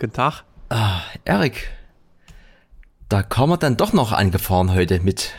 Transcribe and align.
Guten 0.00 0.14
Tag. 0.14 0.44
Ah, 0.70 1.02
Erik, 1.26 1.68
da 3.10 3.22
kam 3.22 3.50
er 3.50 3.58
dann 3.58 3.76
doch 3.76 3.92
noch 3.92 4.12
angefahren 4.12 4.72
heute 4.72 5.00
mit, 5.00 5.34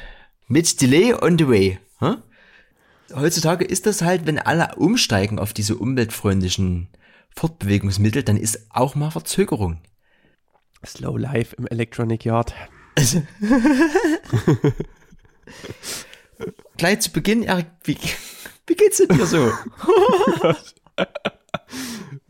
mit 0.45 0.79
Delay 0.79 1.15
on 1.15 1.39
the 1.39 1.47
way. 1.47 1.79
Hm? 1.97 2.21
Heutzutage 3.11 3.65
ist 3.65 3.87
das 3.87 4.03
halt, 4.03 4.27
wenn 4.27 4.37
alle 4.37 4.75
umsteigen 4.75 5.39
auf 5.39 5.53
diese 5.53 5.77
umweltfreundlichen 5.77 6.89
Fortbewegungsmittel, 7.35 8.21
dann 8.21 8.37
ist 8.37 8.67
auch 8.69 8.93
mal 8.93 9.09
Verzögerung. 9.09 9.81
Slow 10.85 11.17
Life 11.17 11.55
im 11.55 11.65
Electronic 11.65 12.23
Yard. 12.23 12.53
Also, 12.95 13.23
gleich 16.77 16.99
zu 16.99 17.11
Beginn, 17.11 17.41
Erik, 17.41 17.65
wie, 17.83 17.97
wie 18.67 18.75
geht's 18.75 18.97
denn 18.97 19.17
dir 19.17 19.25
so? 19.25 19.51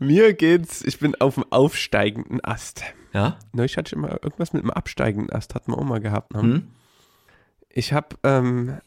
Mir 0.02 0.34
geht's, 0.34 0.82
ich 0.82 0.98
bin 0.98 1.14
auf 1.20 1.34
dem 1.34 1.44
aufsteigenden 1.50 2.44
Ast. 2.44 2.82
Ja? 3.14 3.38
Neulich 3.52 3.76
hatte 3.76 3.88
ich 3.88 3.92
immer 3.92 4.22
irgendwas 4.22 4.52
mit 4.52 4.62
einem 4.62 4.70
absteigenden 4.70 5.30
Ast, 5.30 5.54
hatten 5.54 5.70
wir 5.72 5.78
auch 5.78 5.84
mal 5.84 6.00
gehabt. 6.00 6.34
Ne? 6.34 6.42
Hm? 6.42 6.66
Ich 7.68 7.92
habe 7.92 8.16
ähm, 8.24 8.78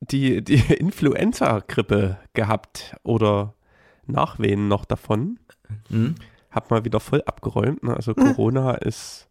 die, 0.00 0.42
die 0.42 0.56
Influenza-Grippe 0.74 2.18
gehabt 2.34 2.96
oder 3.02 3.54
Nachwehen 4.06 4.68
noch 4.68 4.84
davon. 4.84 5.38
Hm? 5.88 6.14
Hab 6.50 6.70
mal 6.70 6.84
wieder 6.84 7.00
voll 7.00 7.22
abgeräumt. 7.22 7.82
Ne? 7.82 7.94
Also 7.94 8.14
Corona 8.14 8.74
ist. 8.74 9.28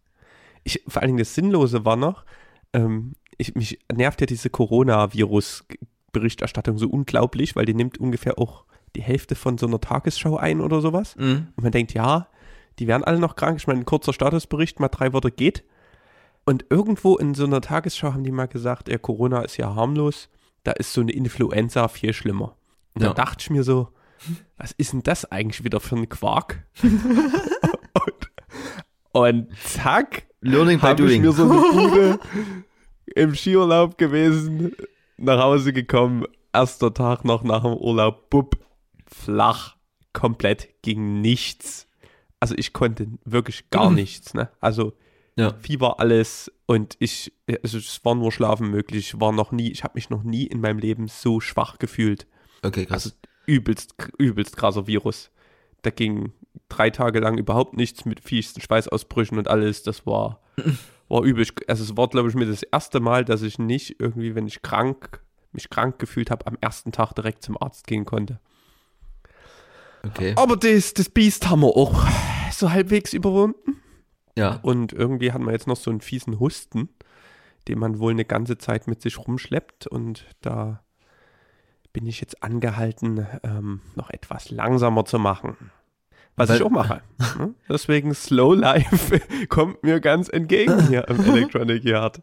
Ich, 0.64 0.84
vor 0.88 1.02
allen 1.02 1.10
Dingen 1.10 1.20
das 1.20 1.36
Sinnlose 1.36 1.86
war 1.86 1.96
noch, 1.96 2.26
ähm, 2.74 3.14
ich, 3.38 3.56
mich 3.56 3.80
nervt 3.94 4.22
ja 4.22 4.28
diese 4.28 4.50
Coronavirus-Berichterstattung 4.50 6.77
so 6.77 6.90
unglaublich, 6.90 7.55
weil 7.55 7.66
die 7.66 7.74
nimmt 7.74 7.98
ungefähr 7.99 8.38
auch 8.40 8.66
die 8.96 9.01
Hälfte 9.01 9.35
von 9.35 9.57
so 9.57 9.68
einer 9.68 9.79
Tagesschau 9.79 10.38
ein 10.38 10.62
oder 10.62 10.82
sowas. 10.82 11.15
Hm? 11.15 11.48
Und 11.55 11.63
man 11.63 11.71
denkt, 11.71 11.93
ja, 11.93 12.27
die 12.79 12.88
werden 12.88 13.04
alle 13.04 13.20
noch 13.20 13.35
krank. 13.35 13.57
Ich 13.60 13.68
meine, 13.68 13.79
ein 13.82 13.85
kurzer 13.85 14.13
Statusbericht, 14.13 14.79
mal 14.79 14.87
drei 14.90 15.13
Worte 15.13 15.32
geht. 15.32 15.63
Und 16.46 16.65
irgendwo 16.70 17.15
in 17.18 17.34
so 17.34 17.46
einer 17.46 17.62
Tagesschau 17.62 18.13
haben 18.13 18.24
die 18.24 18.32
mal 18.32 18.48
gesagt, 18.48 18.90
ja, 18.90 18.98
Corona 18.98 19.41
ist 19.41 19.57
ja 19.57 19.74
harmlos, 19.76 20.29
da 20.63 20.71
ist 20.74 20.93
so 20.93 21.02
eine 21.02 21.12
Influenza 21.12 21.87
viel 21.87 22.13
schlimmer. 22.13 22.55
Und 22.93 23.02
Ja. 23.02 23.07
dann 23.10 23.15
dachte 23.15 23.37
ich 23.41 23.49
mir 23.49 23.63
so, 23.63 23.90
was 24.57 24.71
ist 24.74 24.93
denn 24.93 25.04
das 25.04 25.30
eigentlich 25.32 25.63
wieder 25.63 25.80
für 25.80 25.96
ein 25.96 26.07
Quark? 26.09 26.63
und, 26.84 28.32
und 29.12 29.48
zack, 29.63 30.24
Learning 30.41 30.80
by 30.80 30.87
habe 30.87 31.02
ich 31.04 31.07
doing. 31.09 31.21
mir 31.21 31.32
so 31.32 31.43
eine 31.43 31.54
Bude 31.62 32.20
im 33.15 33.34
Skiurlaub 33.35 33.98
gewesen, 33.98 34.74
nach 35.18 35.41
Hause 35.41 35.74
gekommen, 35.74 36.26
erster 36.54 36.93
Tag 36.93 37.26
noch 37.26 37.43
nach 37.43 37.63
dem 37.63 37.74
Urlaub, 37.74 38.30
bub, 38.30 38.57
flach, 39.24 39.76
komplett, 40.13 40.82
ging 40.82 41.21
nichts. 41.21 41.88
Also 42.40 42.55
ich 42.58 42.74
konnte 42.74 43.08
wirklich 43.24 43.70
gar 43.70 43.90
Mhm. 43.90 43.96
nichts, 43.96 44.34
ne? 44.34 44.49
Also 44.60 44.94
ja. 45.38 45.54
Fieber, 45.62 45.99
alles 45.99 46.52
und 46.66 46.96
ich, 46.99 47.34
also 47.63 47.77
es 47.77 48.04
war 48.05 48.16
nur 48.16 48.32
Schlafen 48.32 48.70
möglich, 48.70 49.20
war 49.20 49.32
noch 49.34 49.52
nie, 49.52 49.70
ich 49.71 49.84
habe 49.84 49.96
mich 49.96 50.10
noch 50.10 50.24
nie 50.24 50.43
in 50.46 50.62
meinem 50.62 50.80
Leben 50.80 51.08
so 51.08 51.40
schwach 51.41 51.77
gefühlt. 51.77 52.26
Okay, 52.63 52.86
krass. 52.86 53.05
Also 53.05 53.16
übelst, 53.46 53.96
übelst 54.18 54.55
krasser 54.58 54.88
Virus. 54.88 55.32
Da 55.82 55.90
ging 55.90 56.32
drei 56.70 56.90
Tage 56.90 57.20
lang 57.20 57.38
überhaupt 57.38 57.76
nichts 57.76 58.05
mit 58.05 58.20
fiessten 58.21 58.62
Schweißausbrüchen 58.62 59.38
und 59.38 59.48
alles. 59.49 59.84
Das 59.84 60.05
war, 60.05 60.40
war 61.10 61.24
übel. 61.24 61.46
Also 61.68 61.84
es 61.84 61.98
war, 61.98 62.08
glaube 62.08 62.30
ich, 62.30 62.36
mir 62.36 62.46
das 62.48 62.63
erste 62.63 62.99
Mal, 63.02 63.26
dass 63.26 63.41
ich 63.41 63.60
nicht 63.60 63.98
irgendwie, 63.99 64.36
wenn 64.36 64.47
ich 64.47 64.62
krank, 64.62 65.22
mich 65.52 65.69
krank 65.69 66.00
gefühlt 66.00 66.31
habe, 66.31 66.47
am 66.47 66.58
ersten 66.62 66.91
Tag 66.94 67.13
direkt 67.13 67.44
zum 67.44 67.62
Arzt 67.62 67.88
gehen 67.88 68.06
konnte. 68.06 68.40
Okay. 70.06 70.34
Aber 70.38 70.56
das, 70.58 70.94
das 70.94 71.10
Biest 71.10 71.50
haben 71.50 71.62
wir 71.62 71.76
auch 71.76 72.06
so 72.52 72.72
halbwegs 72.72 73.14
überwunden. 73.14 73.82
Ja. 74.38 74.60
Und 74.62 74.94
irgendwie 74.94 75.32
hat 75.32 75.42
man 75.42 75.54
jetzt 75.54 75.68
noch 75.68 75.78
so 75.78 75.90
einen 75.90 76.02
fiesen 76.02 76.40
Husten, 76.40 76.90
den 77.68 77.80
man 77.80 78.00
wohl 78.00 78.12
eine 78.12 78.26
ganze 78.26 78.58
Zeit 78.58 78.88
mit 78.88 79.02
sich 79.02 79.18
rumschleppt. 79.18 79.88
Und 79.88 80.26
da 80.42 80.82
bin 81.94 82.06
ich 82.06 82.20
jetzt 82.20 82.44
angehalten, 82.44 83.26
ähm, 83.44 83.82
noch 83.96 84.10
etwas 84.10 84.52
langsamer 84.52 85.06
zu 85.06 85.20
machen. 85.20 85.56
Was 86.36 86.50
Weil- 86.50 86.58
ich 86.58 86.64
auch 86.64 86.70
mache. 86.70 87.02
ne? 87.40 87.54
Deswegen 87.70 88.14
Slow 88.14 88.56
Life 88.56 89.22
kommt 89.50 89.84
mir 89.84 90.00
ganz 90.02 90.28
entgegen 90.28 90.88
hier 90.88 91.08
im 91.08 91.20
Electronic 91.26 91.84
Yard. 91.86 92.22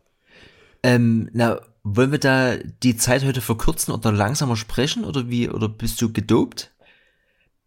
Ähm, 0.82 1.31
na, 1.32 1.60
wollen 1.84 2.12
wir 2.12 2.19
da 2.19 2.56
die 2.56 2.97
Zeit 2.97 3.25
heute 3.25 3.41
verkürzen 3.41 3.94
oder 3.94 4.12
langsamer 4.12 4.56
sprechen 4.56 5.04
oder 5.04 5.28
wie, 5.31 5.48
oder 5.48 5.69
bist 5.69 6.00
du 6.03 6.12
gedopt? 6.12 6.72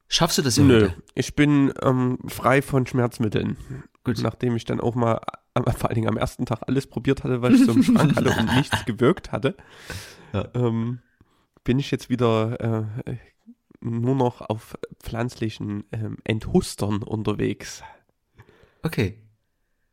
Schaffst 0.08 0.38
du 0.38 0.42
das 0.42 0.58
Nö, 0.58 0.90
heute? 0.90 1.04
ich 1.16 1.36
bin 1.36 1.74
ähm, 1.82 2.20
frei 2.28 2.62
von 2.62 2.86
Schmerzmitteln. 2.86 3.58
Gut. 4.04 4.22
Nachdem 4.22 4.56
ich 4.56 4.66
dann 4.66 4.80
auch 4.80 4.96
mal 4.96 5.20
vor 5.78 5.90
allen 5.90 5.96
Dingen 5.96 6.10
am 6.10 6.18
ersten 6.18 6.46
Tag 6.46 6.62
alles 6.68 6.88
probiert 6.88 7.24
hatte, 7.24 7.42
was 7.42 7.54
ich 7.54 7.66
so 7.66 7.72
im 7.72 7.84
Schrank 7.84 8.16
hatte 8.16 8.30
und 8.40 8.56
nichts 8.56 8.86
gewirkt 8.86 9.32
hatte, 9.32 9.56
Ja. 10.34 10.48
ähm, 10.54 11.00
bin 11.64 11.80
ich 11.80 11.90
jetzt 11.90 12.10
wieder 12.10 12.86
äh, 13.06 13.16
nur 13.82 14.16
noch 14.16 14.42
auf 14.42 14.78
pflanzlichen 15.04 15.84
ähm, 15.92 16.18
Enthustern 16.24 17.02
unterwegs. 17.02 17.82
Okay. 18.84 19.18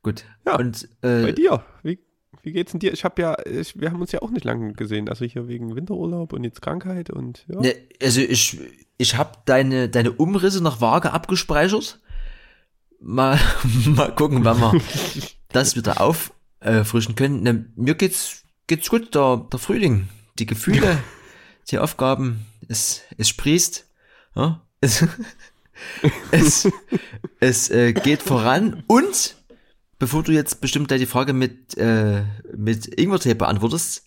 Gut. 0.03 0.25
Ja, 0.47 0.56
Und, 0.59 0.89
Bei 1.00 1.29
äh, 1.31 1.33
dir, 1.33 1.65
wie, 1.83 1.99
wie 2.43 2.53
geht's 2.53 2.73
denn 2.73 2.81
dir? 2.81 2.93
Ich 2.93 3.05
habe 3.05 3.23
ja, 3.23 3.37
ich, 3.47 3.81
wir 3.81 3.91
haben 3.91 4.00
uns 4.00 4.12
ja 4.12 4.21
auch 4.21 4.31
nicht 4.31 4.44
lange 4.44 4.73
gesehen, 4.75 5.09
also 5.09 5.25
hier 5.25 5.49
wegen 5.49 5.75
Winterurlaub 5.77 6.33
und 6.33 6.44
jetzt 6.44 6.61
Krankheit 6.61 7.09
und 7.09 7.47
ja. 7.49 7.61
ne, 7.61 7.75
also 8.03 8.21
ich, 8.21 8.59
ich 9.02 9.16
habe 9.16 9.32
deine, 9.46 9.88
deine 9.88 10.12
Umrisse 10.12 10.62
noch 10.62 10.80
vage 10.80 11.12
abgespeichert. 11.12 11.98
Mal, 13.00 13.38
mal 13.86 14.14
gucken, 14.14 14.44
wann 14.44 14.60
wir 14.60 14.80
das 15.48 15.74
wieder 15.74 16.00
auffrischen 16.00 17.16
können. 17.16 17.42
Ne, 17.42 17.66
mir 17.74 17.96
geht's, 17.96 18.44
geht's 18.68 18.88
gut, 18.88 19.14
der, 19.16 19.48
der 19.50 19.58
Frühling, 19.58 20.08
die 20.38 20.46
Gefühle, 20.46 20.98
die 21.68 21.80
Aufgaben, 21.80 22.46
es, 22.68 23.02
es 23.18 23.28
sprießt, 23.28 23.86
ja, 24.36 24.62
es, 24.80 25.04
es, 26.30 26.69
es 27.40 27.70
äh, 27.70 27.92
geht 27.92 28.22
voran 28.22 28.84
und 28.86 29.34
bevor 29.98 30.22
du 30.22 30.30
jetzt 30.30 30.60
bestimmt 30.60 30.86
gleich 30.86 31.00
die 31.00 31.06
Frage 31.06 31.32
mit, 31.32 31.76
äh, 31.76 32.22
mit 32.56 32.86
Ingwertee 32.86 33.34
beantwortest, 33.34 34.06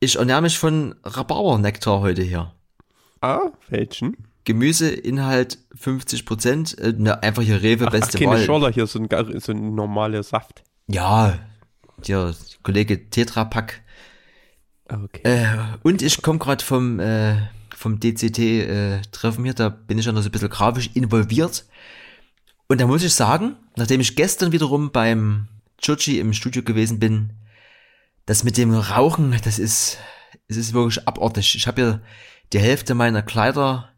ich 0.00 0.16
ernähre 0.16 0.42
mich 0.42 0.58
von 0.58 0.96
Rhabarbernektar 1.02 2.00
heute 2.00 2.22
hier. 2.22 2.52
Ah, 3.20 3.52
welchen? 3.68 4.16
Gemüseinhalt 4.44 5.58
50 5.74 6.24
Prozent, 6.24 6.78
äh, 6.78 6.94
ne, 6.96 7.22
einfach 7.22 7.42
hier 7.42 7.62
Rewe, 7.62 7.84
Ach, 7.84 7.88
ach 7.88 7.92
beste 7.92 8.18
keine 8.18 8.32
Wahl. 8.32 8.44
Schorler 8.44 8.70
hier, 8.70 8.86
so 8.86 8.98
ein, 8.98 9.08
so 9.40 9.52
ein 9.52 9.74
normaler 9.74 10.22
Saft. 10.22 10.64
Ja, 10.86 11.38
der 12.06 12.34
Kollege 12.62 13.10
Tetrapack. 13.10 13.82
Okay. 14.88 15.20
Äh, 15.24 15.56
und 15.82 16.00
ich 16.00 16.22
komme 16.22 16.38
gerade 16.38 16.64
vom, 16.64 16.98
äh, 16.98 17.36
vom 17.76 18.00
DCT-Treffen 18.00 19.44
hier, 19.44 19.54
da 19.54 19.68
bin 19.68 19.98
ich 19.98 20.06
ja 20.06 20.12
noch 20.12 20.22
so 20.22 20.28
ein 20.28 20.32
bisschen 20.32 20.48
grafisch 20.48 20.90
involviert. 20.94 21.66
Und 22.68 22.80
da 22.80 22.86
muss 22.86 23.02
ich 23.02 23.14
sagen, 23.14 23.56
nachdem 23.76 24.00
ich 24.00 24.16
gestern 24.16 24.52
wiederum 24.52 24.90
beim 24.90 25.48
Churchy 25.78 26.18
im 26.18 26.32
Studio 26.32 26.62
gewesen 26.62 26.98
bin, 26.98 27.32
das 28.26 28.44
mit 28.44 28.56
dem 28.56 28.74
Rauchen, 28.74 29.34
das 29.44 29.58
ist, 29.58 29.98
es 30.48 30.56
ist 30.56 30.74
wirklich 30.74 31.06
abartig. 31.06 31.54
Ich 31.54 31.66
habe 31.66 31.80
ja 31.80 32.00
die 32.52 32.58
Hälfte 32.60 32.94
meiner 32.94 33.22
Kleider 33.22 33.90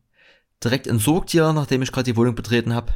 direkt 0.63 0.87
entsorgt 0.87 1.31
hier, 1.31 1.53
nachdem 1.53 1.83
ich 1.83 1.93
gerade 1.93 2.11
die 2.11 2.17
Wohnung 2.17 2.35
betreten 2.35 2.75
habe. 2.75 2.93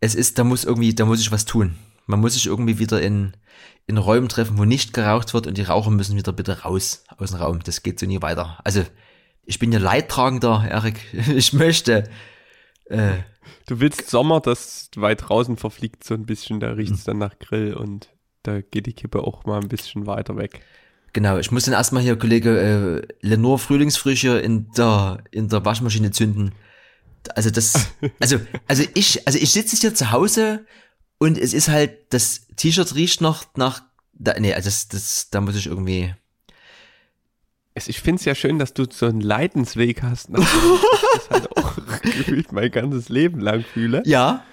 Es 0.00 0.14
ist, 0.14 0.38
da 0.38 0.44
muss 0.44 0.64
irgendwie, 0.64 0.94
da 0.94 1.04
muss 1.04 1.20
ich 1.20 1.32
was 1.32 1.44
tun. 1.44 1.76
Man 2.06 2.20
muss 2.20 2.34
sich 2.34 2.46
irgendwie 2.46 2.78
wieder 2.78 3.00
in, 3.00 3.36
in 3.86 3.98
Räumen 3.98 4.28
treffen, 4.28 4.58
wo 4.58 4.64
nicht 4.64 4.92
geraucht 4.92 5.34
wird 5.34 5.46
und 5.46 5.58
die 5.58 5.62
Raucher 5.62 5.90
müssen 5.90 6.16
wieder 6.16 6.32
bitte 6.32 6.62
raus 6.62 7.04
aus 7.16 7.30
dem 7.30 7.40
Raum. 7.40 7.60
Das 7.62 7.82
geht 7.82 7.98
so 7.98 8.06
nie 8.06 8.22
weiter. 8.22 8.58
Also, 8.64 8.84
ich 9.44 9.58
bin 9.58 9.72
ja 9.72 9.78
Leidtragender, 9.78 10.66
Erik. 10.68 11.00
Ich 11.12 11.52
möchte, 11.52 12.04
äh, 12.86 13.18
Du 13.66 13.80
willst 13.80 14.10
Sommer, 14.10 14.40
das 14.40 14.90
weit 14.96 15.28
draußen 15.28 15.56
verfliegt 15.56 16.04
so 16.04 16.14
ein 16.14 16.26
bisschen, 16.26 16.60
da 16.60 16.72
riecht 16.72 16.92
es 16.94 17.00
Hm. 17.00 17.04
dann 17.06 17.18
nach 17.18 17.38
Grill 17.38 17.74
und 17.74 18.10
da 18.42 18.60
geht 18.60 18.86
die 18.86 18.92
Kippe 18.92 19.22
auch 19.22 19.44
mal 19.44 19.60
ein 19.60 19.68
bisschen 19.68 20.06
weiter 20.06 20.36
weg. 20.36 20.60
Genau, 21.16 21.38
ich 21.38 21.50
muss 21.50 21.64
dann 21.64 21.72
erstmal 21.72 22.02
hier, 22.02 22.18
Kollege, 22.18 22.60
äh, 22.60 23.26
Lenore 23.26 23.58
Frühlingsfrische 23.58 24.38
in 24.38 24.70
der, 24.72 25.24
in 25.30 25.48
der 25.48 25.64
Waschmaschine 25.64 26.10
zünden. 26.10 26.52
Also 27.34 27.48
das, 27.48 27.88
also, 28.20 28.38
also 28.68 28.84
ich, 28.92 29.26
also 29.26 29.38
ich 29.38 29.50
sitze 29.50 29.76
hier 29.78 29.94
zu 29.94 30.12
Hause 30.12 30.66
und 31.16 31.38
es 31.38 31.54
ist 31.54 31.68
halt, 31.68 32.12
das 32.12 32.46
T-Shirt 32.56 32.94
riecht 32.94 33.22
noch 33.22 33.46
nach, 33.56 33.82
da, 34.12 34.38
nee, 34.38 34.52
also 34.52 34.66
das, 34.66 34.88
das, 34.88 35.30
da 35.30 35.40
muss 35.40 35.56
ich 35.56 35.66
irgendwie, 35.66 36.14
ich 37.74 38.00
finde 38.00 38.20
es 38.20 38.26
ja 38.26 38.34
schön, 38.34 38.58
dass 38.58 38.74
du 38.74 38.84
so 38.90 39.06
einen 39.06 39.22
Leidensweg 39.22 40.02
hast, 40.02 40.28
nach 40.28 40.40
das 41.14 41.30
halt 41.30 41.56
auch 41.56 41.76
gefühlt 42.02 42.52
mein 42.52 42.70
ganzes 42.70 43.08
Leben 43.08 43.40
lang 43.40 43.64
fühle. 43.64 44.02
ja, 44.04 44.44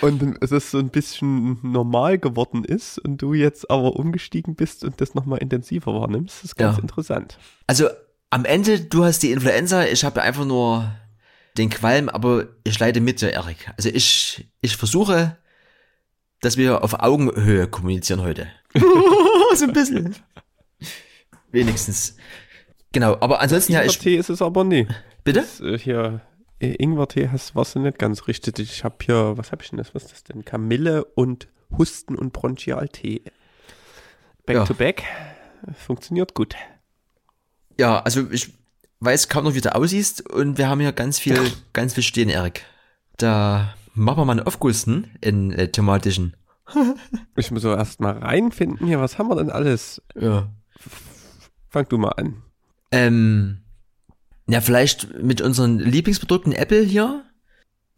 Und 0.00 0.36
es 0.40 0.50
ist 0.52 0.70
so 0.70 0.78
ein 0.78 0.88
bisschen 0.88 1.58
normal 1.62 2.18
geworden 2.18 2.64
ist 2.64 2.98
und 2.98 3.18
du 3.18 3.34
jetzt 3.34 3.70
aber 3.70 3.96
umgestiegen 3.96 4.54
bist 4.54 4.82
und 4.84 5.00
das 5.00 5.14
nochmal 5.14 5.38
intensiver 5.40 5.92
wahrnimmst. 5.94 6.38
Das 6.38 6.44
ist 6.44 6.56
ganz 6.56 6.76
Ja. 6.78 6.82
interessant. 6.82 7.38
Also 7.66 7.88
am 8.30 8.44
Ende, 8.44 8.80
du 8.80 9.04
hast 9.04 9.22
die 9.22 9.30
Influenza, 9.32 9.84
ich 9.84 10.04
habe 10.04 10.22
einfach 10.22 10.44
nur 10.44 10.90
den 11.58 11.68
Qualm, 11.68 12.08
aber 12.08 12.46
ich 12.64 12.78
leide 12.78 13.00
mit 13.00 13.20
dir, 13.20 13.32
Erik. 13.32 13.70
Also 13.76 13.88
ich, 13.90 14.48
ich 14.60 14.76
versuche, 14.76 15.36
dass 16.40 16.56
wir 16.56 16.82
auf 16.82 16.94
Augenhöhe 17.00 17.66
kommunizieren 17.66 18.22
heute. 18.22 18.46
so 19.54 19.64
ein 19.64 19.72
bisschen. 19.72 20.14
Wenigstens. 21.50 22.16
Genau, 22.92 23.16
aber 23.20 23.40
ansonsten 23.40 23.72
ja, 23.72 23.82
ich. 23.82 23.96
Ingwertee 23.96 24.16
ist 24.16 24.30
es 24.30 24.40
aber 24.42 24.64
nie. 24.64 24.86
Bitte? 25.24 25.40
Das, 25.40 25.60
äh, 25.60 25.78
hier, 25.78 26.20
Ingwertee 26.66 27.28
hast, 27.30 27.54
warst 27.54 27.74
du 27.74 27.78
nicht 27.80 27.98
ganz 27.98 28.26
richtig. 28.28 28.58
Ich 28.58 28.84
habe 28.84 28.96
hier, 29.02 29.36
was 29.36 29.52
habe 29.52 29.62
ich 29.62 29.70
denn 29.70 29.78
das? 29.78 29.94
Was 29.94 30.04
ist 30.04 30.12
das 30.12 30.24
denn? 30.24 30.44
Kamille 30.44 31.04
und 31.04 31.48
Husten- 31.76 32.16
und 32.16 32.32
Bronchialtee. 32.32 33.22
Back 34.46 34.56
Ja. 34.56 34.64
to 34.64 34.74
back. 34.74 35.02
Funktioniert 35.74 36.34
gut. 36.34 36.54
Ja, 37.78 38.00
also 38.00 38.30
ich 38.30 38.52
weiß 39.00 39.28
kaum 39.28 39.44
noch, 39.44 39.54
wie 39.54 39.60
du 39.60 39.74
aussiehst 39.74 40.28
und 40.30 40.58
wir 40.58 40.68
haben 40.68 40.80
hier 40.80 40.92
ganz 40.92 41.18
viel, 41.18 41.38
ganz 41.72 41.94
viel 41.94 42.02
stehen, 42.02 42.28
Erik. 42.28 42.64
Da 43.16 43.74
machen 43.94 44.18
wir 44.18 44.24
mal 44.24 44.32
einen 44.38 44.46
Aufgusten 44.46 45.10
in 45.20 45.52
äh, 45.52 45.68
thematischen. 45.70 46.36
Ich 47.36 47.50
muss 47.50 47.62
so 47.62 47.74
erst 47.74 48.00
mal 48.00 48.18
reinfinden 48.18 48.86
hier. 48.86 49.00
Was 49.00 49.18
haben 49.18 49.28
wir 49.28 49.36
denn 49.36 49.50
alles? 49.50 50.02
Ja. 50.14 50.50
Fang 51.68 51.88
du 51.88 51.96
mal 51.98 52.10
an. 52.10 52.42
Ähm, 52.92 53.62
ja, 54.50 54.60
vielleicht 54.60 55.22
mit 55.22 55.40
unseren 55.40 55.78
Lieblingsprodukten 55.78 56.52
Apple 56.52 56.82
hier. 56.82 57.24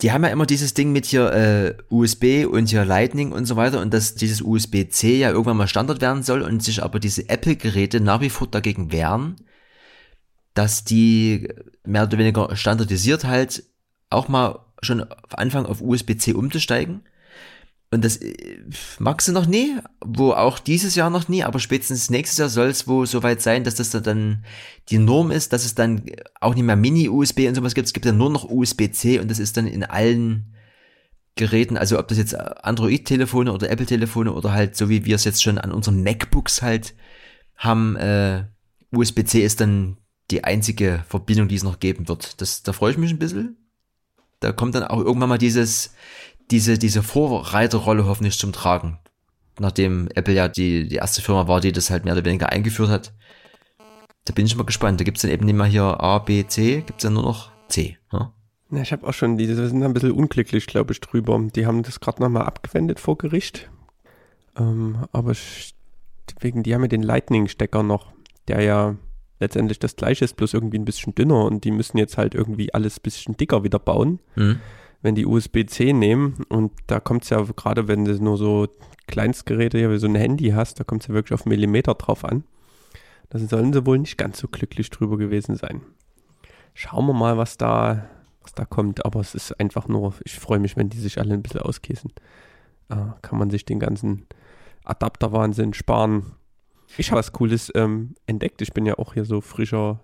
Die 0.00 0.10
haben 0.10 0.24
ja 0.24 0.30
immer 0.30 0.46
dieses 0.46 0.74
Ding 0.74 0.90
mit 0.92 1.06
hier 1.06 1.32
äh, 1.32 1.74
USB 1.88 2.44
und 2.44 2.68
hier 2.68 2.84
Lightning 2.84 3.30
und 3.30 3.46
so 3.46 3.54
weiter 3.56 3.80
und 3.80 3.94
dass 3.94 4.16
dieses 4.16 4.42
USB-C 4.42 5.18
ja 5.18 5.30
irgendwann 5.30 5.56
mal 5.56 5.68
Standard 5.68 6.00
werden 6.00 6.24
soll 6.24 6.42
und 6.42 6.62
sich 6.62 6.82
aber 6.82 6.98
diese 6.98 7.28
Apple-Geräte 7.28 8.00
nach 8.00 8.20
wie 8.20 8.30
vor 8.30 8.48
dagegen 8.48 8.90
wehren, 8.90 9.36
dass 10.54 10.84
die 10.84 11.48
mehr 11.84 12.04
oder 12.04 12.18
weniger 12.18 12.56
standardisiert 12.56 13.24
halt 13.24 13.64
auch 14.10 14.28
mal 14.28 14.66
schon 14.82 15.02
anfangen 15.30 15.66
auf 15.66 15.80
USB-C 15.80 16.32
umzusteigen. 16.32 17.02
Und 17.92 18.06
das 18.06 18.16
äh, 18.16 18.58
magst 18.98 19.28
du 19.28 19.32
noch 19.32 19.46
nie, 19.46 19.76
wo 20.00 20.32
auch 20.32 20.58
dieses 20.58 20.94
Jahr 20.94 21.10
noch 21.10 21.28
nie, 21.28 21.44
aber 21.44 21.58
spätestens 21.60 22.08
nächstes 22.08 22.38
Jahr 22.38 22.48
soll 22.48 22.68
es 22.68 22.88
wohl 22.88 23.06
soweit 23.06 23.42
sein, 23.42 23.64
dass 23.64 23.74
das 23.74 23.90
da 23.90 24.00
dann 24.00 24.44
die 24.88 24.98
Norm 24.98 25.30
ist, 25.30 25.52
dass 25.52 25.66
es 25.66 25.74
dann 25.74 26.02
auch 26.40 26.54
nicht 26.54 26.64
mehr 26.64 26.74
Mini-USB 26.74 27.40
und 27.46 27.54
sowas 27.54 27.74
gibt. 27.74 27.86
Es 27.86 27.92
gibt 27.92 28.06
dann 28.06 28.16
nur 28.16 28.30
noch 28.30 28.48
USB-C 28.48 29.20
und 29.20 29.30
das 29.30 29.38
ist 29.38 29.58
dann 29.58 29.66
in 29.66 29.84
allen 29.84 30.54
Geräten, 31.36 31.76
also 31.76 31.98
ob 31.98 32.08
das 32.08 32.16
jetzt 32.16 32.34
Android-Telefone 32.34 33.52
oder 33.52 33.70
Apple-Telefone 33.70 34.32
oder 34.32 34.52
halt 34.52 34.74
so 34.74 34.88
wie 34.88 35.04
wir 35.04 35.16
es 35.16 35.24
jetzt 35.24 35.42
schon 35.42 35.58
an 35.58 35.70
unseren 35.70 36.02
MacBooks 36.02 36.62
halt 36.62 36.94
haben, 37.56 37.96
äh, 37.96 38.44
USB-C 38.90 39.44
ist 39.44 39.60
dann 39.60 39.98
die 40.30 40.44
einzige 40.44 41.04
Verbindung, 41.08 41.48
die 41.48 41.56
es 41.56 41.62
noch 41.62 41.78
geben 41.78 42.08
wird. 42.08 42.40
Das, 42.40 42.62
da 42.62 42.72
freue 42.72 42.92
ich 42.92 42.98
mich 42.98 43.10
ein 43.10 43.18
bisschen. 43.18 43.56
Da 44.40 44.50
kommt 44.50 44.74
dann 44.74 44.82
auch 44.82 44.98
irgendwann 44.98 45.28
mal 45.28 45.38
dieses, 45.38 45.94
diese, 46.52 46.78
diese 46.78 47.02
Vorreiterrolle 47.02 48.06
hoffentlich 48.06 48.38
zum 48.38 48.52
Tragen. 48.52 48.98
Nachdem 49.58 50.08
Apple 50.14 50.34
ja 50.34 50.48
die, 50.48 50.86
die 50.86 50.96
erste 50.96 51.22
Firma 51.22 51.48
war, 51.48 51.60
die 51.60 51.72
das 51.72 51.90
halt 51.90 52.04
mehr 52.04 52.14
oder 52.14 52.24
weniger 52.24 52.50
eingeführt 52.50 52.90
hat. 52.90 53.12
Da 54.24 54.32
bin 54.32 54.46
ich 54.46 54.54
mal 54.54 54.64
gespannt. 54.64 55.00
Da 55.00 55.04
gibt's 55.04 55.22
dann 55.22 55.30
eben 55.30 55.46
nicht 55.46 55.56
mehr 55.56 55.66
hier 55.66 55.82
A, 55.82 56.18
B, 56.18 56.46
C, 56.46 56.82
gibt's 56.86 57.02
dann 57.02 57.14
nur 57.14 57.22
noch 57.22 57.50
C. 57.68 57.98
Ja? 58.12 58.32
Ja, 58.70 58.82
ich 58.82 58.92
habe 58.92 59.06
auch 59.06 59.12
schon, 59.12 59.36
die 59.36 59.46
sind 59.46 59.82
ein 59.82 59.92
bisschen 59.92 60.12
unglücklich, 60.12 60.66
glaube 60.66 60.92
ich, 60.92 61.00
drüber. 61.00 61.38
Die 61.54 61.66
haben 61.66 61.82
das 61.82 62.00
gerade 62.00 62.22
nochmal 62.22 62.44
abgewendet 62.44 63.00
vor 63.00 63.18
Gericht. 63.18 63.70
Ähm, 64.56 65.06
aber 65.12 65.34
wegen, 66.40 66.62
die 66.62 66.74
haben 66.74 66.82
ja 66.82 66.88
den 66.88 67.02
Lightning-Stecker 67.02 67.82
noch, 67.82 68.12
der 68.48 68.62
ja 68.62 68.96
letztendlich 69.40 69.78
das 69.78 69.96
gleiche 69.96 70.24
ist, 70.24 70.36
bloß 70.36 70.54
irgendwie 70.54 70.78
ein 70.78 70.84
bisschen 70.84 71.14
dünner 71.14 71.44
und 71.44 71.64
die 71.64 71.70
müssen 71.70 71.98
jetzt 71.98 72.16
halt 72.16 72.34
irgendwie 72.34 72.72
alles 72.72 72.98
ein 72.98 73.02
bisschen 73.02 73.36
dicker 73.36 73.64
wieder 73.64 73.78
bauen, 73.78 74.20
Hm. 74.34 74.60
Wenn 75.02 75.14
die 75.14 75.26
USB-C 75.26 75.92
nehmen. 75.92 76.44
Und 76.48 76.72
da 76.86 77.00
kommt 77.00 77.24
es 77.24 77.30
ja 77.30 77.42
gerade, 77.42 77.88
wenn 77.88 78.04
du 78.04 78.14
nur 78.22 78.38
so 78.38 78.68
Kleinstgeräte 79.08 79.90
wie 79.90 79.98
so 79.98 80.06
ein 80.06 80.14
Handy 80.14 80.50
hast, 80.50 80.80
da 80.80 80.84
kommt 80.84 81.02
es 81.02 81.08
ja 81.08 81.14
wirklich 81.14 81.38
auf 81.38 81.44
Millimeter 81.44 81.94
drauf 81.94 82.24
an. 82.24 82.44
Da 83.28 83.38
sollen 83.38 83.72
sie 83.72 83.84
wohl 83.84 83.98
nicht 83.98 84.18
ganz 84.18 84.38
so 84.38 84.48
glücklich 84.48 84.90
drüber 84.90 85.16
gewesen 85.16 85.56
sein. 85.56 85.82
Schauen 86.74 87.06
wir 87.06 87.14
mal, 87.14 87.36
was 87.36 87.56
da, 87.56 88.08
was 88.42 88.52
da 88.52 88.64
kommt. 88.64 89.04
Aber 89.04 89.20
es 89.20 89.34
ist 89.34 89.58
einfach 89.58 89.88
nur, 89.88 90.14
ich 90.24 90.38
freue 90.38 90.58
mich, 90.58 90.76
wenn 90.76 90.88
die 90.88 91.00
sich 91.00 91.18
alle 91.18 91.34
ein 91.34 91.42
bisschen 91.42 91.62
auskäsen. 91.62 92.12
Äh, 92.88 92.96
kann 93.22 93.38
man 93.38 93.50
sich 93.50 93.64
den 93.64 93.80
ganzen 93.80 94.26
Adapterwahnsinn 94.84 95.74
sparen. 95.74 96.32
Ich 96.98 97.10
habe 97.10 97.18
was 97.18 97.32
Cooles 97.32 97.72
ähm, 97.74 98.14
entdeckt. 98.26 98.60
Ich 98.62 98.72
bin 98.72 98.86
ja 98.86 98.98
auch 98.98 99.14
hier 99.14 99.24
so 99.24 99.40
frischer 99.40 100.00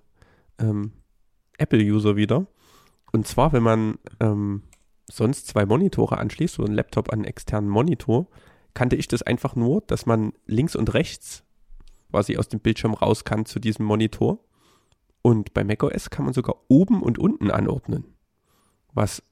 ähm, 0.59 0.93
Apple-User 1.59 2.17
wieder. 2.17 2.47
Und 3.13 3.27
zwar, 3.27 3.53
wenn 3.53 3.63
man 3.63 3.99
ähm, 4.21 4.63
sonst 5.09 5.47
zwei 5.47 5.67
Monitore 5.67 6.19
anschließt, 6.19 6.55
so 6.55 6.65
ein 6.65 6.73
Laptop 6.73 7.13
an 7.13 7.21
einen 7.21 7.25
externen 7.25 7.69
Monitor, 7.69 8.29
kannte 8.75 8.97
ich 8.97 9.09
das 9.09 9.23
einfach 9.23 9.57
nur, 9.57 9.81
dass 9.83 10.07
man 10.07 10.33
links 10.47 10.77
und 10.77 10.95
rechts 10.95 11.45
quasi 12.11 12.37
aus 12.37 12.49
dem 12.49 12.61
Bildschirm 12.61 12.95
raus 12.95 13.25
kann 13.25 13.45
zu 13.45 13.59
diesem 13.59 13.85
Monitor. 13.85 14.39
Und 15.23 15.53
bei 15.53 15.65
macOS 15.65 16.11
kann 16.11 16.25
man 16.25 16.35
sogar 16.35 16.57
oben 16.69 17.03
und 17.03 17.19
unten 17.19 17.51
anordnen. 17.51 18.05
Was 18.95 19.23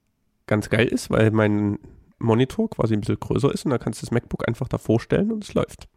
ganz 0.46 0.68
geil 0.68 0.86
ist, 0.86 1.10
weil 1.10 1.30
mein 1.30 1.78
Monitor 2.18 2.68
quasi 2.70 2.94
ein 2.94 3.00
bisschen 3.00 3.20
größer 3.20 3.52
ist 3.52 3.64
und 3.64 3.70
da 3.70 3.78
kannst 3.78 4.02
du 4.02 4.06
das 4.06 4.12
MacBook 4.12 4.46
einfach 4.48 4.68
davor 4.68 5.00
stellen 5.00 5.32
und 5.32 5.44
es 5.44 5.54
läuft. 5.54 5.88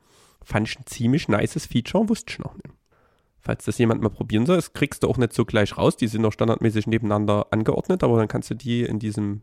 Fand 0.43 0.67
ich 0.67 0.79
ein 0.79 0.85
ziemlich 0.85 1.27
nices 1.27 1.65
Feature, 1.65 2.07
wusste 2.09 2.33
ich 2.33 2.39
noch 2.39 2.53
nicht. 2.55 2.75
Falls 3.41 3.65
das 3.65 3.77
jemand 3.77 4.01
mal 4.01 4.09
probieren 4.09 4.45
soll, 4.45 4.57
das 4.57 4.73
kriegst 4.73 5.03
du 5.03 5.07
auch 5.07 5.17
nicht 5.17 5.33
so 5.33 5.45
gleich 5.45 5.77
raus. 5.77 5.95
Die 5.95 6.07
sind 6.07 6.21
noch 6.21 6.33
standardmäßig 6.33 6.87
nebeneinander 6.87 7.47
angeordnet, 7.51 8.03
aber 8.03 8.17
dann 8.17 8.27
kannst 8.27 8.49
du 8.49 8.53
die 8.53 8.83
in 8.83 8.99
diesem 8.99 9.41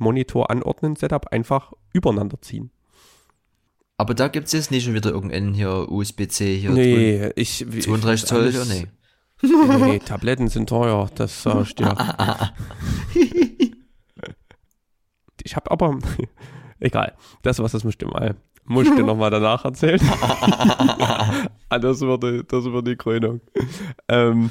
Monitor 0.00 0.50
anordnen 0.50 0.96
Setup 0.96 1.28
einfach 1.28 1.72
übereinander 1.92 2.40
ziehen. 2.40 2.70
Aber 3.96 4.14
da 4.14 4.28
gibt's 4.28 4.52
jetzt 4.52 4.70
nicht 4.70 4.84
schon 4.84 4.94
wieder 4.94 5.10
irgendeinen 5.10 5.52
hier 5.52 5.90
USB-C 5.90 6.56
hier 6.56 6.70
Nee, 6.70 7.30
ich. 7.36 7.58
drin. 7.58 7.72
ich 7.76 7.84
32 7.84 8.28
Zoll, 8.28 8.50
ja, 8.50 8.64
nee. 8.64 8.86
Nee, 9.42 9.98
Tabletten 10.00 10.48
sind 10.48 10.68
teuer, 10.68 11.08
das 11.14 11.44
ich 11.62 11.74
dir. 11.74 11.94
Ich 15.42 15.56
habe 15.56 15.70
aber, 15.70 15.98
egal, 16.80 17.14
das 17.42 17.58
was 17.58 17.72
das 17.72 17.82
du 17.82 18.06
mal, 18.08 18.36
muss 18.64 18.86
ich 18.86 18.94
dir 18.94 19.02
nochmal 19.02 19.30
danach 19.30 19.64
erzählen. 19.64 20.00
Ah, 21.72 21.78
das 21.78 22.00
wird 22.00 22.24
die, 22.24 22.42
das 22.48 22.64
wird 22.64 22.88
die 22.88 22.96
Krönung. 22.96 23.40
Ähm, 24.08 24.50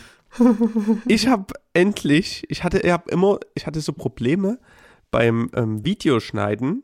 ich 1.06 1.28
habe 1.28 1.54
endlich, 1.74 2.46
ich 2.48 2.64
hatte, 2.64 2.80
ich 2.80 2.92
habe 2.92 3.12
immer, 3.12 3.40
ich 3.56 3.68
hatte 3.68 3.82
so 3.82 3.92
Probleme 3.92 4.58
beim 5.12 5.50
ähm, 5.54 5.84
Videoschneiden 5.86 6.84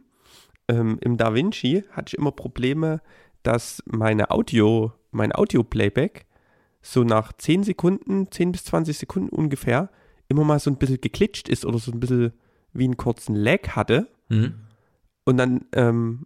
ähm, 0.67 0.97
im 1.01 1.17
DaVinci 1.17 1.83
hatte 1.91 2.13
ich 2.13 2.17
immer 2.17 2.31
Probleme, 2.31 3.01
dass 3.43 3.83
meine 3.85 4.31
Audio, 4.31 4.93
mein 5.11 5.33
Audio-Playback 5.33 6.25
so 6.81 7.03
nach 7.03 7.33
10 7.33 7.63
Sekunden, 7.63 8.31
10 8.31 8.51
bis 8.51 8.65
20 8.65 8.97
Sekunden 8.97 9.29
ungefähr 9.29 9.89
immer 10.27 10.43
mal 10.43 10.59
so 10.59 10.69
ein 10.69 10.77
bisschen 10.77 11.01
geklitscht 11.01 11.49
ist 11.49 11.65
oder 11.65 11.77
so 11.77 11.91
ein 11.91 11.99
bisschen 11.99 12.33
wie 12.73 12.85
einen 12.85 12.97
kurzen 12.97 13.35
Lag 13.35 13.69
hatte. 13.75 14.09
Hm? 14.29 14.55
Und 15.23 15.37
dann 15.37 15.65
ähm, 15.73 16.25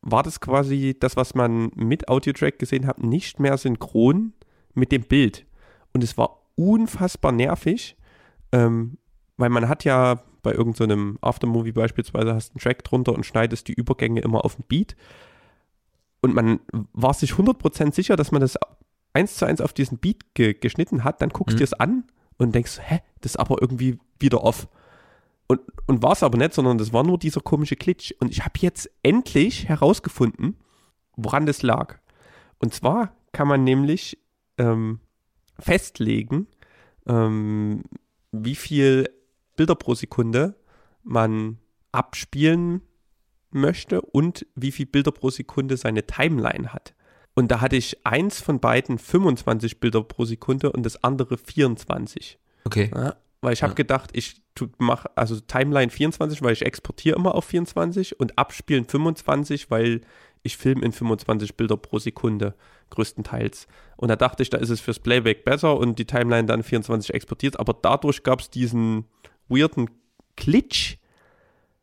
war 0.00 0.22
das 0.22 0.40
quasi 0.40 0.96
das, 0.98 1.16
was 1.16 1.34
man 1.34 1.70
mit 1.74 2.08
Audiotrack 2.08 2.58
gesehen 2.58 2.86
hat, 2.86 3.02
nicht 3.02 3.40
mehr 3.40 3.56
synchron 3.56 4.34
mit 4.74 4.92
dem 4.92 5.02
Bild. 5.02 5.46
Und 5.92 6.04
es 6.04 6.18
war 6.18 6.42
unfassbar 6.56 7.32
nervig, 7.32 7.96
ähm, 8.52 8.98
weil 9.36 9.50
man 9.50 9.68
hat 9.68 9.84
ja 9.84 10.22
bei 10.44 10.52
irgendeinem 10.52 11.14
so 11.20 11.26
Aftermovie 11.28 11.72
beispielsweise 11.72 12.32
hast 12.34 12.52
einen 12.52 12.60
Track 12.60 12.84
drunter 12.84 13.12
und 13.12 13.26
schneidest 13.26 13.66
die 13.66 13.72
Übergänge 13.74 14.20
immer 14.20 14.44
auf 14.44 14.54
den 14.54 14.64
Beat. 14.68 14.94
Und 16.20 16.34
man 16.34 16.60
war 16.92 17.12
sich 17.14 17.32
100% 17.32 17.92
sicher, 17.92 18.14
dass 18.14 18.30
man 18.30 18.40
das 18.40 18.56
eins 19.12 19.36
zu 19.36 19.44
eins 19.44 19.60
auf 19.60 19.72
diesen 19.72 19.98
Beat 19.98 20.34
ge 20.34 20.54
geschnitten 20.54 21.02
hat. 21.02 21.20
Dann 21.20 21.30
guckst 21.30 21.54
du 21.54 21.56
Mhm. 21.56 21.58
dir 21.58 21.64
es 21.64 21.72
an 21.74 22.04
und 22.38 22.54
denkst, 22.54 22.78
hä, 22.80 23.00
das 23.20 23.32
ist 23.32 23.36
aber 23.36 23.60
irgendwie 23.60 23.98
wieder 24.20 24.44
off. 24.44 24.68
Und, 25.46 25.60
und 25.86 26.02
war 26.02 26.12
es 26.12 26.22
aber 26.22 26.38
nicht, 26.38 26.54
sondern 26.54 26.78
das 26.78 26.92
war 26.92 27.02
nur 27.04 27.18
dieser 27.18 27.40
komische 27.40 27.76
Glitch. 27.76 28.14
Und 28.20 28.30
ich 28.30 28.44
habe 28.44 28.54
jetzt 28.60 28.90
endlich 29.02 29.68
herausgefunden, 29.68 30.56
woran 31.16 31.46
das 31.46 31.62
lag. 31.62 31.98
Und 32.58 32.72
zwar 32.72 33.14
kann 33.32 33.48
man 33.48 33.64
nämlich 33.64 34.18
ähm, 34.56 35.00
festlegen, 35.58 36.46
ähm, 37.06 37.82
wie 38.32 38.54
viel 38.54 39.10
Bilder 39.56 39.74
pro 39.74 39.94
Sekunde 39.94 40.56
man 41.02 41.58
abspielen 41.92 42.80
möchte 43.50 44.00
und 44.00 44.46
wie 44.54 44.72
viel 44.72 44.86
Bilder 44.86 45.12
pro 45.12 45.30
Sekunde 45.30 45.76
seine 45.76 46.06
Timeline 46.06 46.72
hat. 46.72 46.94
Und 47.34 47.50
da 47.50 47.60
hatte 47.60 47.76
ich 47.76 48.04
eins 48.06 48.40
von 48.40 48.60
beiden 48.60 48.98
25 48.98 49.80
Bilder 49.80 50.02
pro 50.02 50.24
Sekunde 50.24 50.72
und 50.72 50.84
das 50.84 51.02
andere 51.04 51.36
24. 51.36 52.38
Okay. 52.64 52.90
Ja, 52.94 53.16
weil 53.40 53.52
ich 53.52 53.62
habe 53.62 53.72
Ja. 53.72 53.76
gedacht, 53.76 54.10
ich 54.12 54.42
mache 54.78 55.10
also 55.16 55.38
Timeline 55.40 55.90
24, 55.90 56.42
weil 56.42 56.52
ich 56.52 56.62
exportiere 56.62 57.16
immer 57.16 57.34
auf 57.34 57.44
24 57.44 58.18
und 58.18 58.38
abspielen 58.38 58.86
25, 58.86 59.70
weil 59.70 60.00
ich 60.42 60.56
filme 60.56 60.84
in 60.84 60.92
25 60.92 61.56
Bilder 61.56 61.76
pro 61.76 61.98
Sekunde 61.98 62.54
größtenteils. 62.90 63.66
Und 63.96 64.08
da 64.08 64.16
dachte 64.16 64.42
ich, 64.42 64.50
da 64.50 64.58
ist 64.58 64.70
es 64.70 64.80
fürs 64.80 64.98
Playback 65.00 65.44
besser 65.44 65.76
und 65.76 65.98
die 65.98 66.04
Timeline 66.06 66.46
dann 66.46 66.62
24 66.62 67.14
exportiert, 67.14 67.58
aber 67.58 67.74
dadurch 67.80 68.22
gab 68.22 68.40
es 68.40 68.50
diesen 68.50 69.06
weirden 69.48 69.90
Glitch, 70.36 70.96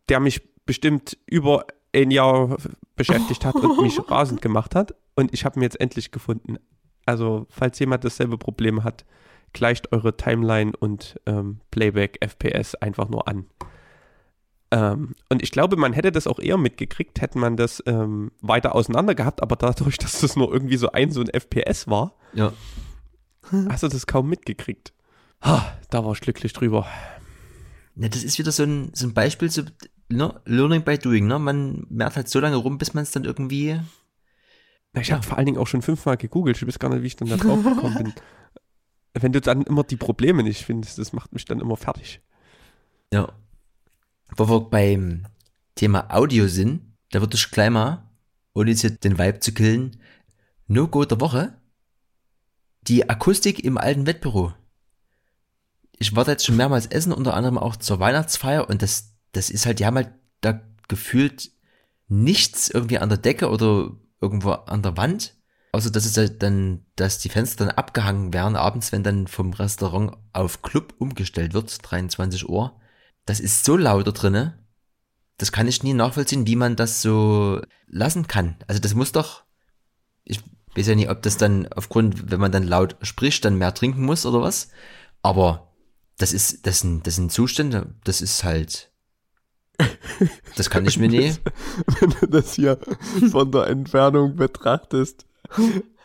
der 0.09 0.19
mich 0.19 0.41
bestimmt 0.65 1.17
über 1.25 1.65
ein 1.93 2.11
Jahr 2.11 2.57
beschäftigt 2.95 3.45
hat 3.45 3.55
und 3.55 3.81
mich 3.81 3.99
rasend 4.09 4.41
gemacht 4.41 4.75
hat. 4.75 4.93
Und 5.15 5.33
ich 5.33 5.45
habe 5.45 5.59
ihn 5.59 5.63
jetzt 5.63 5.79
endlich 5.79 6.11
gefunden. 6.11 6.57
Also, 7.05 7.47
falls 7.49 7.79
jemand 7.79 8.03
dasselbe 8.03 8.37
Problem 8.37 8.83
hat, 8.83 9.05
gleicht 9.53 9.91
eure 9.91 10.15
Timeline 10.15 10.71
und 10.79 11.19
ähm, 11.25 11.59
Playback 11.71 12.17
FPS 12.21 12.75
einfach 12.75 13.09
nur 13.09 13.27
an. 13.27 13.45
Ähm, 14.71 15.15
und 15.29 15.41
ich 15.41 15.51
glaube, 15.51 15.75
man 15.75 15.91
hätte 15.91 16.11
das 16.13 16.27
auch 16.27 16.39
eher 16.39 16.57
mitgekriegt, 16.57 17.19
hätte 17.19 17.37
man 17.37 17.57
das 17.57 17.83
ähm, 17.85 18.31
weiter 18.41 18.73
auseinander 18.73 19.15
gehabt, 19.15 19.41
aber 19.41 19.57
dadurch, 19.57 19.97
dass 19.99 20.21
das 20.21 20.35
nur 20.37 20.51
irgendwie 20.53 20.77
so 20.77 20.91
ein 20.91 21.11
so 21.11 21.19
ein 21.21 21.27
FPS 21.27 21.87
war, 21.87 22.15
Ja. 22.33 22.53
hast 23.69 23.83
du 23.83 23.89
das 23.89 24.07
kaum 24.07 24.29
mitgekriegt. 24.29 24.93
Ha, 25.43 25.73
da 25.89 26.05
war 26.05 26.13
ich 26.13 26.21
glücklich 26.21 26.53
drüber. 26.53 26.85
Ja, 27.95 28.07
das 28.07 28.23
ist 28.23 28.39
wieder 28.39 28.51
so 28.51 28.63
ein, 28.63 28.91
so 28.93 29.05
ein 29.07 29.13
Beispiel, 29.13 29.49
so, 29.49 29.63
ne? 30.09 30.39
Learning 30.45 30.83
by 30.83 30.97
doing, 30.97 31.27
ne? 31.27 31.39
Man 31.39 31.85
merkt 31.89 32.15
halt 32.15 32.29
so 32.29 32.39
lange 32.39 32.55
rum, 32.55 32.77
bis 32.77 32.93
man 32.93 33.03
es 33.03 33.11
dann 33.11 33.25
irgendwie. 33.25 33.79
Na, 34.93 35.01
Ich 35.01 35.11
habe 35.11 35.23
vor 35.23 35.37
allen 35.37 35.45
Dingen 35.45 35.57
auch 35.57 35.67
schon 35.67 35.81
fünfmal 35.81 36.17
gegoogelt. 36.17 36.57
Ich 36.57 36.67
weiß 36.67 36.79
gar 36.79 36.89
nicht, 36.89 37.03
wie 37.03 37.07
ich 37.07 37.15
dann 37.15 37.29
da 37.29 37.37
drauf 37.37 37.63
gekommen 37.63 37.95
bin. 37.95 38.13
Wenn 39.13 39.33
du 39.33 39.41
dann 39.41 39.63
immer 39.63 39.83
die 39.83 39.97
Probleme 39.97 40.43
nicht 40.43 40.63
findest, 40.65 40.97
das 40.97 41.13
macht 41.13 41.33
mich 41.33 41.45
dann 41.45 41.59
immer 41.59 41.75
fertig. 41.75 42.21
Ja. 43.13 43.33
Wo 44.37 44.47
wir 44.47 44.61
beim 44.61 45.25
Thema 45.75 46.13
Audio 46.13 46.47
sind, 46.47 46.81
da 47.11 47.19
würde 47.19 47.35
ich 47.35 47.51
gleich 47.51 47.69
mal, 47.69 48.09
ohne 48.53 48.71
jetzt 48.71 48.81
hier 48.81 48.91
den 48.91 49.17
Vibe 49.17 49.39
zu 49.39 49.53
killen, 49.53 49.97
No-Go 50.67 51.03
der 51.03 51.19
Woche. 51.19 51.57
Die 52.83 53.09
Akustik 53.09 53.63
im 53.63 53.77
alten 53.77 54.07
Wettbüro. 54.07 54.53
Ich 56.01 56.15
war 56.15 56.25
da 56.25 56.31
jetzt 56.31 56.47
schon 56.47 56.57
mehrmals 56.57 56.87
essen, 56.87 57.13
unter 57.13 57.35
anderem 57.35 57.59
auch 57.59 57.75
zur 57.75 57.99
Weihnachtsfeier 57.99 58.67
und 58.67 58.81
das, 58.81 59.13
das 59.33 59.51
ist 59.51 59.67
halt, 59.67 59.77
die 59.77 59.85
haben 59.85 59.97
halt 59.97 60.09
da 60.41 60.59
gefühlt 60.87 61.51
nichts 62.07 62.71
irgendwie 62.71 62.97
an 62.97 63.09
der 63.09 63.19
Decke 63.19 63.51
oder 63.51 63.91
irgendwo 64.19 64.49
an 64.49 64.81
der 64.81 64.97
Wand. 64.97 65.35
Außer 65.73 65.91
dass 65.91 66.05
es 66.05 66.17
halt 66.17 66.41
dann, 66.41 66.87
dass 66.95 67.19
die 67.19 67.29
Fenster 67.29 67.65
dann 67.65 67.75
abgehangen 67.75 68.33
werden 68.33 68.55
abends, 68.55 68.91
wenn 68.91 69.03
dann 69.03 69.27
vom 69.27 69.53
Restaurant 69.53 70.17
auf 70.33 70.63
Club 70.63 70.95
umgestellt 70.97 71.53
wird, 71.53 71.77
23 71.83 72.49
Uhr. 72.49 72.81
Das 73.25 73.39
ist 73.39 73.63
so 73.63 73.77
laut 73.77 74.07
da 74.07 74.11
drinne. 74.11 74.57
Das 75.37 75.51
kann 75.51 75.67
ich 75.67 75.83
nie 75.83 75.93
nachvollziehen, 75.93 76.47
wie 76.47 76.55
man 76.55 76.75
das 76.75 77.03
so 77.03 77.61
lassen 77.85 78.25
kann. 78.25 78.55
Also 78.65 78.81
das 78.81 78.95
muss 78.95 79.11
doch, 79.11 79.43
ich 80.23 80.41
weiß 80.75 80.87
ja 80.87 80.95
nicht, 80.95 81.11
ob 81.11 81.21
das 81.21 81.37
dann 81.37 81.67
aufgrund, 81.67 82.31
wenn 82.31 82.39
man 82.39 82.51
dann 82.51 82.63
laut 82.63 82.97
spricht, 83.03 83.45
dann 83.45 83.59
mehr 83.59 83.75
trinken 83.75 84.01
muss 84.01 84.25
oder 84.25 84.41
was. 84.41 84.69
Aber 85.21 85.70
das 86.21 86.33
ist, 86.33 86.65
das 86.67 86.79
sind, 86.79 87.05
das 87.07 87.15
sind 87.15 87.31
Zustände, 87.31 87.93
das 88.03 88.21
ist 88.21 88.43
halt, 88.43 88.91
das 90.55 90.69
kann 90.69 90.85
ich 90.85 90.97
mir 90.97 91.07
nie. 91.07 91.33
Wenn 91.99 92.13
du 92.19 92.27
das 92.27 92.53
hier 92.53 92.77
von 93.31 93.51
der 93.51 93.67
Entfernung 93.67 94.35
betrachtest, 94.35 95.25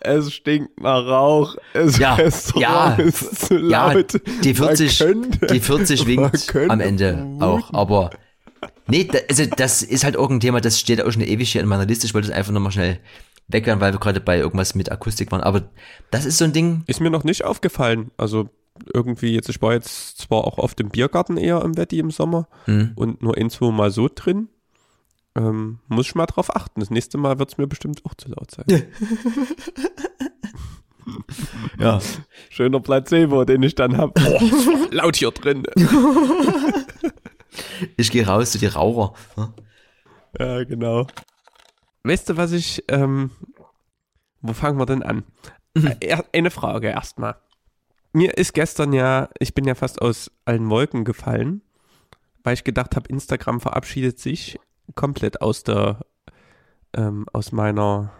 es 0.00 0.32
stinkt 0.32 0.80
nach 0.80 1.04
Rauch, 1.06 1.56
es 1.74 1.98
Ja, 1.98 2.14
Restaurant 2.14 2.98
ja, 2.98 3.04
ist 3.04 3.46
zu 3.46 3.58
Ja, 3.58 3.92
laut. 3.92 4.20
die 4.44 4.54
40, 4.54 5.00
Man 5.00 5.08
könnte- 5.30 5.46
die 5.48 5.60
40 5.60 6.00
man 6.00 6.06
winkt 6.32 6.56
am 6.70 6.80
Ende 6.80 7.12
vermuten. 7.14 7.42
auch, 7.42 7.72
aber 7.74 8.10
nee, 8.86 9.04
da, 9.04 9.18
also 9.28 9.44
das 9.46 9.82
ist 9.82 10.04
halt 10.04 10.16
auch 10.16 10.30
ein 10.30 10.40
Thema, 10.40 10.60
das 10.60 10.80
steht 10.80 11.02
auch 11.02 11.10
schon 11.12 11.22
ewig 11.22 11.52
hier 11.52 11.60
in 11.60 11.68
meiner 11.68 11.86
Liste. 11.86 12.06
Ich 12.06 12.14
wollte 12.14 12.28
es 12.28 12.34
einfach 12.34 12.52
nochmal 12.52 12.72
schnell 12.72 12.98
weghören, 13.48 13.80
weil 13.80 13.92
wir 13.92 14.00
gerade 14.00 14.20
bei 14.20 14.38
irgendwas 14.38 14.74
mit 14.74 14.90
Akustik 14.90 15.30
waren. 15.32 15.40
Aber 15.42 15.68
das 16.10 16.24
ist 16.24 16.38
so 16.38 16.44
ein 16.44 16.52
Ding, 16.52 16.82
Ist 16.86 17.00
mir 17.00 17.10
noch 17.10 17.24
nicht 17.24 17.44
aufgefallen. 17.44 18.10
Also 18.16 18.48
irgendwie 18.92 19.34
jetzt, 19.34 19.48
ich 19.48 19.60
war 19.62 19.72
jetzt 19.72 20.18
zwar 20.18 20.44
auch 20.44 20.58
auf 20.58 20.74
dem 20.74 20.88
Biergarten 20.90 21.36
eher 21.36 21.62
im 21.62 21.76
Wetti 21.76 21.98
im 21.98 22.10
Sommer 22.10 22.48
hm, 22.64 22.92
und 22.96 23.22
nur 23.22 23.36
ein, 23.36 23.50
zwei 23.50 23.70
Mal 23.70 23.90
so 23.90 24.08
drin. 24.14 24.48
Ähm, 25.34 25.80
muss 25.88 26.06
ich 26.06 26.14
mal 26.14 26.26
drauf 26.26 26.54
achten. 26.56 26.80
Das 26.80 26.90
nächste 26.90 27.18
Mal 27.18 27.38
wird 27.38 27.50
es 27.52 27.58
mir 27.58 27.66
bestimmt 27.66 28.02
auch 28.06 28.14
zu 28.14 28.28
laut 28.30 28.50
sein. 28.50 28.64
ja, 31.78 32.00
Schöner 32.48 32.80
Placebo, 32.80 33.44
den 33.44 33.62
ich 33.62 33.74
dann 33.74 33.96
habe. 33.96 34.18
Laut 34.90 35.16
hier 35.16 35.30
drin. 35.30 35.64
ich 37.96 38.10
gehe 38.10 38.26
raus 38.26 38.52
zu 38.52 38.58
die 38.58 38.66
Raucher. 38.66 39.14
ne? 39.36 39.52
Ja, 40.38 40.64
genau. 40.64 41.06
Weißt 42.02 42.28
du, 42.28 42.36
was 42.36 42.52
ich, 42.52 42.84
ähm, 42.88 43.30
wo 44.40 44.52
fangen 44.52 44.78
wir 44.78 44.86
denn 44.86 45.02
an? 45.02 45.24
Äh, 45.74 45.96
er- 46.00 46.24
Eine 46.32 46.50
Frage 46.50 46.88
erstmal. 46.88 47.36
Mir 48.16 48.38
ist 48.38 48.54
gestern 48.54 48.94
ja, 48.94 49.28
ich 49.38 49.52
bin 49.52 49.66
ja 49.66 49.74
fast 49.74 50.00
aus 50.00 50.30
allen 50.46 50.70
Wolken 50.70 51.04
gefallen, 51.04 51.60
weil 52.44 52.54
ich 52.54 52.64
gedacht 52.64 52.96
habe, 52.96 53.10
Instagram 53.10 53.60
verabschiedet 53.60 54.18
sich 54.18 54.58
komplett 54.94 55.42
aus 55.42 55.64
der, 55.64 56.00
ähm, 56.94 57.26
aus 57.34 57.52
meiner, 57.52 58.14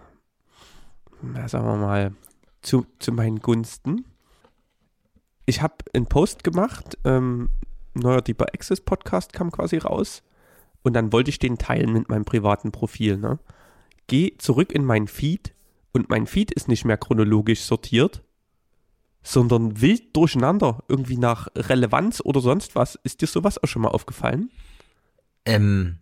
na, 1.22 1.48
sagen 1.48 1.64
wir 1.64 1.76
mal, 1.76 2.14
zu, 2.60 2.84
zu 2.98 3.10
meinen 3.10 3.38
Gunsten. 3.38 4.04
Ich 5.46 5.62
habe 5.62 5.76
einen 5.94 6.04
Post 6.04 6.44
gemacht, 6.44 6.98
ähm, 7.04 7.48
neuer 7.94 8.20
Deeper 8.20 8.52
Access 8.52 8.82
Podcast 8.82 9.32
kam 9.32 9.50
quasi 9.50 9.78
raus 9.78 10.22
und 10.82 10.92
dann 10.92 11.10
wollte 11.10 11.30
ich 11.30 11.38
den 11.38 11.56
teilen 11.56 11.94
mit 11.94 12.10
meinem 12.10 12.26
privaten 12.26 12.70
Profil. 12.70 13.16
Ne? 13.16 13.38
Geh 14.08 14.36
zurück 14.36 14.72
in 14.72 14.84
mein 14.84 15.08
Feed 15.08 15.54
und 15.94 16.10
mein 16.10 16.26
Feed 16.26 16.52
ist 16.52 16.68
nicht 16.68 16.84
mehr 16.84 16.98
chronologisch 16.98 17.62
sortiert, 17.62 18.22
sondern 19.26 19.80
wild 19.80 20.14
durcheinander, 20.16 20.84
irgendwie 20.88 21.16
nach 21.16 21.48
Relevanz 21.56 22.22
oder 22.24 22.40
sonst 22.40 22.76
was. 22.76 22.98
Ist 23.02 23.20
dir 23.20 23.26
sowas 23.26 23.60
auch 23.60 23.66
schon 23.66 23.82
mal 23.82 23.88
aufgefallen? 23.88 24.50
Ähm, 25.44 25.98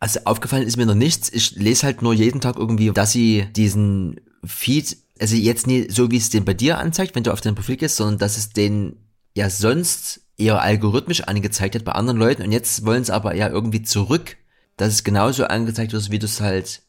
also 0.00 0.20
aufgefallen 0.24 0.66
ist 0.66 0.76
mir 0.76 0.86
noch 0.86 0.94
nichts. 0.94 1.32
Ich 1.32 1.52
lese 1.52 1.86
halt 1.86 2.02
nur 2.02 2.12
jeden 2.12 2.40
Tag 2.40 2.56
irgendwie, 2.56 2.90
dass 2.90 3.12
sie 3.12 3.46
diesen 3.54 4.20
Feed, 4.44 4.96
also 5.20 5.36
jetzt 5.36 5.66
nie 5.66 5.88
so 5.90 6.10
wie 6.10 6.16
es 6.16 6.30
den 6.30 6.44
bei 6.44 6.54
dir 6.54 6.78
anzeigt, 6.78 7.14
wenn 7.14 7.22
du 7.22 7.32
auf 7.32 7.40
dein 7.40 7.54
Profil 7.54 7.76
gehst, 7.76 7.96
sondern 7.96 8.18
dass 8.18 8.36
es 8.36 8.50
den 8.50 8.96
ja 9.34 9.48
sonst 9.48 10.22
eher 10.36 10.60
algorithmisch 10.60 11.22
angezeigt 11.22 11.76
hat 11.76 11.84
bei 11.84 11.92
anderen 11.92 12.18
Leuten 12.18 12.42
und 12.42 12.52
jetzt 12.52 12.84
wollen 12.84 13.02
es 13.02 13.10
aber 13.10 13.34
ja 13.34 13.48
irgendwie 13.48 13.82
zurück, 13.82 14.36
dass 14.76 14.92
es 14.92 15.04
genauso 15.04 15.44
angezeigt 15.44 15.92
wird, 15.92 16.10
wie 16.10 16.18
du 16.18 16.26
es 16.26 16.40
halt, 16.40 16.82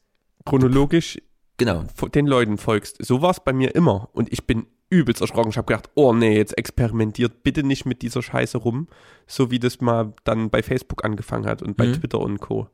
Chronologisch 0.43 1.19
genau. 1.57 1.85
den 2.13 2.25
Leuten 2.25 2.57
folgst. 2.57 3.03
So 3.05 3.21
war 3.21 3.31
es 3.31 3.41
bei 3.41 3.53
mir 3.53 3.75
immer. 3.75 4.09
Und 4.13 4.31
ich 4.31 4.47
bin 4.47 4.65
übelst 4.89 5.21
erschrocken. 5.21 5.49
Ich 5.49 5.57
habe 5.57 5.65
gedacht, 5.67 5.89
oh 5.95 6.13
nee, 6.13 6.35
jetzt 6.37 6.57
experimentiert 6.57 7.43
bitte 7.43 7.63
nicht 7.63 7.85
mit 7.85 8.01
dieser 8.01 8.21
Scheiße 8.21 8.57
rum, 8.57 8.87
so 9.25 9.51
wie 9.51 9.59
das 9.59 9.81
mal 9.81 10.13
dann 10.23 10.49
bei 10.49 10.63
Facebook 10.63 11.03
angefangen 11.03 11.45
hat 11.45 11.61
und 11.61 11.75
bei 11.77 11.87
Mhm. 11.87 11.93
Twitter 11.93 12.19
und 12.19 12.39
Co. 12.39 12.69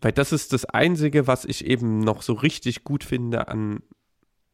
Weil 0.00 0.12
das 0.12 0.32
ist 0.32 0.52
das 0.54 0.64
Einzige, 0.64 1.26
was 1.26 1.44
ich 1.44 1.66
eben 1.66 1.98
noch 2.00 2.22
so 2.22 2.32
richtig 2.32 2.84
gut 2.84 3.04
finde 3.04 3.48
an, 3.48 3.82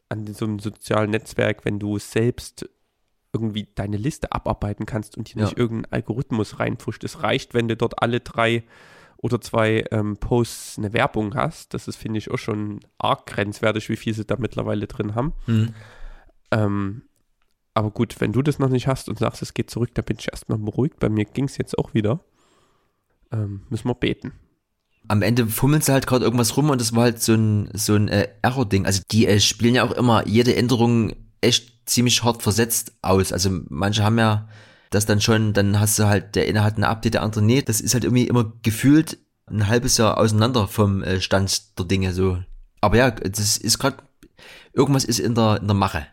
an 0.09 0.27
so 0.33 0.45
einem 0.45 0.59
sozialen 0.59 1.11
Netzwerk, 1.11 1.63
wenn 1.63 1.79
du 1.79 1.97
selbst 1.99 2.69
irgendwie 3.33 3.67
deine 3.75 3.97
Liste 3.97 4.31
abarbeiten 4.31 4.85
kannst 4.85 5.17
und 5.17 5.29
hier 5.29 5.41
Ja. 5.41 5.45
Mhm. 5.45 5.49
nicht 5.49 5.57
irgendein 5.57 5.91
Algorithmus 5.93 6.59
reinpfuscht. 6.59 7.03
Es 7.05 7.23
reicht, 7.23 7.53
wenn 7.53 7.67
du 7.69 7.77
dort 7.77 8.01
alle 8.01 8.19
drei 8.19 8.63
oder 9.17 9.39
zwei 9.41 9.83
ähm, 9.91 10.17
Posts 10.17 10.77
eine 10.77 10.93
Werbung 10.93 11.33
hast. 11.35 11.73
Das 11.73 11.87
ist, 11.87 11.95
finde 11.95 12.17
ich, 12.19 12.29
auch 12.29 12.37
schon 12.37 12.79
arg 12.97 13.25
grenzwertig, 13.25 13.89
wie 13.89 13.95
viel 13.95 14.13
sie 14.13 14.25
da 14.25 14.35
mittlerweile 14.37 14.87
drin 14.87 15.15
haben. 15.15 15.33
Hm. 15.45 15.73
Ähm, 16.51 17.03
aber 17.73 17.91
gut, 17.91 18.19
wenn 18.19 18.33
du 18.33 18.41
das 18.41 18.59
noch 18.59 18.69
nicht 18.69 18.87
hast 18.87 19.07
und 19.09 19.19
sagst, 19.19 19.41
es 19.41 19.53
geht 19.53 19.69
zurück, 19.69 19.91
dann 19.93 20.05
bin 20.05 20.17
ich 20.19 20.31
erstmal 20.31 20.57
beruhigt. 20.57 20.99
Bei 20.99 21.09
mir 21.09 21.25
ging 21.25 21.45
es 21.45 21.57
jetzt 21.57 21.77
auch 21.77 21.93
wieder. 21.93 22.21
Ähm, 23.31 23.63
müssen 23.69 23.87
wir 23.87 23.95
beten. 23.95 24.33
am 25.07 25.21
Ende 25.21 25.47
fummeln 25.47 25.81
sie 25.81 25.91
halt 25.93 26.07
gerade 26.07 26.25
irgendwas 26.25 26.57
rum 26.57 26.69
und 26.69 26.81
das 26.81 26.95
war 26.95 27.03
halt 27.03 27.21
so 27.21 27.33
ein, 27.33 27.69
so 27.73 27.95
ein 27.95 28.07
äh, 28.07 28.29
Error-Ding. 28.41 28.85
Also 28.85 29.01
die 29.11 29.27
äh, 29.27 29.39
spielen 29.39 29.75
ja 29.75 29.83
auch 29.83 29.91
immer 29.91 30.27
jede 30.27 30.55
Änderung 30.55 31.13
echt 31.41 31.89
ziemlich 31.89 32.23
hart 32.23 32.41
versetzt 32.41 32.93
aus. 33.01 33.31
Also 33.31 33.49
manche 33.69 34.03
haben 34.03 34.19
ja 34.19 34.47
das 34.89 35.05
dann 35.05 35.21
schon, 35.21 35.53
dann 35.53 35.79
hast 35.79 35.99
du 35.99 36.07
halt, 36.07 36.35
der 36.35 36.47
eine 36.47 36.63
hat 36.63 36.77
ein 36.77 36.83
Update, 36.83 37.13
der 37.13 37.23
andere 37.23 37.41
nicht. 37.41 37.69
Das 37.69 37.81
ist 37.81 37.93
halt 37.93 38.03
irgendwie 38.03 38.27
immer 38.27 38.53
gefühlt 38.63 39.17
ein 39.49 39.67
halbes 39.67 39.97
Jahr 39.97 40.17
auseinander 40.17 40.67
vom 40.67 41.03
äh, 41.03 41.21
Stand 41.21 41.77
der 41.77 41.85
Dinge 41.85 42.13
so. 42.13 42.39
Aber 42.81 42.97
ja, 42.97 43.11
das 43.11 43.57
ist 43.57 43.79
gerade, 43.79 43.97
irgendwas 44.73 45.05
ist 45.05 45.19
in 45.19 45.35
der, 45.35 45.59
in 45.61 45.67
der 45.67 45.75
Mache. 45.75 46.07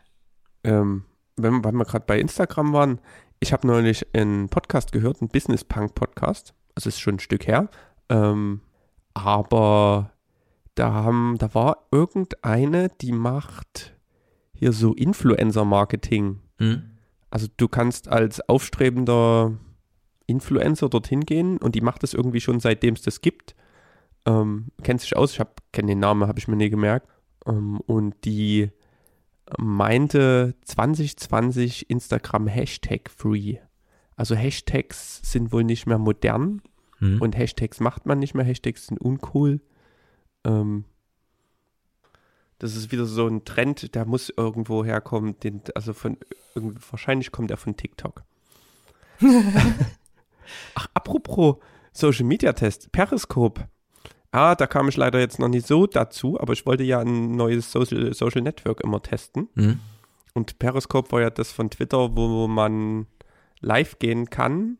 Ähm, 0.65 1.05
wenn, 1.37 1.63
weil 1.63 1.73
wir 1.73 1.85
gerade 1.85 2.05
bei 2.05 2.19
Instagram 2.19 2.73
waren, 2.73 2.99
ich 3.39 3.53
habe 3.53 3.67
neulich 3.67 4.07
einen 4.15 4.49
Podcast 4.49 4.91
gehört, 4.91 5.21
einen 5.21 5.29
Business 5.29 5.63
Punk 5.63 5.95
Podcast. 5.95 6.53
Also 6.73 6.89
ist 6.89 6.99
schon 6.99 7.15
ein 7.15 7.19
Stück 7.19 7.47
her. 7.47 7.69
Ähm, 8.09 8.61
aber 9.13 10.11
da 10.75 10.93
haben, 10.93 11.37
da 11.37 11.53
war 11.53 11.87
irgendeine, 11.91 12.89
die 13.01 13.11
macht 13.11 13.95
hier 14.53 14.71
so 14.71 14.93
Influencer-Marketing. 14.93 16.41
Hm? 16.57 16.83
Also 17.29 17.47
du 17.57 17.67
kannst 17.67 18.07
als 18.07 18.41
aufstrebender 18.41 19.53
Influencer 20.27 20.89
dorthin 20.89 21.21
gehen 21.21 21.57
und 21.57 21.75
die 21.75 21.81
macht 21.81 22.03
das 22.03 22.13
irgendwie 22.13 22.41
schon 22.41 22.59
seitdem 22.59 22.95
es 22.95 23.01
das 23.01 23.21
gibt. 23.21 23.55
Ähm, 24.25 24.67
kennt 24.81 25.01
sich 25.01 25.15
aus, 25.15 25.37
ich 25.37 25.45
kenne 25.71 25.89
den 25.89 25.99
Namen, 25.99 26.27
habe 26.27 26.39
ich 26.39 26.47
mir 26.47 26.55
nie 26.55 26.69
gemerkt. 26.69 27.07
Ähm, 27.45 27.79
und 27.81 28.15
die 28.25 28.71
meinte 29.57 30.55
2020 30.65 31.89
Instagram 31.89 32.47
Hashtag 32.47 33.09
Free. 33.09 33.57
Also 34.15 34.35
Hashtags 34.35 35.19
sind 35.23 35.51
wohl 35.51 35.63
nicht 35.63 35.85
mehr 35.87 35.97
modern 35.97 36.61
Hm. 36.99 37.21
und 37.21 37.37
Hashtags 37.37 37.79
macht 37.79 38.05
man 38.05 38.19
nicht 38.19 38.33
mehr. 38.33 38.45
Hashtags 38.45 38.87
sind 38.87 38.99
uncool. 38.99 39.59
Ähm, 40.45 40.85
das 42.59 42.75
ist 42.75 42.91
wieder 42.91 43.05
so 43.05 43.27
ein 43.27 43.43
Trend, 43.43 43.95
der 43.95 44.05
muss 44.05 44.31
irgendwo 44.35 44.85
herkommen. 44.85 45.37
Den, 45.41 45.61
also 45.75 45.93
von 45.93 46.17
irgendwie, 46.55 46.79
wahrscheinlich 46.89 47.31
kommt 47.31 47.51
er 47.51 47.57
von 47.57 47.75
TikTok. 47.75 48.23
Ach, 50.75 50.87
apropos 50.93 51.57
Social 51.91 52.25
Media 52.25 52.53
Test, 52.53 52.91
Periscope. 52.91 53.67
Ah, 54.35 54.53
da 54.53 54.67
kam 54.67 54.89
ich 54.89 54.97
leider 54.97 55.17
jetzt 55.17 55.39
noch 55.39 55.47
nicht 55.47 55.65
so 55.65 55.87
dazu, 55.87 56.37
aber 56.37 56.51
ich 56.51 56.65
wollte 56.65 56.83
ja 56.83 56.99
ein 56.99 57.31
neues 57.31 57.71
Social, 57.71 58.13
Social 58.13 58.41
Network 58.41 58.81
immer 58.81 59.01
testen. 59.01 59.47
Hm. 59.55 59.79
Und 60.33 60.59
Periscope 60.59 61.09
war 61.13 61.21
ja 61.21 61.29
das 61.29 61.53
von 61.53 61.69
Twitter, 61.69 62.17
wo 62.17 62.45
man 62.49 63.07
live 63.61 63.97
gehen 63.97 64.29
kann 64.29 64.77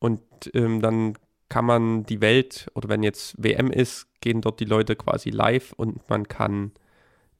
und 0.00 0.20
ähm, 0.52 0.82
dann 0.82 1.14
kann 1.48 1.64
man 1.64 2.04
die 2.04 2.20
Welt, 2.20 2.70
oder 2.74 2.90
wenn 2.90 3.02
jetzt 3.02 3.42
WM 3.42 3.70
ist, 3.70 4.06
gehen 4.20 4.42
dort 4.42 4.60
die 4.60 4.66
Leute 4.66 4.96
quasi 4.96 5.30
live 5.30 5.72
und 5.72 6.06
man 6.10 6.28
kann 6.28 6.72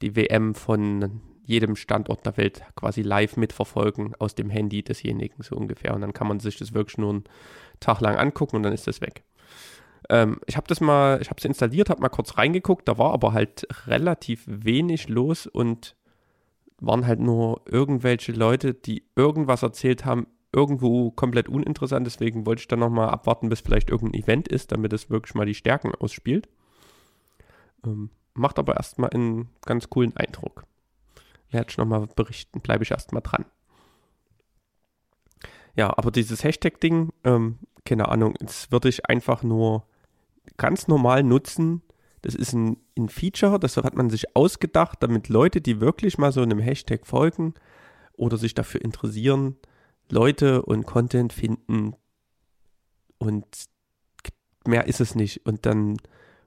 die 0.01 0.15
WM 0.15 0.55
von 0.55 1.21
jedem 1.45 1.75
Standort 1.75 2.25
der 2.25 2.37
Welt 2.37 2.63
quasi 2.75 3.03
live 3.03 3.37
mitverfolgen 3.37 4.15
aus 4.17 4.33
dem 4.33 4.49
Handy 4.49 4.81
desjenigen 4.81 5.43
so 5.43 5.55
ungefähr. 5.55 5.93
Und 5.93 6.01
dann 6.01 6.13
kann 6.13 6.27
man 6.27 6.39
sich 6.39 6.57
das 6.57 6.73
wirklich 6.73 6.97
nur 6.97 7.11
einen 7.11 7.23
Tag 7.79 8.01
lang 8.01 8.17
angucken 8.17 8.55
und 8.55 8.63
dann 8.63 8.73
ist 8.73 8.87
das 8.87 8.99
weg. 8.99 9.23
Ähm, 10.09 10.39
ich 10.45 10.57
habe 10.57 10.67
das 10.67 10.81
mal, 10.81 11.21
ich 11.21 11.29
habe 11.29 11.37
es 11.37 11.45
installiert, 11.45 11.89
habe 11.89 12.01
mal 12.01 12.09
kurz 12.09 12.37
reingeguckt, 12.37 12.87
da 12.87 12.97
war 12.97 13.13
aber 13.13 13.33
halt 13.33 13.67
relativ 13.87 14.43
wenig 14.47 15.09
los 15.09 15.47
und 15.47 15.95
waren 16.79 17.05
halt 17.05 17.19
nur 17.19 17.61
irgendwelche 17.65 18.31
Leute, 18.31 18.73
die 18.73 19.05
irgendwas 19.15 19.61
erzählt 19.63 20.05
haben, 20.05 20.27
irgendwo 20.53 21.11
komplett 21.11 21.47
uninteressant. 21.47 22.05
Deswegen 22.05 22.45
wollte 22.45 22.61
ich 22.61 22.67
dann 22.67 22.79
nochmal 22.79 23.09
abwarten, 23.09 23.49
bis 23.49 23.61
vielleicht 23.61 23.89
irgendein 23.89 24.21
Event 24.21 24.47
ist, 24.47 24.71
damit 24.71 24.91
es 24.93 25.09
wirklich 25.09 25.35
mal 25.35 25.45
die 25.45 25.53
Stärken 25.53 25.93
ausspielt. 25.95 26.49
Ähm, 27.85 28.09
macht 28.33 28.59
aber 28.59 28.75
erstmal 28.75 29.11
einen 29.11 29.49
ganz 29.61 29.89
coolen 29.89 30.15
Eindruck. 30.17 30.65
Werde 31.51 31.67
ich 31.69 31.77
nochmal 31.77 32.07
berichten, 32.07 32.61
bleibe 32.61 32.83
ich 32.83 32.91
erstmal 32.91 33.21
dran. 33.21 33.45
Ja, 35.75 35.95
aber 35.97 36.11
dieses 36.11 36.43
Hashtag-Ding, 36.43 37.11
ähm, 37.23 37.59
keine 37.85 38.09
Ahnung, 38.09 38.35
das 38.39 38.71
würde 38.71 38.89
ich 38.89 39.05
einfach 39.07 39.43
nur 39.43 39.85
ganz 40.57 40.87
normal 40.87 41.23
nutzen. 41.23 41.81
Das 42.21 42.35
ist 42.35 42.53
ein, 42.53 42.77
ein 42.97 43.09
Feature, 43.09 43.59
das 43.59 43.77
hat 43.77 43.95
man 43.95 44.09
sich 44.09 44.35
ausgedacht, 44.35 45.01
damit 45.01 45.27
Leute, 45.27 45.59
die 45.61 45.81
wirklich 45.81 46.17
mal 46.17 46.31
so 46.31 46.41
einem 46.41 46.59
Hashtag 46.59 47.07
folgen 47.07 47.55
oder 48.13 48.37
sich 48.37 48.53
dafür 48.53 48.81
interessieren, 48.81 49.57
Leute 50.09 50.61
und 50.61 50.85
Content 50.85 51.33
finden 51.33 51.95
und 53.17 53.45
mehr 54.65 54.87
ist 54.87 55.01
es 55.01 55.15
nicht. 55.15 55.45
Und 55.45 55.65
dann 55.65 55.97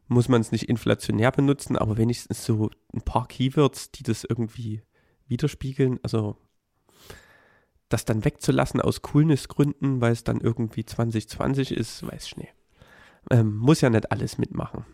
muss 0.09 0.29
man 0.29 0.41
es 0.41 0.53
nicht 0.53 0.69
inflationär 0.69 1.33
benutzen, 1.33 1.77
aber 1.77 1.97
wenigstens 1.97 2.45
so 2.45 2.71
ein 2.93 3.03
paar 3.03 3.27
Keywords, 3.27 3.91
die 3.91 4.03
das 4.03 4.25
irgendwie 4.25 4.83
widerspiegeln. 5.27 5.99
Also 6.03 6.37
das 7.89 8.05
dann 8.05 8.25
wegzulassen 8.25 8.81
aus 8.81 9.03
Coolnessgründen, 9.03 10.01
weil 10.01 10.13
es 10.13 10.25
dann 10.25 10.41
irgendwie 10.41 10.85
2020 10.85 11.73
ist, 11.73 12.07
weiß 12.07 12.27
ich 12.27 12.37
nicht. 12.37 12.55
Ähm, 13.31 13.57
muss 13.57 13.81
ja 13.81 13.91
nicht 13.91 14.11
alles 14.11 14.39
mitmachen. 14.39 14.85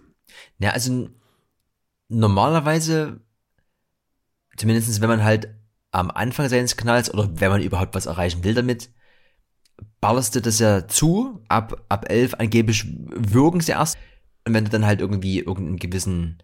Ja, 0.58 0.70
also 0.70 1.08
normalerweise, 2.08 3.20
zumindest 4.56 5.00
wenn 5.00 5.08
man 5.08 5.24
halt 5.24 5.48
am 5.92 6.10
Anfang 6.10 6.48
seines 6.48 6.76
Kanals 6.76 7.12
oder 7.12 7.28
wenn 7.40 7.50
man 7.50 7.62
überhaupt 7.62 7.94
was 7.94 8.06
erreichen 8.06 8.44
will 8.44 8.54
damit, 8.54 8.90
ballerst 10.00 10.34
du 10.34 10.40
das 10.40 10.58
ja 10.58 10.86
zu. 10.86 11.42
Ab, 11.48 11.84
ab 11.88 12.06
11 12.08 12.34
angeblich 12.34 12.86
würgen 12.86 13.60
sie 13.60 13.72
erst. 13.72 13.98
Und 14.46 14.54
wenn 14.54 14.64
du 14.64 14.70
dann 14.70 14.86
halt 14.86 15.00
irgendwie 15.00 15.40
irgendeinen 15.40 15.78
gewissen 15.78 16.42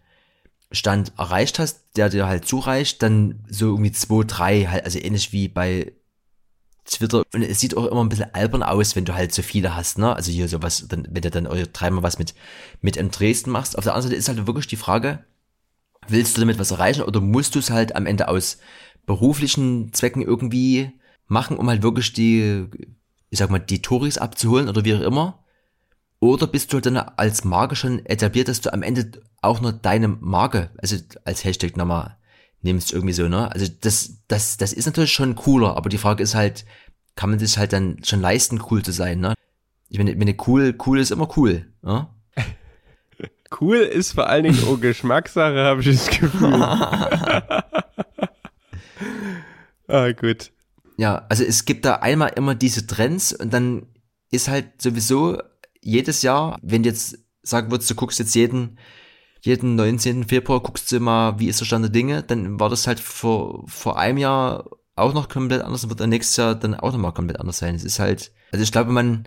Stand 0.71 1.13
erreicht 1.17 1.59
hast, 1.59 1.97
der 1.97 2.09
dir 2.09 2.27
halt 2.27 2.45
zureicht, 2.45 3.01
dann 3.01 3.45
so 3.47 3.67
irgendwie 3.67 3.91
2, 3.91 4.23
3, 4.25 4.65
halt, 4.65 4.85
also 4.85 4.99
ähnlich 4.99 5.31
wie 5.31 5.47
bei 5.47 5.93
Twitter. 6.87 7.23
Und 7.33 7.43
es 7.43 7.59
sieht 7.59 7.77
auch 7.77 7.85
immer 7.85 8.03
ein 8.03 8.09
bisschen 8.09 8.33
albern 8.33 8.63
aus, 8.63 8.95
wenn 8.95 9.05
du 9.05 9.13
halt 9.13 9.33
so 9.33 9.41
viele 9.41 9.75
hast, 9.75 9.97
ne? 9.97 10.15
Also 10.15 10.31
hier 10.31 10.47
sowas, 10.47 10.85
dann, 10.87 11.07
wenn 11.09 11.21
du 11.21 11.29
dann 11.29 11.47
dreimal 11.73 12.03
was 12.03 12.17
mit, 12.17 12.33
mit 12.81 12.97
M 12.97 13.11
Dresden 13.11 13.51
machst. 13.51 13.77
Auf 13.77 13.83
der 13.83 13.93
anderen 13.93 14.09
Seite 14.09 14.19
ist 14.19 14.27
halt 14.27 14.47
wirklich 14.47 14.67
die 14.67 14.75
Frage, 14.75 15.23
willst 16.07 16.37
du 16.37 16.41
damit 16.41 16.59
was 16.59 16.71
erreichen 16.71 17.03
oder 17.03 17.21
musst 17.21 17.55
du 17.55 17.59
es 17.59 17.69
halt 17.69 17.95
am 17.95 18.05
Ende 18.05 18.27
aus 18.27 18.57
beruflichen 19.05 19.93
Zwecken 19.93 20.21
irgendwie 20.21 20.91
machen, 21.27 21.57
um 21.57 21.69
halt 21.69 21.83
wirklich 21.83 22.13
die, 22.13 22.65
ich 23.29 23.39
sag 23.39 23.49
mal, 23.49 23.59
die 23.59 23.81
Touris 23.81 24.17
abzuholen 24.17 24.69
oder 24.69 24.85
wie 24.85 24.95
auch 24.95 25.01
immer? 25.01 25.43
Oder 26.19 26.47
bist 26.47 26.71
du 26.71 26.75
halt 26.75 26.87
dann 26.87 26.97
als 26.97 27.43
Marke 27.43 27.75
schon 27.75 28.05
etabliert, 28.05 28.47
dass 28.47 28.61
du 28.61 28.73
am 28.73 28.81
Ende 28.81 29.21
auch 29.41 29.61
nur 29.61 29.71
deine 29.71 30.07
Marke, 30.07 30.71
also 30.77 30.97
als 31.25 31.43
Hashtag 31.43 31.77
nochmal 31.77 32.17
nimmst 32.61 32.91
irgendwie 32.91 33.13
so, 33.13 33.27
ne? 33.27 33.51
Also 33.51 33.67
das, 33.81 34.23
das, 34.27 34.57
das 34.57 34.73
ist 34.73 34.85
natürlich 34.85 35.13
schon 35.13 35.35
cooler, 35.35 35.77
aber 35.77 35.89
die 35.89 35.97
Frage 35.97 36.23
ist 36.23 36.35
halt, 36.35 36.65
kann 37.15 37.29
man 37.29 37.39
sich 37.39 37.57
halt 37.57 37.73
dann 37.73 38.03
schon 38.03 38.21
leisten, 38.21 38.61
cool 38.69 38.83
zu 38.83 38.91
sein, 38.91 39.19
ne? 39.19 39.33
Ich 39.89 39.97
meine, 39.97 40.15
meine 40.15 40.35
cool, 40.47 40.75
cool 40.85 40.99
ist 40.99 41.11
immer 41.11 41.29
cool, 41.37 41.67
ne? 41.81 42.07
Cool 43.61 43.77
ist 43.77 44.11
vor 44.11 44.27
allen 44.27 44.43
Dingen 44.43 44.61
auch 44.65 44.77
Geschmackssache, 44.77 45.55
habe 45.63 45.79
ich 45.79 45.87
das 45.87 46.09
Gefühl. 46.09 46.53
ah, 49.87 50.11
gut. 50.11 50.51
Ja, 50.97 51.25
also 51.29 51.45
es 51.45 51.63
gibt 51.63 51.85
da 51.85 51.93
einmal 51.95 52.33
immer 52.35 52.55
diese 52.55 52.85
Trends 52.85 53.31
und 53.31 53.53
dann 53.53 53.87
ist 54.31 54.49
halt 54.49 54.81
sowieso 54.81 55.41
jedes 55.81 56.23
Jahr, 56.23 56.59
wenn 56.61 56.83
du 56.83 56.89
jetzt 56.89 57.19
sagen 57.41 57.71
würdest, 57.71 57.89
du 57.89 57.95
guckst 57.95 58.19
jetzt 58.19 58.35
jeden, 58.35 58.77
jeden 59.47 59.75
19. 59.75 60.25
Februar, 60.25 60.59
guckst 60.59 60.91
du 60.91 60.99
mal, 60.99 61.39
wie 61.39 61.47
ist 61.47 61.61
der 61.61 61.65
Stand 61.65 61.85
der 61.85 61.89
Dinge, 61.89 62.21
dann 62.21 62.59
war 62.59 62.69
das 62.69 62.85
halt 62.85 62.99
vor, 62.99 63.63
vor 63.67 63.97
einem 63.97 64.17
Jahr 64.17 64.69
auch 64.97 65.13
noch 65.13 65.29
komplett 65.29 65.61
anders 65.61 65.83
und 65.83 65.89
wird 65.89 66.01
dann 66.01 66.09
nächstes 66.09 66.35
Jahr 66.35 66.53
dann 66.53 66.75
auch 66.75 66.91
nochmal 66.91 67.13
komplett 67.13 67.39
anders 67.39 67.59
sein. 67.59 67.73
Es 67.73 67.85
ist 67.85 67.99
halt, 67.99 68.31
also 68.51 68.61
ich 68.61 68.73
glaube, 68.73 68.91
man 68.91 69.25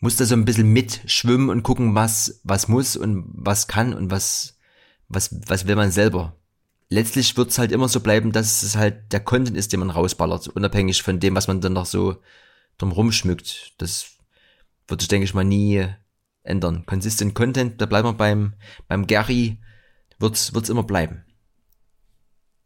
muss 0.00 0.16
da 0.16 0.26
so 0.26 0.34
ein 0.34 0.44
bisschen 0.44 0.68
mitschwimmen 0.68 1.48
und 1.48 1.62
gucken, 1.62 1.94
was, 1.94 2.40
was 2.44 2.68
muss 2.68 2.94
und 2.94 3.24
was 3.32 3.66
kann 3.66 3.94
und 3.94 4.10
was, 4.10 4.58
was, 5.08 5.34
was 5.46 5.66
will 5.66 5.76
man 5.76 5.90
selber. 5.90 6.36
Letztlich 6.90 7.36
wird 7.38 7.50
es 7.50 7.58
halt 7.58 7.72
immer 7.72 7.88
so 7.88 8.00
bleiben, 8.00 8.32
dass 8.32 8.62
es 8.62 8.76
halt 8.76 9.12
der 9.12 9.20
Content 9.20 9.56
ist, 9.56 9.72
den 9.72 9.80
man 9.80 9.90
rausballert, 9.90 10.48
unabhängig 10.48 11.02
von 11.02 11.20
dem, 11.20 11.34
was 11.34 11.48
man 11.48 11.62
dann 11.62 11.72
noch 11.72 11.86
so 11.86 12.16
drum 12.76 12.92
rumschmückt. 12.92 13.72
Das 13.78 14.10
wird 14.88 15.00
sich, 15.00 15.08
denke 15.08 15.24
ich 15.24 15.32
mal, 15.32 15.42
nie 15.44 15.86
ändern. 16.44 16.86
Consistent 16.86 17.34
Content, 17.34 17.80
da 17.80 17.86
bleiben 17.86 18.08
wir 18.08 18.14
beim, 18.14 18.54
beim 18.88 19.06
Gary, 19.06 19.58
wird's, 20.18 20.54
wird's 20.54 20.68
immer 20.68 20.84
bleiben. 20.84 21.24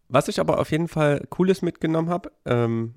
Was 0.09 0.29
ich 0.29 0.41
aber 0.41 0.59
auf 0.59 0.71
jeden 0.71 0.89
Fall 0.89 1.27
Cooles 1.31 1.63
mitgenommen 1.63 2.11
habe, 2.11 2.33
ähm, 2.45 2.95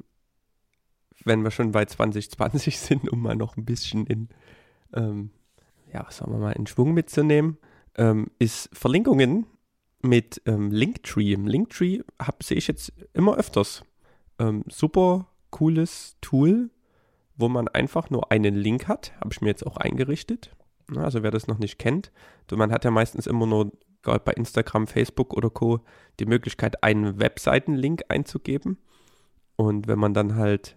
wenn 1.23 1.43
wir 1.43 1.51
schon 1.51 1.71
bei 1.71 1.85
2020 1.85 2.79
sind, 2.79 3.09
um 3.09 3.21
mal 3.21 3.35
noch 3.35 3.57
ein 3.57 3.65
bisschen 3.65 4.05
in, 4.07 4.29
ähm, 4.93 5.31
ja, 5.93 6.09
sagen 6.09 6.31
wir 6.31 6.39
mal, 6.39 6.53
in 6.53 6.67
Schwung 6.67 6.93
mitzunehmen, 6.93 7.57
ähm, 7.95 8.27
ist 8.39 8.69
Verlinkungen 8.73 9.45
mit 10.01 10.41
ähm, 10.45 10.71
Linktree. 10.71 11.35
Linktree 11.35 12.01
sehe 12.41 12.57
ich 12.57 12.67
jetzt 12.67 12.93
immer 13.13 13.35
öfters. 13.35 13.83
Ähm, 14.39 14.63
super 14.67 15.27
cooles 15.49 16.15
Tool, 16.21 16.71
wo 17.35 17.49
man 17.49 17.67
einfach 17.67 18.09
nur 18.09 18.31
einen 18.31 18.55
Link 18.55 18.87
hat. 18.87 19.13
Habe 19.19 19.31
ich 19.33 19.41
mir 19.41 19.49
jetzt 19.49 19.65
auch 19.67 19.77
eingerichtet. 19.77 20.55
Na, 20.91 21.05
also 21.05 21.23
wer 21.23 21.31
das 21.31 21.47
noch 21.47 21.57
nicht 21.57 21.79
kennt, 21.79 22.11
man 22.51 22.71
hat 22.71 22.83
ja 22.83 22.91
meistens 22.91 23.25
immer 23.25 23.45
nur 23.47 23.71
bei 24.03 24.33
Instagram, 24.33 24.87
Facebook 24.87 25.33
oder 25.33 25.49
Co. 25.49 25.79
die 26.19 26.25
Möglichkeit, 26.25 26.83
einen 26.83 27.19
Webseitenlink 27.19 28.03
einzugeben. 28.09 28.77
Und 29.55 29.87
wenn 29.87 29.99
man 29.99 30.13
dann 30.13 30.35
halt 30.35 30.75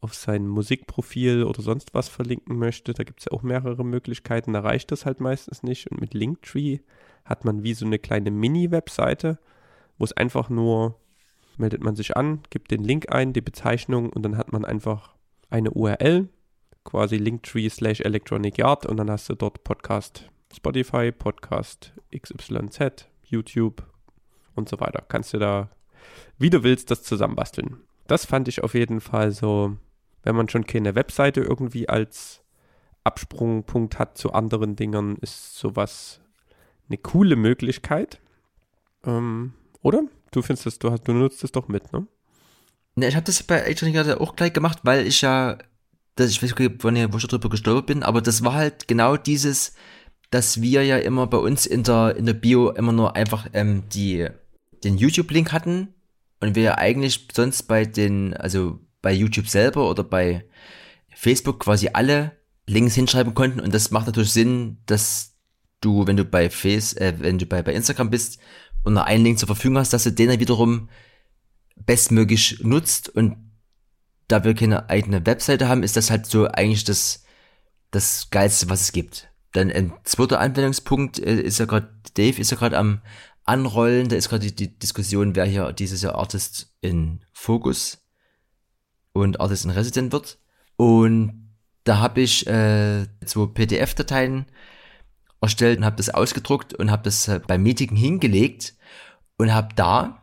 auf 0.00 0.14
sein 0.14 0.48
Musikprofil 0.48 1.44
oder 1.44 1.62
sonst 1.62 1.94
was 1.94 2.08
verlinken 2.08 2.58
möchte, 2.58 2.92
da 2.92 3.04
gibt 3.04 3.20
es 3.20 3.26
ja 3.26 3.32
auch 3.32 3.42
mehrere 3.42 3.84
Möglichkeiten, 3.84 4.52
da 4.52 4.60
reicht 4.60 4.90
das 4.90 5.06
halt 5.06 5.20
meistens 5.20 5.62
nicht. 5.62 5.90
Und 5.90 6.00
mit 6.00 6.12
Linktree 6.12 6.80
hat 7.24 7.44
man 7.44 7.62
wie 7.62 7.74
so 7.74 7.86
eine 7.86 7.98
kleine 7.98 8.30
Mini-Webseite, 8.30 9.38
wo 9.98 10.04
es 10.04 10.12
einfach 10.12 10.48
nur, 10.48 10.98
meldet 11.56 11.84
man 11.84 11.94
sich 11.94 12.16
an, 12.16 12.40
gibt 12.50 12.70
den 12.70 12.82
Link 12.82 13.12
ein, 13.12 13.32
die 13.32 13.40
Bezeichnung 13.42 14.10
und 14.10 14.22
dann 14.22 14.36
hat 14.36 14.52
man 14.52 14.64
einfach 14.64 15.14
eine 15.50 15.70
URL, 15.70 16.28
quasi 16.86 17.16
Linktree 17.16 17.68
slash 17.68 18.00
Electronic 18.00 18.56
Yard 18.56 18.86
und 18.86 18.96
dann 18.96 19.10
hast 19.10 19.28
du 19.28 19.34
dort 19.34 19.64
Podcast 19.64 20.30
Spotify, 20.54 21.12
Podcast 21.12 21.92
XYZ, 22.16 23.06
YouTube 23.24 23.82
und 24.54 24.68
so 24.68 24.80
weiter. 24.80 25.04
Kannst 25.08 25.34
du 25.34 25.38
da, 25.38 25.68
wie 26.38 26.48
du 26.48 26.62
willst, 26.62 26.90
das 26.90 27.02
zusammenbasteln. 27.02 27.80
Das 28.06 28.24
fand 28.24 28.48
ich 28.48 28.62
auf 28.62 28.74
jeden 28.74 29.00
Fall 29.00 29.32
so, 29.32 29.76
wenn 30.22 30.36
man 30.36 30.48
schon 30.48 30.64
keine 30.64 30.94
Webseite 30.94 31.40
irgendwie 31.40 31.88
als 31.88 32.42
Absprungpunkt 33.04 33.98
hat 33.98 34.16
zu 34.16 34.32
anderen 34.32 34.76
Dingern, 34.76 35.16
ist 35.20 35.56
sowas 35.56 36.20
eine 36.88 36.98
coole 36.98 37.36
Möglichkeit. 37.36 38.20
Ähm, 39.04 39.54
oder? 39.82 40.04
Du 40.30 40.40
findest 40.40 40.66
das, 40.66 40.78
du, 40.78 40.90
hast, 40.90 41.06
du 41.06 41.12
nutzt 41.12 41.42
es 41.44 41.52
doch 41.52 41.68
mit, 41.68 41.92
ne? 41.92 42.06
Ne, 42.94 43.08
ich 43.08 43.16
habe 43.16 43.26
das 43.26 43.42
bei 43.42 43.56
Electronic 43.56 43.94
Yard 43.94 44.20
auch 44.20 44.36
gleich 44.36 44.52
gemacht, 44.52 44.78
weil 44.84 45.06
ich 45.06 45.20
ja 45.20 45.58
dass 46.16 46.30
ich 46.30 46.42
weiß 46.42 46.58
nicht, 46.58 46.82
wann 46.82 46.96
ich, 46.96 47.12
wo 47.12 47.18
ich 47.18 47.26
darüber 47.26 47.50
gestolpert 47.50 47.86
bin, 47.86 48.02
aber 48.02 48.20
das 48.20 48.42
war 48.42 48.54
halt 48.54 48.88
genau 48.88 49.16
dieses, 49.16 49.74
dass 50.30 50.60
wir 50.60 50.84
ja 50.84 50.96
immer 50.98 51.26
bei 51.26 51.36
uns 51.36 51.66
in 51.66 51.82
der, 51.82 52.16
in 52.16 52.26
der 52.26 52.32
Bio 52.32 52.70
immer 52.70 52.92
nur 52.92 53.14
einfach 53.14 53.46
ähm, 53.52 53.84
die, 53.92 54.26
den 54.82 54.98
YouTube-Link 54.98 55.52
hatten 55.52 55.94
und 56.40 56.54
wir 56.54 56.62
ja 56.62 56.78
eigentlich 56.78 57.28
sonst 57.32 57.64
bei 57.64 57.84
den, 57.84 58.34
also 58.34 58.80
bei 59.02 59.12
YouTube 59.12 59.48
selber 59.48 59.88
oder 59.88 60.02
bei 60.02 60.46
Facebook 61.14 61.60
quasi 61.60 61.90
alle 61.92 62.32
Links 62.66 62.94
hinschreiben 62.94 63.34
konnten 63.34 63.60
und 63.60 63.72
das 63.72 63.90
macht 63.90 64.06
natürlich 64.06 64.32
Sinn, 64.32 64.78
dass 64.86 65.34
du, 65.80 66.06
wenn 66.06 66.16
du 66.16 66.24
bei 66.24 66.50
Face, 66.50 66.94
äh, 66.94 67.14
wenn 67.18 67.38
du 67.38 67.46
bei, 67.46 67.62
bei 67.62 67.74
Instagram 67.74 68.10
bist 68.10 68.38
und 68.84 68.94
noch 68.94 69.04
einen 69.04 69.24
Link 69.24 69.38
zur 69.38 69.46
Verfügung 69.46 69.78
hast, 69.78 69.92
dass 69.92 70.04
du 70.04 70.12
den 70.12 70.30
dann 70.30 70.40
wiederum 70.40 70.88
bestmöglich 71.76 72.60
nutzt 72.62 73.10
und 73.10 73.36
da 74.28 74.44
wir 74.44 74.54
keine 74.54 74.88
eigene 74.90 75.24
Webseite 75.26 75.68
haben, 75.68 75.82
ist 75.82 75.96
das 75.96 76.10
halt 76.10 76.26
so 76.26 76.46
eigentlich 76.46 76.84
das, 76.84 77.24
das 77.90 78.28
Geilste, 78.30 78.68
was 78.68 78.82
es 78.82 78.92
gibt. 78.92 79.28
Dann 79.52 79.70
ein 79.70 79.92
zweiter 80.04 80.40
Anwendungspunkt 80.40 81.18
äh, 81.18 81.40
ist 81.40 81.58
ja 81.58 81.66
gerade, 81.66 81.88
Dave 82.14 82.40
ist 82.40 82.50
ja 82.50 82.56
gerade 82.56 82.76
am 82.76 83.00
Anrollen, 83.44 84.08
da 84.08 84.16
ist 84.16 84.28
gerade 84.28 84.46
die, 84.46 84.54
die, 84.54 84.78
Diskussion, 84.78 85.36
wer 85.36 85.44
hier 85.44 85.72
dieses 85.72 86.02
Jahr 86.02 86.16
Artist 86.16 86.74
in 86.80 87.24
Focus 87.32 88.04
und 89.12 89.40
Artist 89.40 89.64
in 89.64 89.70
Resident 89.70 90.12
wird. 90.12 90.38
Und 90.76 91.54
da 91.84 91.98
habe 91.98 92.20
ich 92.20 92.46
äh, 92.48 93.06
zwei 93.24 93.46
PDF-Dateien 93.46 94.46
erstellt 95.40 95.78
und 95.78 95.84
habe 95.84 95.96
das 95.96 96.10
ausgedruckt 96.10 96.74
und 96.74 96.90
habe 96.90 97.04
das 97.04 97.28
äh, 97.28 97.40
beim 97.46 97.62
Meeting 97.62 97.94
hingelegt 97.94 98.74
und 99.38 99.54
habe 99.54 99.68
da, 99.76 100.22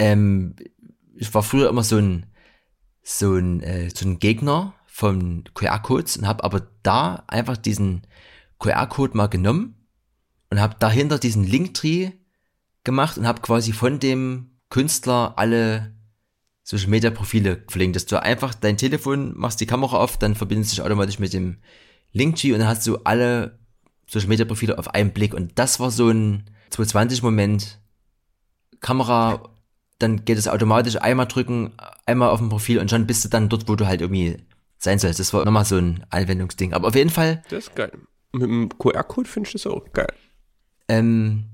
ähm, 0.00 0.56
ich 1.14 1.32
war 1.32 1.44
früher 1.44 1.68
immer 1.68 1.84
so 1.84 1.96
ein 1.98 2.26
so 3.08 3.36
ein, 3.36 3.62
äh, 3.62 3.88
so 3.94 4.04
ein 4.04 4.18
Gegner 4.18 4.74
von 4.88 5.44
QR-Codes 5.54 6.16
und 6.16 6.26
habe 6.26 6.42
aber 6.42 6.66
da 6.82 7.22
einfach 7.28 7.56
diesen 7.56 8.02
QR-Code 8.58 9.16
mal 9.16 9.28
genommen 9.28 9.76
und 10.50 10.60
habe 10.60 10.74
dahinter 10.80 11.20
diesen 11.20 11.44
Linktree 11.44 12.10
gemacht 12.82 13.16
und 13.16 13.26
habe 13.28 13.42
quasi 13.42 13.72
von 13.72 14.00
dem 14.00 14.50
Künstler 14.70 15.34
alle 15.36 15.94
Social 16.64 16.88
Media 16.88 17.10
Profile 17.10 17.62
verlinkt, 17.68 17.94
dass 17.94 18.06
du 18.06 18.20
einfach 18.20 18.54
dein 18.54 18.76
Telefon 18.76 19.38
machst 19.38 19.60
die 19.60 19.66
Kamera 19.66 19.98
auf, 19.98 20.18
dann 20.18 20.34
verbindest 20.34 20.72
du 20.72 20.76
dich 20.76 20.84
automatisch 20.84 21.20
mit 21.20 21.32
dem 21.32 21.58
Linktree 22.12 22.54
und 22.54 22.58
dann 22.58 22.68
hast 22.68 22.84
du 22.88 22.96
alle 23.04 23.60
Social 24.08 24.28
Media 24.28 24.44
Profile 24.44 24.78
auf 24.78 24.88
einen 24.88 25.12
Blick. 25.12 25.32
Und 25.32 25.60
das 25.60 25.78
war 25.78 25.92
so 25.92 26.08
ein 26.08 26.50
220 26.70 27.22
Moment 27.22 27.78
Kamera 28.80 29.55
dann 29.98 30.24
geht 30.24 30.38
es 30.38 30.48
automatisch 30.48 30.96
einmal 30.96 31.26
drücken, 31.26 31.72
einmal 32.04 32.30
auf 32.30 32.40
dem 32.40 32.48
Profil 32.48 32.78
und 32.78 32.90
schon 32.90 33.06
bist 33.06 33.24
du 33.24 33.28
dann 33.28 33.48
dort, 33.48 33.68
wo 33.68 33.76
du 33.76 33.86
halt 33.86 34.00
irgendwie 34.00 34.36
sein 34.78 34.98
sollst. 34.98 35.20
Das 35.20 35.32
war 35.32 35.44
nochmal 35.44 35.64
so 35.64 35.76
ein 35.76 36.04
Anwendungsding. 36.10 36.74
Aber 36.74 36.88
auf 36.88 36.94
jeden 36.94 37.10
Fall. 37.10 37.42
Das 37.48 37.68
ist 37.68 37.76
geil. 37.76 37.92
Mit 38.32 38.42
dem 38.42 38.68
QR-Code 38.78 39.28
finde 39.28 39.48
ich 39.48 39.52
das 39.54 39.66
auch 39.66 39.92
geil. 39.92 40.12
Ähm, 40.88 41.46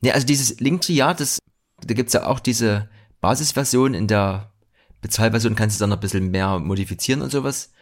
ne, 0.00 0.12
also 0.12 0.26
dieses 0.26 0.60
Linktree, 0.60 0.94
ja, 0.94 1.14
das, 1.14 1.38
da 1.84 1.94
gibt's 1.94 2.12
ja 2.12 2.26
auch 2.26 2.38
diese 2.38 2.88
Basisversion. 3.20 3.94
In 3.94 4.06
der 4.06 4.52
Bezahlversion 5.00 5.56
kannst 5.56 5.78
du 5.78 5.82
dann 5.82 5.90
noch 5.90 5.96
ein 5.96 6.00
bisschen 6.00 6.30
mehr 6.30 6.58
modifizieren 6.60 7.22
und 7.22 7.30
sowas. 7.30 7.72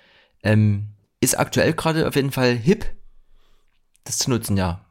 Ähm, 0.42 0.88
ist 1.20 1.38
aktuell 1.38 1.74
gerade 1.74 2.09
auf 2.09 2.16
jeden 2.16 2.33
Fall 2.33 2.55
hip, 2.57 2.87
das 4.05 4.18
zu 4.18 4.31
nutzen, 4.31 4.57
ja. 4.57 4.85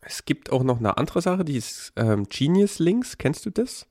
Es 0.00 0.24
gibt 0.24 0.50
auch 0.50 0.64
noch 0.64 0.78
eine 0.78 0.98
andere 0.98 1.22
Sache, 1.22 1.44
die 1.44 1.56
ist 1.56 1.92
ähm, 1.96 2.26
Genius 2.28 2.78
Links. 2.78 3.18
Kennst 3.18 3.46
du 3.46 3.50
das? 3.50 3.86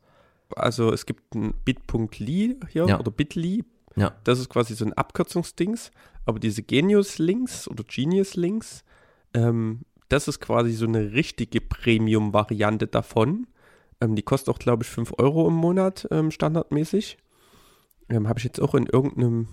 Also 0.55 0.91
es 0.91 1.05
gibt 1.05 1.35
ein 1.35 1.53
bit.ly 1.65 2.59
hier 2.69 2.85
ja. 2.87 2.99
oder 2.99 3.11
bitly. 3.11 3.63
Ja. 3.95 4.13
Das 4.23 4.39
ist 4.39 4.49
quasi 4.49 4.75
so 4.75 4.85
ein 4.85 4.93
Abkürzungsdings. 4.93 5.91
Aber 6.25 6.39
diese 6.39 6.63
Genius-Links 6.63 7.67
oder 7.67 7.83
Genius-Links, 7.83 8.83
ähm, 9.33 9.81
das 10.09 10.27
ist 10.27 10.39
quasi 10.39 10.73
so 10.73 10.85
eine 10.85 11.13
richtige 11.13 11.59
Premium-Variante 11.59 12.87
davon. 12.87 13.47
Ähm, 13.99 14.15
die 14.15 14.21
kostet 14.21 14.53
auch, 14.53 14.59
glaube 14.59 14.83
ich, 14.83 14.89
5 14.89 15.13
Euro 15.17 15.47
im 15.47 15.55
Monat 15.55 16.07
ähm, 16.11 16.31
standardmäßig. 16.31 17.17
Ähm, 18.09 18.27
Habe 18.27 18.39
ich 18.39 18.45
jetzt 18.45 18.61
auch 18.61 18.75
in 18.75 18.85
irgendeinem, 18.85 19.47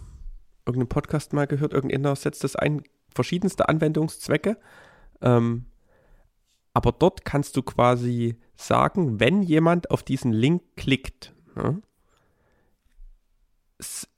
irgendeinem 0.67 0.89
Podcast 0.89 1.33
mal 1.33 1.47
gehört. 1.47 1.73
Irgendeiner 1.73 2.15
setzt 2.17 2.45
das 2.45 2.57
ein. 2.57 2.83
Verschiedenste 3.13 3.69
Anwendungszwecke. 3.69 4.57
Ähm, 5.21 5.65
aber 6.75 6.93
dort 6.93 7.25
kannst 7.25 7.57
du 7.57 7.63
quasi 7.63 8.39
sagen, 8.61 9.21
wenn 9.21 9.43
jemand 9.43 9.91
auf 9.91 10.03
diesen 10.03 10.33
Link 10.33 10.63
klickt, 10.77 11.33
ne, 11.55 11.83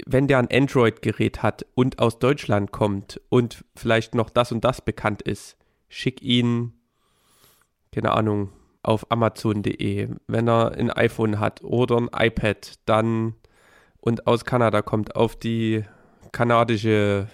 wenn 0.07 0.27
der 0.27 0.39
ein 0.39 0.51
Android-Gerät 0.51 1.43
hat 1.43 1.67
und 1.75 1.99
aus 2.01 2.19
Deutschland 2.19 2.73
kommt 2.73 3.21
und 3.29 3.65
vielleicht 3.77 4.15
noch 4.15 4.31
das 4.31 4.53
und 4.53 4.65
das 4.65 4.81
bekannt 4.81 5.23
ist, 5.23 5.57
schick 5.89 6.23
ihn, 6.23 6.73
keine 7.93 8.13
Ahnung, 8.13 8.51
auf 8.83 9.11
Amazon.de. 9.11 10.09
Wenn 10.27 10.49
er 10.49 10.73
ein 10.73 10.91
iPhone 10.91 11.39
hat 11.39 11.63
oder 11.63 11.97
ein 11.99 12.11
iPad, 12.13 12.81
dann 12.87 13.35
und 14.01 14.27
aus 14.27 14.45
Kanada 14.45 14.83
kommt 14.83 15.15
auf 15.15 15.37
die 15.37 15.85
kanadische, 16.33 17.29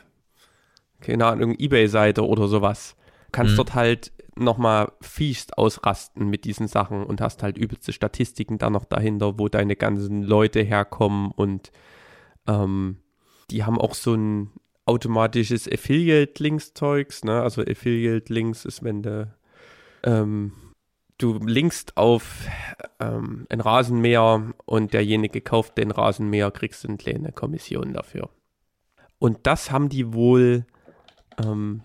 keine 1.00 1.26
Ahnung, 1.26 1.54
Ebay-Seite 1.58 2.26
oder 2.26 2.48
sowas. 2.48 2.96
Kannst 3.32 3.52
mhm. 3.52 3.56
dort 3.56 3.74
halt 3.74 4.12
nochmal 4.38 4.92
fiest 5.00 5.58
ausrasten 5.58 6.28
mit 6.28 6.44
diesen 6.44 6.68
Sachen 6.68 7.04
und 7.04 7.20
hast 7.20 7.42
halt 7.42 7.58
übelste 7.58 7.92
Statistiken 7.92 8.58
da 8.58 8.70
noch 8.70 8.84
dahinter, 8.84 9.38
wo 9.38 9.48
deine 9.48 9.76
ganzen 9.76 10.22
Leute 10.22 10.60
herkommen 10.60 11.30
und 11.30 11.72
ähm, 12.46 12.98
die 13.50 13.64
haben 13.64 13.78
auch 13.78 13.94
so 13.94 14.14
ein 14.14 14.50
automatisches 14.86 15.70
Affiliate-Links-Zeugs, 15.70 17.24
ne? 17.24 17.42
Also 17.42 17.62
Affiliate-Links 17.62 18.64
ist, 18.64 18.82
wenn 18.82 19.02
du 19.02 19.34
ähm, 20.04 20.52
du 21.18 21.38
linkst 21.38 21.96
auf 21.96 22.46
ähm, 23.00 23.46
ein 23.50 23.60
Rasenmäher 23.60 24.54
und 24.64 24.92
derjenige 24.92 25.40
kauft 25.40 25.76
den 25.76 25.90
Rasenmäher, 25.90 26.50
kriegst 26.50 26.84
du 26.84 26.88
eine 26.88 26.96
kleine 26.96 27.32
Kommission 27.32 27.92
dafür. 27.92 28.30
Und 29.18 29.46
das 29.46 29.70
haben 29.70 29.88
die 29.88 30.12
wohl 30.14 30.64
ähm, 31.44 31.82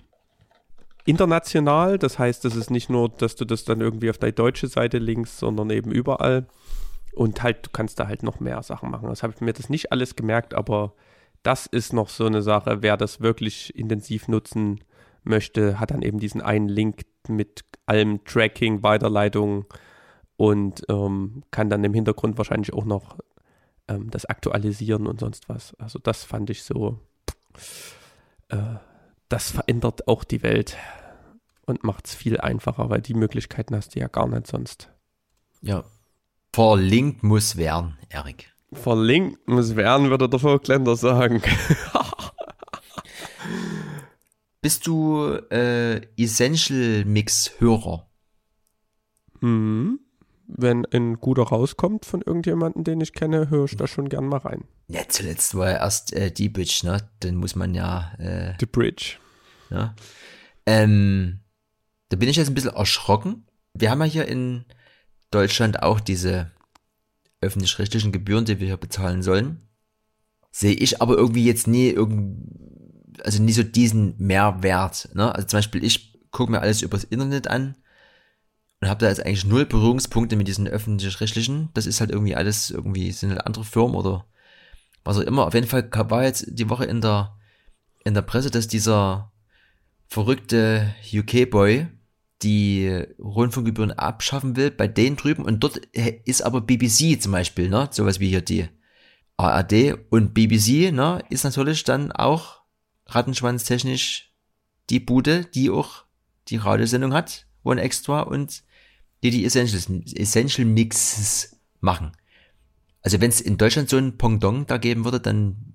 international. 1.06 1.98
Das 1.98 2.20
heißt, 2.20 2.46
das 2.46 2.56
ist 2.56 2.72
nicht 2.72 2.90
nur, 2.90 3.10
dass 3.10 3.36
du 3.36 3.46
das 3.46 3.66
dann 3.66 3.82
irgendwie 3.82 4.10
auf 4.10 4.18
deine 4.18 4.34
deutsche 4.34 4.68
Seite 4.68 4.98
linkst, 4.98 5.38
sondern 5.38 5.70
eben 5.70 5.92
überall. 5.92 6.48
Und 7.14 7.44
halt, 7.44 7.66
du 7.66 7.70
kannst 7.72 8.00
da 8.00 8.08
halt 8.08 8.24
noch 8.24 8.40
mehr 8.40 8.62
Sachen 8.64 8.90
machen. 8.90 9.10
Das 9.10 9.24
habe 9.24 9.34
ich 9.36 9.42
mir 9.42 9.54
das 9.54 9.70
nicht 9.70 9.92
alles 9.92 10.16
gemerkt, 10.16 10.54
aber 10.54 10.94
das 11.44 11.66
ist 11.68 11.94
noch 11.94 12.10
so 12.10 12.26
eine 12.26 12.42
Sache. 12.42 12.82
Wer 12.82 12.98
das 12.98 13.22
wirklich 13.22 13.76
intensiv 13.76 14.28
nutzen 14.28 14.80
möchte, 15.24 15.80
hat 15.80 15.92
dann 15.92 16.02
eben 16.02 16.20
diesen 16.20 16.42
einen 16.42 16.70
Link 16.70 17.06
mit 17.28 17.64
allem 17.86 18.24
Tracking, 18.24 18.82
Weiterleitung 18.82 19.66
und 20.38 20.84
ähm, 20.90 21.44
kann 21.52 21.70
dann 21.70 21.84
im 21.84 21.94
Hintergrund 21.94 22.38
wahrscheinlich 22.38 22.74
auch 22.74 22.86
noch 22.86 23.18
ähm, 23.88 24.10
das 24.10 24.26
aktualisieren 24.26 25.06
und 25.06 25.20
sonst 25.20 25.50
was. 25.50 25.76
Also 25.76 26.00
das 26.00 26.24
fand 26.24 26.50
ich 26.50 26.64
so. 26.64 27.00
Äh, 28.50 28.78
das 29.34 29.50
verändert 29.50 30.08
auch 30.08 30.24
die 30.24 30.44
Welt 30.44 30.78
und 31.66 31.84
macht 31.84 32.06
es 32.06 32.14
viel 32.14 32.40
einfacher, 32.40 32.92
weil 32.92 33.02
die 33.02 33.16
Möglichkeiten 33.16 33.76
hast 33.76 33.96
du 33.96 34.00
ja 34.00 34.08
gar 34.08 34.28
nicht 34.28 34.46
sonst. 34.46 34.92
Ja. 35.62 35.84
Verlinkt 36.54 37.24
muss 37.24 37.56
werden, 37.56 37.98
Erik. 38.10 38.54
Verlinkt 38.74 39.48
muss 39.48 39.76
werden, 39.76 40.12
würde 40.12 40.30
der 40.30 40.40
Vogtländer 40.40 40.96
sagen. 40.96 41.42
Bist 44.62 44.86
du 44.86 45.24
äh, 45.50 46.02
Essential 46.16 47.04
Mix 47.04 47.54
Hörer? 47.58 48.08
Hm 49.42 50.00
wenn 50.48 50.86
ein 50.86 51.20
guter 51.20 51.44
rauskommt 51.44 52.06
von 52.06 52.22
irgendjemandem, 52.22 52.84
den 52.84 53.02
ich 53.02 53.14
kenne, 53.14 53.50
höre 53.50 53.66
ich 53.66 53.78
da 53.78 53.88
schon 53.88 54.10
gern 54.10 54.26
mal 54.26 54.38
rein. 54.38 54.66
Ja, 54.88 55.02
zuletzt 55.08 55.56
war 55.56 55.72
ja 55.72 55.78
erst 55.78 56.14
äh, 56.14 56.32
die 56.32 56.50
Bridge, 56.50 56.82
ne? 56.84 56.98
Den 57.24 57.36
muss 57.36 57.56
man 57.56 57.74
ja. 57.74 58.14
Äh, 58.20 58.58
die 58.60 58.66
Bridge. 58.66 59.18
Ja. 59.74 59.96
Ähm, 60.66 61.40
da 62.10 62.18
bin 62.18 62.30
ich 62.30 62.38
jetzt 62.38 62.48
ein 62.48 62.54
bisschen 62.54 62.76
erschrocken. 62.76 63.46
Wir 63.74 63.90
haben 63.90 64.00
ja 64.02 64.06
hier 64.06 64.28
in 64.28 64.66
Deutschland 65.32 65.82
auch 65.82 66.00
diese 66.00 66.52
öffentlich-rechtlichen 67.42 68.12
Gebühren, 68.12 68.46
die 68.46 68.60
wir 68.60 68.68
hier 68.68 68.78
bezahlen 68.78 69.24
sollen. 69.24 69.68
Sehe 70.52 70.76
ich 70.76 71.02
aber 71.02 71.18
irgendwie 71.18 71.46
jetzt 71.46 71.68
nie 71.68 71.90
irgend, 71.90 73.20
also 73.24 73.42
nie 73.42 73.52
so 73.52 73.64
diesen 73.64 74.16
Mehrwert. 74.18 75.10
Ne? 75.14 75.34
Also 75.34 75.48
zum 75.48 75.58
Beispiel, 75.58 75.84
ich 75.84 76.20
gucke 76.32 76.52
mir 76.52 76.62
alles 76.62 76.82
übers 76.82 77.04
Internet 77.04 77.48
an 77.48 77.76
und 78.80 78.90
habe 78.90 79.00
da 79.00 79.10
jetzt 79.10 79.26
eigentlich 79.26 79.46
null 79.46 79.66
Berührungspunkte 79.66 80.36
mit 80.36 80.48
diesen 80.48 80.68
öffentlich-rechtlichen. 80.68 81.70
Das 81.74 81.88
ist 81.88 82.00
halt 82.00 82.12
irgendwie 82.12 82.36
alles, 82.36 82.70
irgendwie 82.70 83.12
sind 83.12 83.32
halt 83.32 83.46
andere 83.46 83.66
Firmen 83.66 83.96
oder 83.96 84.26
was 85.04 85.18
auch 85.18 85.22
immer. 85.22 85.48
Auf 85.48 85.54
jeden 85.54 85.68
Fall 85.68 85.90
war 85.92 86.24
jetzt 86.24 86.46
die 86.48 86.70
Woche 86.70 86.86
in 86.86 87.02
der, 87.02 87.36
in 88.04 88.14
der 88.14 88.22
Presse, 88.22 88.52
dass 88.52 88.68
dieser 88.68 89.33
verrückte 90.14 90.94
UK-Boy 91.12 91.88
die 92.44 93.04
Rundfunkgebühren 93.18 93.94
abschaffen 93.94 94.56
will 94.56 94.70
bei 94.70 94.88
denen 94.88 95.16
drüben. 95.16 95.44
Und 95.44 95.64
dort 95.64 95.78
ist 95.78 96.44
aber 96.44 96.62
BBC 96.62 97.20
zum 97.20 97.32
Beispiel, 97.32 97.68
ne, 97.68 97.90
sowas 97.90 98.20
wie 98.20 98.30
hier 98.30 98.42
die 98.42 98.68
ARD 99.38 99.98
und 100.12 100.36
BBC, 100.36 100.92
ne, 100.92 101.24
ist 101.32 101.46
natürlich 101.46 101.84
dann 101.84 102.12
auch 102.12 102.62
rattenschwanztechnisch 103.08 104.32
die 104.92 105.00
Bude, 105.00 105.46
die 105.46 105.72
auch 105.72 106.04
die 106.48 106.58
Radiosendung 106.58 107.12
hat, 107.12 107.48
One 107.64 107.82
Extra 107.82 108.22
und 108.22 108.64
die 109.24 109.32
die 109.32 109.46
Essentials, 109.46 109.90
Essential 110.14 110.68
Mixes 110.68 111.60
machen. 111.80 112.12
Also 113.02 113.20
wenn 113.20 113.30
es 113.30 113.42
in 113.42 113.58
Deutschland 113.58 113.90
so 113.90 113.98
ein 113.98 114.18
Pongdong 114.20 114.68
da 114.68 114.78
geben 114.78 115.06
würde, 115.06 115.20
dann 115.20 115.74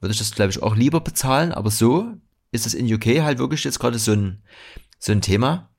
würde 0.00 0.12
ich 0.12 0.18
das 0.18 0.32
glaube 0.32 0.50
ich 0.50 0.60
auch 0.60 0.74
lieber 0.74 1.00
bezahlen, 1.00 1.52
aber 1.52 1.70
so 1.70 2.16
ist 2.50 2.66
es 2.66 2.74
in 2.74 2.92
UK 2.92 3.22
halt 3.22 3.38
wirklich 3.38 3.64
jetzt 3.64 3.78
gerade 3.78 3.98
so 3.98 4.12
ein, 4.12 4.42
so 4.98 5.12
ein 5.12 5.20
Thema, 5.20 5.70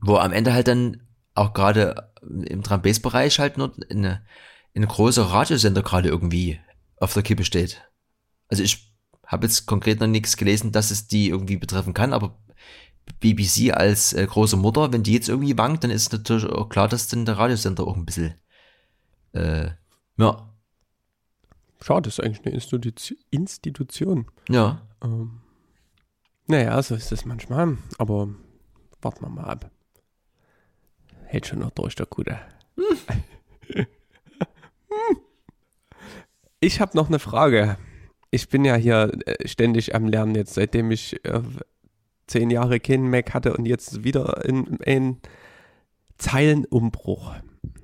wo 0.00 0.16
am 0.16 0.32
Ende 0.32 0.52
halt 0.52 0.68
dann 0.68 1.02
auch 1.34 1.52
gerade 1.52 2.12
im 2.22 2.62
Drum 2.62 2.82
Bass 2.82 3.00
Bereich 3.00 3.38
halt 3.38 3.56
nur 3.56 3.72
eine, 3.90 4.24
eine 4.74 4.86
große 4.86 5.30
Radiosender 5.30 5.82
gerade 5.82 6.08
irgendwie 6.08 6.60
auf 6.96 7.14
der 7.14 7.22
Kippe 7.22 7.44
steht. 7.44 7.82
Also 8.48 8.62
ich 8.62 8.92
habe 9.26 9.46
jetzt 9.46 9.66
konkret 9.66 10.00
noch 10.00 10.06
nichts 10.06 10.36
gelesen, 10.36 10.72
dass 10.72 10.90
es 10.90 11.06
die 11.06 11.28
irgendwie 11.28 11.56
betreffen 11.56 11.94
kann, 11.94 12.12
aber 12.12 12.38
BBC 13.20 13.72
als 13.72 14.12
äh, 14.12 14.26
große 14.26 14.56
Mutter, 14.56 14.92
wenn 14.92 15.02
die 15.02 15.14
jetzt 15.14 15.28
irgendwie 15.28 15.56
wankt, 15.56 15.84
dann 15.84 15.90
ist 15.90 16.12
natürlich 16.12 16.44
auch 16.46 16.68
klar, 16.68 16.88
dass 16.88 17.08
dann 17.08 17.24
der 17.24 17.38
Radiosender 17.38 17.86
auch 17.86 17.96
ein 17.96 18.06
bisschen, 18.06 18.34
äh, 19.32 19.70
ja. 20.16 20.52
Schade, 21.80 22.02
das 22.02 22.18
ist 22.18 22.24
eigentlich 22.24 22.44
eine 22.44 22.54
Institution. 22.54 23.18
Institution. 23.30 24.26
Ja. 24.48 24.82
Ähm, 25.02 25.40
naja, 26.46 26.82
so 26.82 26.94
ist 26.94 27.12
es 27.12 27.24
manchmal, 27.24 27.76
aber 27.98 28.28
warten 29.00 29.22
wir 29.24 29.30
mal 29.30 29.44
ab. 29.44 29.70
Hält 31.24 31.46
schon 31.46 31.60
noch 31.60 31.70
durch, 31.70 31.94
der 31.94 32.06
Gute. 32.06 32.38
Ich 36.62 36.80
habe 36.80 36.94
noch 36.94 37.08
eine 37.08 37.18
Frage. 37.18 37.78
Ich 38.30 38.50
bin 38.50 38.66
ja 38.66 38.74
hier 38.74 39.10
äh, 39.24 39.48
ständig 39.48 39.94
am 39.94 40.06
Lernen 40.06 40.34
jetzt, 40.34 40.54
seitdem 40.54 40.90
ich 40.90 41.24
äh, 41.24 41.40
zehn 42.26 42.50
Jahre 42.50 42.80
keinen 42.80 43.08
Mac 43.08 43.32
hatte 43.32 43.56
und 43.56 43.64
jetzt 43.64 44.04
wieder 44.04 44.44
in, 44.44 44.76
in 44.84 45.16
Zeilenumbruch. 46.18 47.34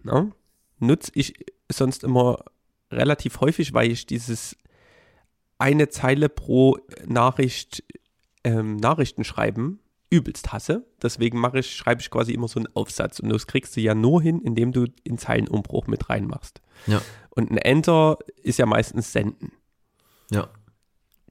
Ne? 0.02 0.30
Nutze 0.78 1.10
ich 1.14 1.34
sonst 1.72 2.04
immer 2.04 2.44
relativ 2.92 3.40
häufig, 3.40 3.72
weil 3.72 3.90
ich 3.90 4.04
dieses 4.04 4.56
eine 5.58 5.88
Zeile 5.88 6.28
pro 6.28 6.76
Nachricht 7.06 7.82
ähm, 8.46 8.76
Nachrichten 8.76 9.24
schreiben 9.24 9.80
übelst 10.08 10.52
hasse. 10.52 10.86
Deswegen 11.02 11.38
mache 11.40 11.58
ich, 11.58 11.74
schreibe 11.74 12.00
ich 12.00 12.10
quasi 12.10 12.32
immer 12.32 12.46
so 12.46 12.60
einen 12.60 12.68
Aufsatz. 12.74 13.18
Und 13.18 13.28
das 13.28 13.48
kriegst 13.48 13.76
du 13.76 13.80
ja 13.80 13.94
nur 13.94 14.22
hin, 14.22 14.40
indem 14.40 14.70
du 14.70 14.86
in 15.02 15.18
Zeilenumbruch 15.18 15.88
mit 15.88 16.08
reinmachst. 16.08 16.60
Ja. 16.86 17.02
Und 17.30 17.50
ein 17.50 17.58
Enter 17.58 18.18
ist 18.42 18.58
ja 18.58 18.66
meistens 18.66 19.12
Senden. 19.12 19.50
Ja. 20.30 20.48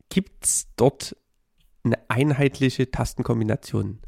Gibt 0.10 0.46
es 0.46 0.68
dort 0.76 1.16
eine 1.86 1.98
einheitliche 2.10 2.92
Tastenkombination? 2.92 4.00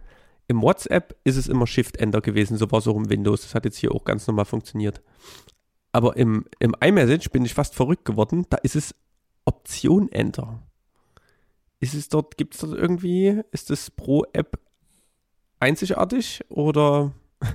Im 0.49 0.61
WhatsApp 0.61 1.15
ist 1.23 1.37
es 1.37 1.47
immer 1.47 1.65
Shift-Enter 1.65 2.21
gewesen, 2.21 2.57
so 2.57 2.69
war 2.71 2.79
es 2.79 2.87
auch 2.87 2.95
im 2.95 3.09
Windows. 3.09 3.41
Das 3.41 3.55
hat 3.55 3.65
jetzt 3.65 3.77
hier 3.77 3.93
auch 3.93 4.03
ganz 4.03 4.27
normal 4.27 4.45
funktioniert. 4.45 5.01
Aber 5.93 6.17
im, 6.17 6.45
im 6.59 6.75
iMessage 6.79 7.29
bin 7.31 7.45
ich 7.45 7.53
fast 7.53 7.73
verrückt 7.73 8.05
geworden. 8.05 8.45
Da 8.49 8.57
ist 8.57 8.75
es 8.75 8.93
Option-Enter. 9.45 10.61
Ist 11.79 11.93
es 11.93 12.09
dort, 12.09 12.37
gibt 12.37 12.55
es 12.55 12.61
dort 12.61 12.73
irgendwie, 12.73 13.41
ist 13.51 13.69
das 13.69 13.91
pro 13.91 14.25
App 14.33 14.59
einzigartig 15.59 16.43
oder? 16.49 17.13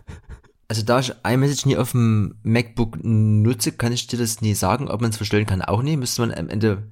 Also 0.69 0.83
da 0.85 1.01
ich 1.01 1.13
iMessage 1.23 1.67
nie 1.67 1.77
auf 1.77 1.91
dem 1.91 2.37
MacBook 2.45 2.97
nutze, 3.05 3.73
kann 3.73 3.93
ich 3.93 4.07
dir 4.07 4.19
das 4.19 4.41
nie 4.41 4.55
sagen, 4.55 4.89
ob 4.89 5.03
man 5.03 5.11
es 5.11 5.19
verstellen 5.19 5.45
kann. 5.45 5.61
Auch 5.61 5.83
nie, 5.83 5.99
müsste 5.99 6.23
man 6.23 6.33
am 6.33 6.49
Ende 6.49 6.91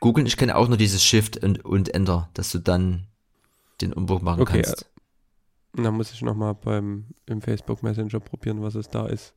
googeln. 0.00 0.26
Ich 0.26 0.36
kenne 0.36 0.54
auch 0.54 0.68
nur 0.68 0.76
dieses 0.76 1.02
Shift 1.02 1.42
und, 1.42 1.64
und 1.64 1.94
Enter, 1.94 2.28
dass 2.34 2.50
du 2.52 2.58
dann 2.58 3.06
den 3.80 3.94
Umbruch 3.94 4.20
machen 4.20 4.42
Okay, 4.42 4.60
kannst. 4.60 4.82
äh, 5.78 5.82
Dann 5.82 5.94
muss 5.94 6.12
ich 6.12 6.20
nochmal 6.20 6.54
beim 6.56 7.06
im 7.24 7.40
Facebook 7.40 7.82
Messenger 7.82 8.20
probieren, 8.20 8.60
was 8.60 8.74
es 8.74 8.90
da 8.90 9.06
ist. 9.06 9.32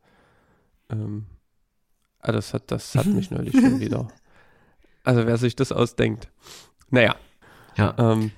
Ähm, 0.89 1.27
ah, 2.19 2.33
das 2.33 2.53
hat, 2.53 2.69
das 2.71 2.93
hat 2.95 3.05
mich 3.05 3.31
neulich 3.31 3.53
schon 3.57 3.79
wieder. 3.79 4.09
Also 5.05 5.25
wer 5.25 5.37
sich 5.37 5.55
das 5.55 5.71
ausdenkt. 5.71 6.29
Naja, 6.91 7.15
Ja. 7.77 7.95
ähm, 7.97 8.31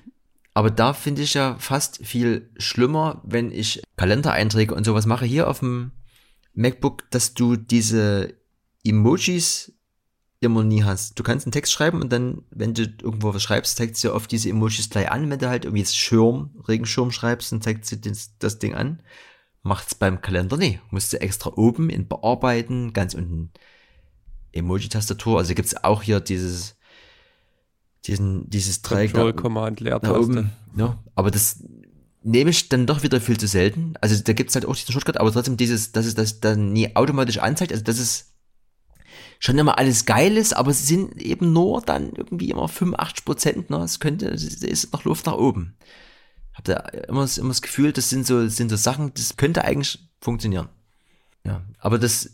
Aber 0.54 0.70
da 0.70 0.92
finde 0.92 1.22
ich 1.22 1.34
ja 1.34 1.56
fast 1.58 2.04
viel 2.06 2.50
schlimmer, 2.58 3.22
wenn 3.24 3.50
ich 3.50 3.82
Kalendereinträge 3.96 4.74
und 4.74 4.84
sowas 4.84 5.06
mache 5.06 5.24
hier 5.24 5.48
auf 5.48 5.60
dem 5.60 5.92
MacBook, 6.54 7.10
dass 7.10 7.32
du 7.32 7.56
diese 7.56 8.34
Emojis 8.84 9.72
immer 10.40 10.64
nie 10.64 10.82
hast. 10.84 11.18
Du 11.18 11.22
kannst 11.22 11.46
einen 11.46 11.52
Text 11.52 11.72
schreiben 11.72 12.02
und 12.02 12.12
dann, 12.12 12.42
wenn 12.50 12.74
du 12.74 12.82
irgendwo 12.82 13.32
was 13.32 13.42
schreibst, 13.42 13.76
zeigt 13.76 13.96
sie 13.96 14.12
auf 14.12 14.26
diese 14.26 14.50
Emojis 14.50 14.90
gleich 14.90 15.10
an. 15.10 15.30
Wenn 15.30 15.38
du 15.38 15.48
halt 15.48 15.64
irgendwie 15.64 15.80
jetzt 15.82 15.96
Schirm, 15.96 16.50
Regenschirm 16.68 17.12
schreibst, 17.12 17.52
dann 17.52 17.62
zeigt 17.62 17.86
sie 17.86 18.00
das, 18.00 18.36
das 18.38 18.58
Ding 18.58 18.74
an. 18.74 19.02
Macht's 19.62 19.94
beim 19.94 20.20
Kalender 20.20 20.56
nee. 20.56 20.80
Musst 20.90 21.12
du 21.12 21.20
extra 21.20 21.52
oben 21.56 21.88
in 21.88 22.08
Bearbeiten, 22.08 22.92
ganz 22.92 23.14
unten 23.14 23.52
Emoji-Tastatur. 24.52 25.38
Also 25.38 25.54
gibt's 25.54 25.76
auch 25.84 26.02
hier 26.02 26.20
dieses, 26.20 26.76
diesen, 28.06 28.48
dieses 28.50 28.82
Dreieck. 28.82 29.12
Control 29.12 29.32
Command 29.34 29.80
Leertaste. 29.80 30.50
Ja, 30.76 30.98
aber 31.14 31.30
das 31.30 31.62
nehme 32.22 32.50
ich 32.50 32.68
dann 32.68 32.86
doch 32.86 33.02
wieder 33.02 33.20
viel 33.20 33.38
zu 33.38 33.46
selten. 33.46 33.94
Also 34.00 34.20
da 34.22 34.32
gibt's 34.32 34.54
halt 34.54 34.64
auch 34.66 34.74
diesen 34.76 34.92
Shortcut, 34.92 35.16
aber 35.18 35.32
trotzdem 35.32 35.56
dieses, 35.56 35.92
dass 35.92 36.06
es 36.06 36.14
das 36.14 36.40
dann 36.40 36.72
nie 36.72 36.94
automatisch 36.96 37.38
anzeigt. 37.38 37.72
Also 37.72 37.84
das 37.84 37.98
ist 37.98 38.32
schon 39.40 39.58
immer 39.58 39.76
alles 39.78 40.04
geil 40.06 40.36
ist, 40.36 40.54
aber 40.56 40.70
es 40.70 40.86
sind 40.86 41.20
eben 41.20 41.52
nur 41.52 41.82
dann 41.82 42.12
irgendwie 42.12 42.50
immer 42.50 42.68
85 42.68 43.24
Prozent. 43.24 43.70
Ne? 43.70 43.78
Es 43.78 43.98
könnte, 43.98 44.28
es 44.28 44.44
ist 44.44 44.92
noch 44.92 45.04
Luft 45.04 45.26
nach 45.26 45.34
oben. 45.34 45.74
Hab 46.54 46.64
da 46.64 46.76
immer, 47.08 47.22
das- 47.22 47.38
immer 47.38 47.48
das 47.48 47.62
Gefühl, 47.62 47.92
das 47.92 48.08
sind 48.08 48.26
so, 48.26 48.44
das 48.44 48.56
sind 48.56 48.68
so 48.70 48.76
Sachen, 48.76 49.12
das 49.14 49.36
könnte 49.36 49.64
eigentlich 49.64 49.98
funktionieren. 50.20 50.68
Ja, 51.44 51.62
aber 51.78 51.98
das 51.98 52.30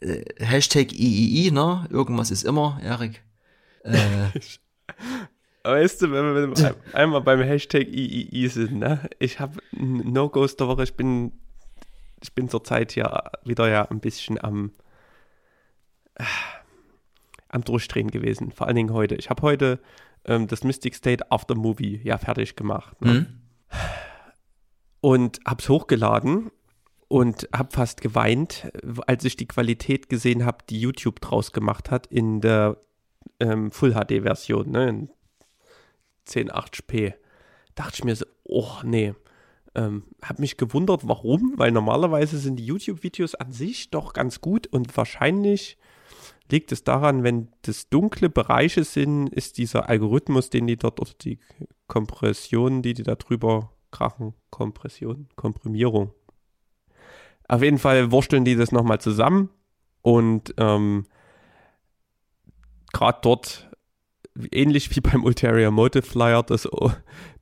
äh, 0.00 0.22
Hashtag 0.38 0.92
III, 0.92 1.50
ne? 1.50 1.86
Irgendwas 1.90 2.30
ist 2.30 2.44
immer, 2.44 2.78
Erik. 2.82 3.22
Äh, 3.82 4.28
Weißt 5.64 6.02
du, 6.02 6.12
wenn 6.12 6.54
wir 6.56 6.76
einmal 6.92 7.22
beim 7.22 7.40
Hashtag 7.40 7.88
III 7.88 8.48
sind, 8.48 8.78
ne? 8.78 9.08
Ich 9.18 9.40
habe 9.40 9.60
No-Gos 9.72 10.56
der 10.56 10.68
Woche, 10.68 10.84
ich 10.84 10.94
bin, 10.94 11.32
ich 12.22 12.32
bin 12.34 12.48
zurzeit 12.48 12.94
ja 12.94 13.30
wieder 13.44 13.68
ja 13.68 13.82
ein 13.86 13.98
bisschen 13.98 14.42
am, 14.42 14.72
äh, 16.14 16.24
am 17.48 17.64
Durchdrehen 17.64 18.12
gewesen, 18.12 18.52
vor 18.52 18.68
allen 18.68 18.76
Dingen 18.76 18.92
heute. 18.92 19.16
Ich 19.16 19.28
habe 19.28 19.42
heute 19.42 19.80
ähm, 20.24 20.46
das 20.46 20.62
Mystic 20.62 20.94
State 20.94 21.32
After 21.32 21.56
Movie 21.56 22.00
ja 22.04 22.16
fertig 22.16 22.54
gemacht. 22.54 23.00
Ne? 23.00 23.10
hm? 23.10 23.26
und 25.00 25.38
hab's 25.46 25.68
hochgeladen 25.68 26.50
und 27.08 27.48
hab 27.52 27.72
fast 27.72 28.00
geweint, 28.00 28.70
als 29.06 29.24
ich 29.24 29.36
die 29.36 29.46
Qualität 29.46 30.08
gesehen 30.08 30.44
habe, 30.44 30.58
die 30.68 30.80
YouTube 30.80 31.20
draus 31.20 31.52
gemacht 31.52 31.92
hat 31.92 32.08
in 32.08 32.40
der 32.40 32.76
ähm, 33.40 33.70
Full 33.70 33.92
HD 33.92 34.22
Version, 34.22 34.70
ne, 34.70 34.88
in 34.88 35.10
1080p. 36.28 37.14
Dachte 37.74 37.94
ich 37.94 38.04
mir 38.04 38.16
so, 38.16 38.26
oh 38.44 38.78
nee. 38.82 39.14
Ähm, 39.74 40.04
hab 40.22 40.38
mich 40.38 40.56
gewundert, 40.56 41.06
warum, 41.06 41.52
weil 41.56 41.70
normalerweise 41.70 42.38
sind 42.38 42.56
die 42.56 42.64
YouTube-Videos 42.64 43.34
an 43.34 43.52
sich 43.52 43.90
doch 43.90 44.14
ganz 44.14 44.40
gut 44.40 44.66
und 44.66 44.96
wahrscheinlich 44.96 45.76
liegt 46.50 46.72
es 46.72 46.84
daran, 46.84 47.24
wenn 47.24 47.48
das 47.62 47.88
dunkle 47.88 48.30
Bereiche 48.30 48.84
sind, 48.84 49.28
ist 49.28 49.58
dieser 49.58 49.88
Algorithmus, 49.88 50.48
den 50.48 50.66
die 50.66 50.76
dort, 50.76 51.00
oder 51.00 51.10
die 51.20 51.38
Kompression, 51.88 52.82
die 52.82 52.94
die 52.94 53.02
da 53.02 53.16
drüber 53.16 53.72
krachen, 53.90 54.34
Kompression, 54.50 55.28
Komprimierung. 55.36 56.12
Auf 57.48 57.62
jeden 57.62 57.78
Fall 57.78 58.10
wursteln 58.10 58.44
die 58.44 58.56
das 58.56 58.72
nochmal 58.72 59.00
zusammen 59.00 59.50
und 60.02 60.54
ähm, 60.58 61.06
gerade 62.96 63.18
dort, 63.22 63.68
ähnlich 64.50 64.94
wie 64.94 65.00
beim 65.00 65.24
Ulterior 65.24 65.70
Motive 65.70 66.02
Flyer, 66.02 66.42
das, 66.42 66.68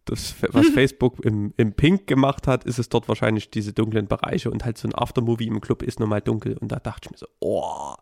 das 0.04 0.34
was 0.50 0.68
Facebook 0.68 1.24
im, 1.24 1.54
im 1.56 1.74
Pink 1.74 2.06
gemacht 2.06 2.46
hat, 2.48 2.64
ist 2.64 2.78
es 2.78 2.88
dort 2.88 3.08
wahrscheinlich 3.08 3.50
diese 3.50 3.72
dunklen 3.72 4.08
Bereiche 4.08 4.50
und 4.50 4.64
halt 4.64 4.78
so 4.78 4.88
ein 4.88 4.94
Aftermovie 4.94 5.46
im 5.46 5.60
Club 5.60 5.82
ist 5.82 6.00
nochmal 6.00 6.20
dunkel 6.20 6.56
und 6.58 6.72
da 6.72 6.76
dachte 6.76 7.06
ich 7.06 7.10
mir 7.12 7.18
so, 7.18 7.26
oh, 7.40 7.94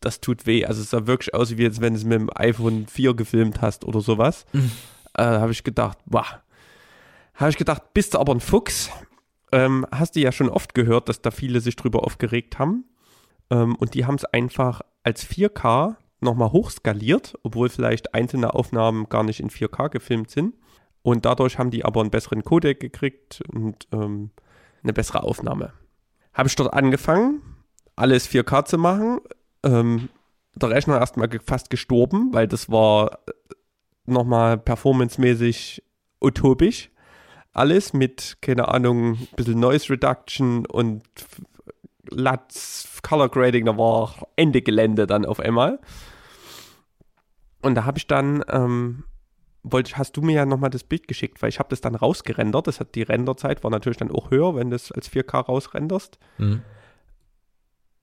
das 0.00 0.20
tut 0.20 0.46
weh. 0.46 0.66
Also 0.66 0.82
es 0.82 0.90
sah 0.90 1.06
wirklich 1.06 1.32
aus, 1.32 1.56
wie 1.56 1.62
jetzt, 1.62 1.80
wenn 1.80 1.94
du 1.94 1.98
es 1.98 2.04
mit 2.04 2.20
dem 2.20 2.30
iPhone 2.34 2.86
4 2.86 3.14
gefilmt 3.14 3.62
hast 3.62 3.84
oder 3.84 4.00
sowas. 4.00 4.44
Mhm. 4.52 4.72
Äh, 5.14 5.22
habe 5.22 5.52
ich 5.52 5.64
gedacht, 5.64 5.98
wow. 6.06 6.26
Habe 7.34 7.50
ich 7.50 7.56
gedacht, 7.56 7.94
bist 7.94 8.14
du 8.14 8.18
aber 8.18 8.34
ein 8.34 8.40
Fuchs. 8.40 8.90
Ähm, 9.52 9.86
hast 9.90 10.16
du 10.16 10.20
ja 10.20 10.32
schon 10.32 10.48
oft 10.48 10.74
gehört, 10.74 11.08
dass 11.08 11.22
da 11.22 11.30
viele 11.30 11.60
sich 11.60 11.76
drüber 11.76 12.04
aufgeregt 12.04 12.58
haben. 12.58 12.84
Ähm, 13.50 13.76
und 13.76 13.94
die 13.94 14.04
haben 14.04 14.16
es 14.16 14.24
einfach 14.24 14.82
als 15.04 15.24
4K 15.26 15.96
nochmal 16.22 16.52
hochskaliert, 16.52 17.38
obwohl 17.42 17.68
vielleicht 17.68 18.14
einzelne 18.14 18.54
Aufnahmen 18.54 19.08
gar 19.08 19.22
nicht 19.22 19.40
in 19.40 19.50
4K 19.50 19.88
gefilmt 19.90 20.30
sind. 20.30 20.54
Und 21.02 21.24
dadurch 21.24 21.58
haben 21.58 21.70
die 21.70 21.84
aber 21.84 22.00
einen 22.00 22.10
besseren 22.10 22.44
Codec 22.44 22.80
gekriegt 22.80 23.42
und 23.52 23.88
ähm, 23.92 24.30
eine 24.82 24.92
bessere 24.92 25.22
Aufnahme. 25.22 25.72
Habe 26.32 26.48
ich 26.48 26.56
dort 26.56 26.72
angefangen, 26.72 27.42
alles 27.96 28.28
4K 28.28 28.64
zu 28.64 28.78
machen. 28.78 29.20
Ähm, 29.64 30.08
der 30.54 30.70
Rechner 30.70 30.98
erstmal 30.98 31.28
fast 31.44 31.70
gestorben, 31.70 32.32
weil 32.32 32.46
das 32.46 32.70
war 32.70 33.18
äh, 33.26 33.32
nochmal 34.06 34.58
performancemäßig 34.58 35.82
utopisch. 36.20 36.90
Alles 37.52 37.92
mit, 37.92 38.38
keine 38.40 38.68
Ahnung, 38.68 39.12
ein 39.12 39.28
bisschen 39.36 39.60
Noise 39.60 39.90
Reduction 39.90 40.66
und 40.66 41.02
LUTs, 42.10 43.00
Color 43.02 43.28
Grading, 43.28 43.66
da 43.66 43.76
war 43.76 44.14
Ende 44.36 44.62
Gelände 44.62 45.06
dann 45.06 45.24
auf 45.26 45.40
einmal. 45.40 45.78
Und 47.62 47.74
da 47.76 47.84
habe 47.84 47.98
ich 47.98 48.06
dann, 48.06 48.44
ähm, 48.48 49.04
wollte, 49.62 49.96
hast 49.96 50.16
du 50.16 50.22
mir 50.22 50.32
ja 50.32 50.46
nochmal 50.46 50.70
das 50.70 50.84
Bild 50.84 51.06
geschickt, 51.08 51.40
weil 51.40 51.48
ich 51.48 51.58
habe 51.58 51.70
das 51.70 51.80
dann 51.80 51.94
rausgerendert. 51.94 52.66
Das 52.66 52.80
hat 52.80 52.94
die 52.94 53.02
Renderzeit 53.02 53.62
war 53.62 53.70
natürlich 53.70 53.98
dann 53.98 54.10
auch 54.10 54.30
höher, 54.30 54.56
wenn 54.56 54.70
du 54.70 54.76
es 54.76 54.90
als 54.90 55.10
4K 55.10 55.46
rausrenderst. 55.46 56.18
Mhm. 56.38 56.62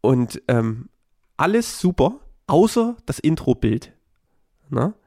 Und 0.01 0.41
ähm, 0.47 0.89
alles 1.35 1.79
super, 1.79 2.19
außer 2.47 2.95
das 3.05 3.19
Intro-Bild. 3.19 3.93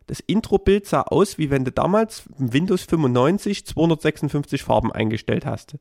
Das 0.06 0.20
Intro-Bild 0.20 0.86
sah 0.86 1.02
aus, 1.02 1.38
wie 1.38 1.50
wenn 1.50 1.64
du 1.64 1.72
damals 1.72 2.24
Windows 2.36 2.84
95 2.84 3.64
256 3.66 4.62
Farben 4.62 4.92
eingestellt 4.92 5.46
hast. 5.46 5.76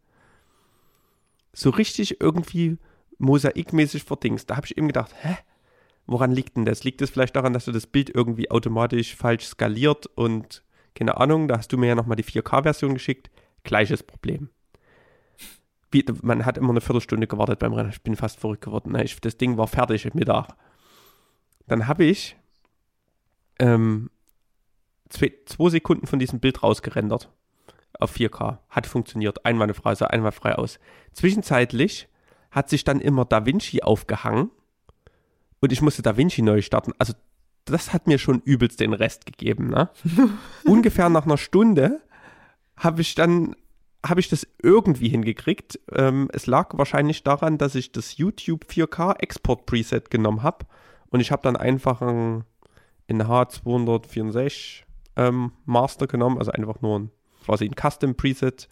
So 1.53 1.69
richtig 1.71 2.21
irgendwie 2.21 2.77
mosaikmäßig 3.17 4.03
verdingst. 4.03 4.49
Da 4.49 4.55
habe 4.55 4.67
ich 4.67 4.77
eben 4.77 4.87
gedacht, 4.87 5.13
hä? 5.21 5.37
Woran 6.07 6.31
liegt 6.31 6.57
denn 6.57 6.65
das? 6.65 6.83
Liegt 6.83 7.01
es 7.01 7.09
vielleicht 7.09 7.35
daran, 7.35 7.53
dass 7.53 7.65
du 7.65 7.71
das 7.71 7.87
Bild 7.87 8.09
irgendwie 8.09 8.51
automatisch 8.51 9.15
falsch 9.15 9.45
skaliert 9.45 10.07
und 10.07 10.63
keine 10.95 11.17
Ahnung, 11.17 11.47
da 11.47 11.57
hast 11.57 11.71
du 11.71 11.77
mir 11.77 11.87
ja 11.87 11.95
nochmal 11.95 12.17
die 12.17 12.23
4K-Version 12.23 12.93
geschickt. 12.93 13.29
Gleiches 13.63 14.03
Problem. 14.03 14.49
Wie, 15.91 16.05
man 16.21 16.45
hat 16.45 16.57
immer 16.57 16.71
eine 16.71 16.81
Viertelstunde 16.81 17.27
gewartet 17.27 17.59
beim 17.59 17.73
Rennen. 17.73 17.89
Ich 17.89 18.01
bin 18.01 18.15
fast 18.15 18.39
verrückt 18.39 18.63
geworden. 18.63 18.95
Ich, 18.95 19.19
das 19.19 19.37
Ding 19.37 19.57
war 19.57 19.67
fertig 19.67 20.05
am 20.05 20.11
Mittag. 20.15 20.55
Dann 21.67 21.87
habe 21.87 22.05
ich 22.05 22.37
ähm, 23.59 24.09
zwei, 25.09 25.33
zwei, 25.45 25.69
Sekunden 25.69 26.07
von 26.07 26.19
diesem 26.19 26.39
Bild 26.39 26.63
rausgerendert. 26.63 27.29
Auf 27.99 28.15
4K. 28.15 28.59
Hat 28.69 28.87
funktioniert. 28.87 29.45
Einwandfrei, 29.45 29.95
sah 29.95 30.07
einwandfrei 30.07 30.55
aus. 30.55 30.79
Zwischenzeitlich 31.13 32.07
hat 32.51 32.69
sich 32.69 32.83
dann 32.83 32.99
immer 32.99 33.25
DaVinci 33.25 33.81
aufgehangen 33.81 34.49
und 35.61 35.71
ich 35.71 35.81
musste 35.81 36.01
DaVinci 36.01 36.41
neu 36.41 36.61
starten. 36.61 36.91
Also 36.97 37.13
das 37.65 37.93
hat 37.93 38.07
mir 38.07 38.17
schon 38.17 38.41
übelst 38.41 38.79
den 38.79 38.93
Rest 38.93 39.25
gegeben. 39.25 39.69
Ne? 39.69 39.89
Ungefähr 40.65 41.09
nach 41.09 41.25
einer 41.25 41.37
Stunde 41.37 42.01
habe 42.75 43.01
ich 43.01 43.15
dann 43.15 43.55
habe 44.03 44.19
ich 44.19 44.29
das 44.29 44.47
irgendwie 44.61 45.09
hingekriegt. 45.09 45.79
Ähm, 45.91 46.27
es 46.33 46.47
lag 46.47 46.75
wahrscheinlich 46.75 47.23
daran, 47.23 47.59
dass 47.59 47.75
ich 47.75 47.91
das 47.91 48.17
YouTube 48.17 48.65
4K 48.65 49.19
Export 49.19 49.67
Preset 49.67 50.09
genommen 50.09 50.41
habe 50.41 50.65
und 51.09 51.19
ich 51.19 51.31
habe 51.31 51.43
dann 51.43 51.55
einfach 51.55 52.01
ein, 52.01 52.43
ein 53.07 53.21
H264 53.21 54.83
ähm, 55.17 55.51
Master 55.65 56.07
genommen, 56.07 56.39
also 56.39 56.51
einfach 56.51 56.81
nur 56.81 56.99
ein, 56.99 57.11
quasi 57.45 57.65
ein 57.65 57.75
Custom 57.75 58.15
Preset 58.15 58.69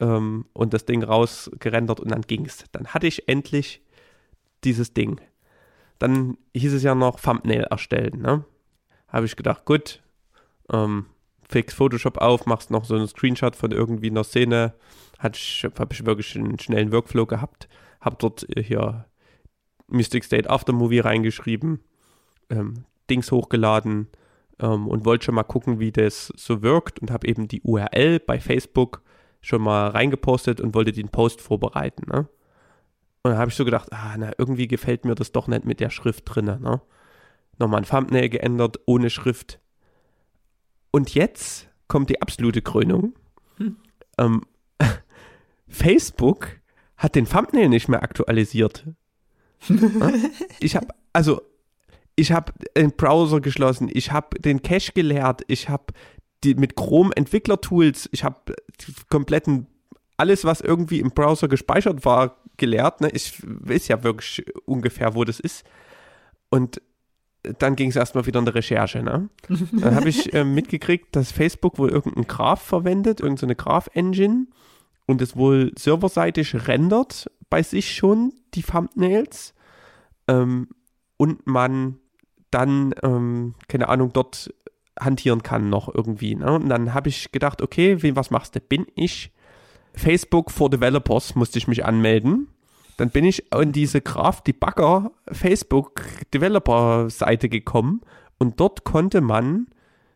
ähm, 0.00 0.44
und 0.52 0.74
das 0.74 0.84
Ding 0.84 1.02
rausgerendert 1.02 2.00
und 2.00 2.10
dann 2.10 2.22
ging 2.22 2.44
es. 2.44 2.64
Dann 2.72 2.88
hatte 2.88 3.06
ich 3.06 3.28
endlich 3.28 3.82
dieses 4.64 4.92
Ding. 4.92 5.20
Dann 5.98 6.36
hieß 6.54 6.74
es 6.74 6.82
ja 6.82 6.94
noch 6.94 7.20
Thumbnail 7.20 7.64
erstellen. 7.64 8.20
Ne? 8.20 8.44
Habe 9.08 9.26
ich 9.26 9.36
gedacht, 9.36 9.64
gut, 9.64 10.02
ähm, 10.72 11.06
fix 11.48 11.74
Photoshop 11.74 12.18
auf, 12.18 12.46
machst 12.46 12.70
noch 12.70 12.84
so 12.84 12.94
einen 12.94 13.08
Screenshot 13.08 13.56
von 13.56 13.72
irgendwie 13.72 14.10
einer 14.10 14.24
Szene. 14.24 14.74
Habe 15.18 15.34
ich 15.34 16.04
wirklich 16.04 16.36
einen 16.36 16.58
schnellen 16.58 16.92
Workflow 16.92 17.26
gehabt. 17.26 17.68
Habe 18.00 18.16
dort 18.18 18.46
hier 18.58 19.06
Mystic 19.88 20.24
State 20.24 20.50
Aftermovie 20.50 21.00
reingeschrieben, 21.00 21.80
ähm, 22.50 22.84
Dings 23.08 23.30
hochgeladen 23.30 24.08
ähm, 24.58 24.88
und 24.88 25.04
wollte 25.04 25.26
schon 25.26 25.34
mal 25.34 25.44
gucken, 25.44 25.78
wie 25.78 25.92
das 25.92 26.32
so 26.36 26.62
wirkt 26.62 26.98
und 26.98 27.10
habe 27.10 27.28
eben 27.28 27.48
die 27.48 27.62
URL 27.62 28.20
bei 28.20 28.40
Facebook 28.40 29.02
schon 29.40 29.62
mal 29.62 29.88
reingepostet 29.88 30.60
und 30.60 30.74
wollte 30.74 30.92
den 30.92 31.08
Post 31.08 31.40
vorbereiten. 31.40 32.10
Ne? 32.10 32.28
Und 33.26 33.32
dann 33.32 33.40
habe 33.40 33.50
ich 33.50 33.56
so 33.56 33.64
gedacht, 33.64 33.92
ah, 33.92 34.14
na, 34.16 34.30
irgendwie 34.38 34.68
gefällt 34.68 35.04
mir 35.04 35.16
das 35.16 35.32
doch 35.32 35.48
nicht 35.48 35.64
mit 35.64 35.80
der 35.80 35.90
Schrift 35.90 36.22
drin. 36.26 36.44
Ne? 36.44 36.80
Nochmal 37.58 37.80
ein 37.80 37.86
Thumbnail 37.86 38.28
geändert, 38.28 38.78
ohne 38.86 39.10
Schrift. 39.10 39.58
Und 40.92 41.12
jetzt 41.12 41.68
kommt 41.88 42.08
die 42.08 42.22
absolute 42.22 42.62
Krönung. 42.62 43.14
Hm. 43.56 43.78
Ähm, 44.18 44.42
Facebook 45.68 46.60
hat 46.96 47.16
den 47.16 47.26
Thumbnail 47.26 47.68
nicht 47.68 47.88
mehr 47.88 48.04
aktualisiert. 48.04 48.86
ich 50.60 50.76
habe, 50.76 50.86
also, 51.12 51.42
ich 52.14 52.30
habe 52.30 52.52
den 52.76 52.92
Browser 52.92 53.40
geschlossen, 53.40 53.90
ich 53.92 54.12
habe 54.12 54.38
den 54.38 54.62
Cache 54.62 54.92
geleert, 54.92 55.42
ich 55.48 55.68
habe 55.68 55.86
die, 56.44 56.54
mit 56.54 56.76
Chrome 56.76 57.10
Entwicklertools, 57.16 58.08
ich 58.12 58.22
habe 58.22 58.54
kompletten 59.10 59.66
alles, 60.16 60.44
was 60.44 60.60
irgendwie 60.60 61.00
im 61.00 61.10
Browser 61.10 61.48
gespeichert 61.48 62.04
war, 62.04 62.36
geleert. 62.56 63.00
Ne? 63.00 63.10
Ich 63.12 63.42
weiß 63.44 63.88
ja 63.88 64.02
wirklich 64.02 64.44
ungefähr, 64.64 65.14
wo 65.14 65.24
das 65.24 65.40
ist. 65.40 65.64
Und 66.48 66.80
dann 67.58 67.76
ging 67.76 67.90
es 67.90 67.96
erstmal 67.96 68.26
wieder 68.26 68.38
in 68.38 68.44
der 68.44 68.54
Recherche. 68.54 69.02
Ne? 69.02 69.28
Dann 69.72 69.94
habe 69.94 70.08
ich 70.08 70.32
äh, 70.34 70.44
mitgekriegt, 70.44 71.14
dass 71.14 71.30
Facebook 71.30 71.78
wohl 71.78 71.90
irgendeinen 71.90 72.26
Graph 72.26 72.62
verwendet, 72.62 73.20
irgendeine 73.20 73.52
so 73.52 73.64
Graph-Engine 73.64 74.46
und 75.06 75.22
es 75.22 75.36
wohl 75.36 75.72
serverseitig 75.78 76.66
rendert 76.66 77.30
bei 77.48 77.62
sich 77.62 77.94
schon 77.94 78.32
die 78.54 78.62
Thumbnails 78.62 79.54
ähm, 80.26 80.68
und 81.16 81.46
man 81.46 81.98
dann, 82.50 82.94
ähm, 83.02 83.54
keine 83.68 83.88
Ahnung, 83.88 84.12
dort 84.12 84.52
hantieren 84.98 85.42
kann 85.42 85.68
noch 85.68 85.94
irgendwie. 85.94 86.34
Ne? 86.34 86.52
Und 86.52 86.68
dann 86.68 86.94
habe 86.94 87.08
ich 87.08 87.30
gedacht, 87.30 87.62
okay, 87.62 88.02
wen, 88.02 88.16
was 88.16 88.30
machst 88.30 88.56
du? 88.56 88.60
Bin 88.60 88.86
ich 88.94 89.30
Facebook 89.96 90.50
for 90.50 90.70
Developers, 90.70 91.34
musste 91.34 91.58
ich 91.58 91.66
mich 91.66 91.84
anmelden. 91.84 92.48
Dann 92.98 93.10
bin 93.10 93.24
ich 93.24 93.52
in 93.52 93.72
diese 93.72 94.00
Graph 94.00 94.42
Debugger 94.42 95.10
Facebook 95.30 96.02
Developer 96.32 97.10
Seite 97.10 97.48
gekommen 97.48 98.02
und 98.38 98.60
dort 98.60 98.84
konnte 98.84 99.20
man 99.20 99.66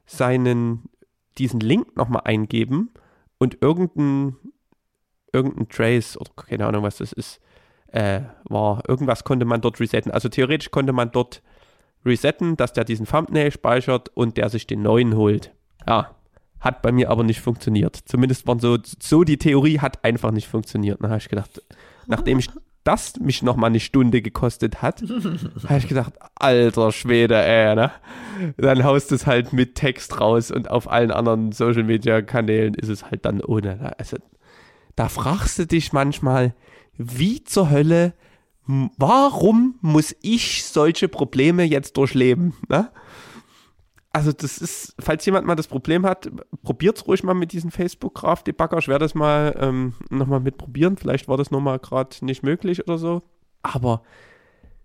seinen, 0.06 0.84
diesen 1.38 1.60
Link 1.60 1.96
nochmal 1.96 2.22
eingeben 2.24 2.90
und 3.38 3.58
irgendein, 3.60 4.36
irgendein 5.32 5.68
Trace 5.68 6.16
oder 6.18 6.30
keine 6.36 6.66
Ahnung, 6.66 6.82
was 6.82 6.98
das 6.98 7.12
ist, 7.12 7.40
äh, 7.88 8.20
war, 8.44 8.82
irgendwas 8.88 9.24
konnte 9.24 9.44
man 9.44 9.60
dort 9.60 9.80
resetten. 9.80 10.10
Also 10.10 10.28
theoretisch 10.28 10.70
konnte 10.70 10.92
man 10.92 11.10
dort 11.10 11.42
resetten, 12.04 12.56
dass 12.56 12.72
der 12.72 12.84
diesen 12.84 13.06
Thumbnail 13.06 13.50
speichert 13.50 14.08
und 14.14 14.36
der 14.36 14.48
sich 14.48 14.66
den 14.66 14.82
neuen 14.82 15.16
holt. 15.16 15.52
Ja, 15.86 16.14
hat 16.60 16.82
bei 16.82 16.92
mir 16.92 17.10
aber 17.10 17.24
nicht 17.24 17.40
funktioniert. 17.40 17.98
Zumindest 18.04 18.46
waren 18.46 18.60
so, 18.60 18.78
so 19.00 19.24
die 19.24 19.38
Theorie 19.38 19.80
hat 19.80 20.04
einfach 20.04 20.30
nicht 20.30 20.48
funktioniert. 20.48 21.02
Dann 21.02 21.10
habe 21.10 21.20
ich 21.20 21.28
gedacht, 21.28 21.62
nachdem 22.06 22.38
ich 22.38 22.50
das 22.84 23.18
mich 23.20 23.42
nochmal 23.42 23.70
eine 23.70 23.80
Stunde 23.80 24.22
gekostet 24.22 24.80
hat, 24.80 25.02
habe 25.02 25.78
ich 25.78 25.88
gedacht, 25.88 26.14
alter 26.34 26.92
Schwede, 26.92 27.36
ey, 27.36 27.74
ne? 27.74 27.90
Dann 28.56 28.84
haust 28.84 29.12
es 29.12 29.26
halt 29.26 29.52
mit 29.52 29.74
Text 29.74 30.18
raus 30.20 30.50
und 30.50 30.70
auf 30.70 30.90
allen 30.90 31.10
anderen 31.10 31.52
Social 31.52 31.84
Media 31.84 32.22
Kanälen 32.22 32.74
ist 32.74 32.88
es 32.88 33.10
halt 33.10 33.26
dann 33.26 33.42
ohne. 33.42 33.94
Also, 33.98 34.16
da 34.96 35.08
fragst 35.08 35.58
du 35.58 35.66
dich 35.66 35.92
manchmal, 35.92 36.54
wie 36.96 37.44
zur 37.44 37.70
Hölle 37.70 38.14
warum 38.96 39.78
muss 39.80 40.14
ich 40.22 40.64
solche 40.64 41.08
Probleme 41.08 41.64
jetzt 41.64 41.96
durchleben? 41.96 42.54
Ne? 42.68 42.90
Also 44.12 44.32
das 44.32 44.58
ist, 44.58 44.94
falls 44.98 45.24
jemand 45.24 45.46
mal 45.46 45.54
das 45.54 45.68
Problem 45.68 46.04
hat, 46.04 46.30
probiert 46.62 46.96
es 46.96 47.06
ruhig 47.06 47.22
mal 47.22 47.34
mit 47.34 47.52
diesem 47.52 47.70
Facebook-Graph-Debugger. 47.70 48.78
Ich 48.78 48.88
werde 48.88 49.04
das 49.04 49.14
mal 49.14 49.56
ähm, 49.58 49.94
nochmal 50.10 50.40
mitprobieren. 50.40 50.96
Vielleicht 50.96 51.28
war 51.28 51.36
das 51.36 51.52
nochmal 51.52 51.78
gerade 51.78 52.16
nicht 52.24 52.42
möglich 52.42 52.82
oder 52.82 52.98
so. 52.98 53.22
Aber 53.62 54.02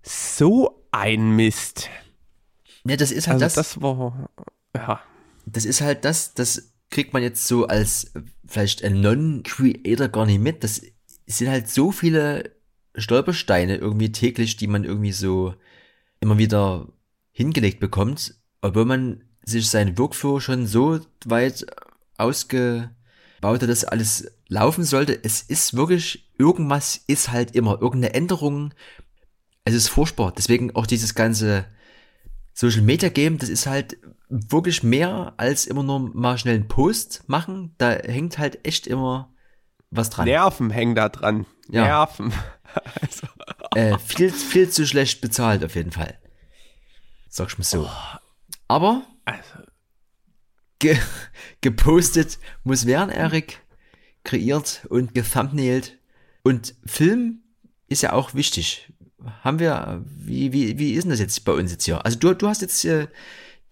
so 0.04 0.86
ein 0.92 1.36
Mist. 1.36 1.90
Ja, 2.86 2.98
das 2.98 3.12
ist 3.12 3.28
halt 3.28 3.42
also 3.42 3.46
das. 3.46 3.54
Das 3.56 3.82
war, 3.82 4.30
ja. 4.76 5.02
Das 5.48 5.66
ist 5.66 5.82
halt 5.82 6.06
das, 6.06 6.36
das 6.36 6.74
kriegt 6.92 7.14
man 7.14 7.24
jetzt 7.24 7.48
so 7.48 7.66
als 7.66 8.14
vielleicht 8.46 8.84
ein 8.84 9.02
Non-Creator 9.02 10.08
gar 10.10 10.28
nicht 10.28 10.40
mit. 10.40 10.64
Das 10.64 10.82
sind 11.26 11.50
halt 11.50 11.68
so 11.68 11.92
viele 11.92 12.52
Stolpersteine 12.96 13.76
irgendwie 13.78 14.12
täglich, 14.12 14.58
die 14.58 14.68
man 14.68 14.84
irgendwie 14.84 15.12
so 15.12 15.56
immer 16.20 16.38
wieder 16.38 16.88
hingelegt 17.32 17.80
bekommt, 17.80 18.36
obwohl 18.66 18.86
man 18.86 19.24
sich 19.44 19.70
seinen 19.70 19.98
Workflow 19.98 20.40
schon 20.40 20.66
so 20.66 21.00
weit 21.26 21.66
ausgebaut 22.18 22.90
hat, 23.62 23.70
dass 23.70 23.86
alles 23.86 24.32
laufen 24.48 24.84
sollte. 24.84 25.24
Es 25.24 25.44
ist 25.44 25.76
wirklich, 25.76 26.28
irgendwas 26.40 27.00
ist 27.08 27.32
halt 27.32 27.56
immer, 27.56 27.80
irgendeine 27.82 28.16
Änderung. 28.16 28.74
Es 29.66 29.76
ist 29.76 29.90
furchtbar. 29.90 30.34
Deswegen 30.36 30.76
auch 30.76 30.88
dieses 30.88 31.14
ganze 31.14 31.66
Social 32.54 32.82
Media 32.82 33.10
Game, 33.10 33.38
das 33.38 33.50
ist 33.50 33.68
halt 33.68 33.98
wirklich 34.30 34.82
mehr 34.82 35.34
als 35.38 35.68
immer 35.68 35.84
nur 35.84 36.00
mal 36.00 36.40
schnell 36.40 36.56
einen 36.56 36.68
Post 36.68 37.24
machen. 37.28 37.76
Da 37.78 37.92
hängt 37.92 38.40
halt 38.40 38.66
echt 38.66 38.88
immer 38.88 39.32
was 39.92 40.10
dran. 40.10 40.26
Nerven 40.26 40.72
hängen 40.72 40.96
da 40.96 41.10
dran. 41.10 41.46
Ja. 41.70 41.84
Nerven. 41.84 42.34
also. 43.02 43.28
äh, 43.76 44.00
viel, 44.00 44.32
viel 44.32 44.70
zu 44.70 44.88
schlecht 44.88 45.22
bezahlt 45.22 45.64
auf 45.64 45.76
jeden 45.76 45.92
Fall. 45.92 46.18
Sag 47.30 47.50
ich 47.50 47.58
mal 47.60 47.64
so. 47.64 47.88
Aber 48.68 49.04
Also, 49.26 49.66
ge 50.80 50.98
gepostet 51.62 52.40
muss 52.64 52.86
werden, 52.86 53.10
Erik. 53.10 53.62
Kreiert 54.24 54.86
und 54.90 55.14
gethumbnailt. 55.14 56.00
Und 56.44 56.76
Film 56.86 57.44
ist 57.88 58.02
ja 58.02 58.14
auch 58.14 58.34
wichtig. 58.34 58.92
Haben 59.44 59.60
wir, 59.60 60.04
wie, 60.06 60.52
wie, 60.54 60.78
wie 60.80 60.94
ist 60.94 61.04
denn 61.04 61.12
das 61.12 61.20
jetzt 61.20 61.46
bei 61.46 61.54
uns 61.54 61.72
jetzt 61.72 61.86
hier? 61.86 62.04
Also 62.06 62.18
du, 62.18 62.34
du 62.34 62.48
hast 62.48 62.62
jetzt 62.62 62.84
äh, 62.86 63.08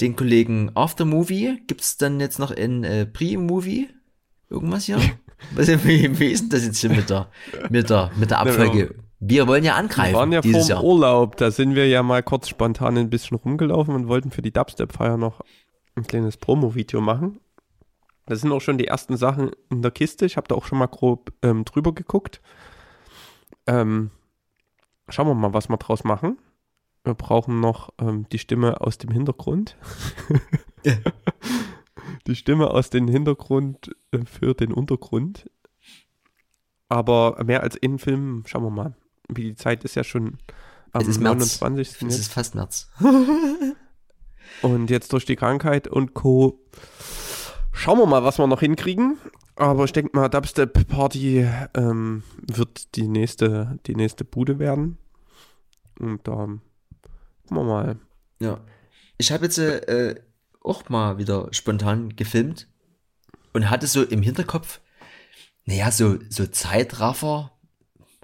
den 0.02 0.16
Kollegen 0.16 0.72
After 0.76 1.06
Movie. 1.06 1.62
Gibt's 1.68 1.98
dann 1.98 2.20
jetzt 2.20 2.40
noch 2.40 2.52
ein 2.52 2.84
äh, 2.84 3.06
Pre-Movie? 3.06 3.90
Irgendwas 4.50 4.86
hier? 4.86 5.00
Was, 5.56 5.68
wie, 5.68 6.20
wie 6.20 6.28
ist 6.28 6.42
denn 6.42 6.50
das 6.50 6.64
jetzt 6.64 6.80
hier 6.80 6.90
mit 6.90 7.10
der, 7.10 7.30
mit 7.70 7.90
der, 7.90 8.12
mit 8.16 8.32
der 8.32 8.40
Abfolge? 8.40 8.96
Wir 9.26 9.48
wollen 9.48 9.64
ja 9.64 9.74
wir 9.74 9.78
angreifen 9.78 10.16
waren 10.16 10.32
ja 10.34 10.42
vor 10.42 10.52
dieses 10.52 10.68
dem 10.68 10.76
Jahr. 10.76 10.84
Urlaub, 10.84 11.38
da 11.38 11.50
sind 11.50 11.76
wir 11.76 11.88
ja 11.88 12.04
mal 12.04 12.22
kurz 12.22 12.50
spontan 12.50 12.98
ein 12.98 13.10
bisschen 13.10 13.38
rumgelaufen 13.38 13.96
und 13.96 14.10
wollten 14.10 14.32
für 14.32 14.42
die 14.42 14.52
Dubstep-Feier 14.52 15.16
noch 15.16 15.40
ein 15.96 16.04
kleines 16.04 16.36
Promo-Video 16.36 17.00
machen. 17.00 17.40
Da 18.26 18.36
sind 18.36 18.52
auch 18.52 18.60
schon 18.60 18.78
die 18.78 18.88
ersten 18.88 19.16
Sachen 19.16 19.52
in 19.70 19.82
der 19.82 19.92
Kiste. 19.92 20.26
Ich 20.26 20.36
habe 20.36 20.48
da 20.50 20.56
auch 20.56 20.66
schon 20.66 20.78
mal 20.78 20.88
grob 20.88 21.32
ähm, 21.42 21.64
drüber 21.64 21.94
geguckt. 21.94 22.42
Ähm, 23.66 24.12
schauen 25.08 25.28
wir 25.28 25.36
mal, 25.36 25.54
was 25.54 25.70
wir 25.70 25.78
draus 25.78 26.04
machen. 26.04 26.38
Wir 27.06 27.14
brauchen 27.14 27.62
noch 27.62 27.94
ähm, 28.00 28.28
die 28.30 28.40
Stimme 28.40 28.82
aus 28.82 28.98
dem 28.98 29.12
Hintergrund. 29.12 29.78
Die 32.28 32.36
Stimme 32.36 32.72
aus 32.72 32.90
dem 32.90 33.08
Hintergrund 33.08 33.96
äh, 34.12 34.26
für 34.26 34.54
den 34.54 34.74
Untergrund. 34.74 35.50
Aber 36.90 37.42
mehr 37.44 37.64
als 37.64 37.76
in 37.76 38.00
Film, 38.00 38.44
schauen 38.46 38.64
wir 38.64 38.70
mal. 38.70 38.96
Wie 39.38 39.44
die 39.44 39.56
Zeit 39.56 39.84
ist 39.84 39.96
ja 39.96 40.04
schon 40.04 40.38
am 40.92 41.02
Es 41.02 41.08
ist 41.08 41.20
März. 41.20 41.62
29. 41.62 41.96
Es 41.96 42.02
jetzt. 42.02 42.20
ist 42.20 42.34
fast 42.34 42.56
März. 42.56 42.90
Und 44.62 44.90
jetzt 44.90 45.12
durch 45.14 45.26
die 45.26 45.36
Krankheit 45.36 45.88
und 45.88 46.14
Co. 46.14 46.60
Schauen 47.72 47.98
wir 47.98 48.06
mal, 48.06 48.24
was 48.24 48.38
wir 48.38 48.48
noch 48.48 48.60
hinkriegen. 48.60 49.18
Aber 49.56 49.84
ich 49.84 49.94
denke 49.94 50.16
mal, 50.16 50.30
Dubstep 50.30 50.88
Party 50.88 51.48
ähm, 51.76 52.24
wird 52.42 52.96
die 52.96 53.08
nächste, 53.08 53.80
die 53.86 53.96
nächste 53.96 54.26
Bude 54.26 54.60
werden. 54.60 54.98
Und 56.00 56.28
da 56.28 56.34
gucken 56.34 56.62
wir 57.50 57.64
mal. 57.64 58.00
Ja. 58.40 58.62
Ich 59.18 59.32
habe 59.32 59.46
jetzt 59.46 59.58
äh, 59.58 60.16
auch 60.62 60.90
mal 60.90 61.18
wieder 61.18 61.50
spontan 61.52 62.16
gefilmt 62.16 62.68
und 63.54 63.70
hatte 63.70 63.88
so 63.88 64.04
im 64.04 64.22
Hinterkopf, 64.22 64.82
naja, 65.66 65.92
so, 65.92 66.18
so 66.30 66.48
Zeitraffer, 66.48 67.52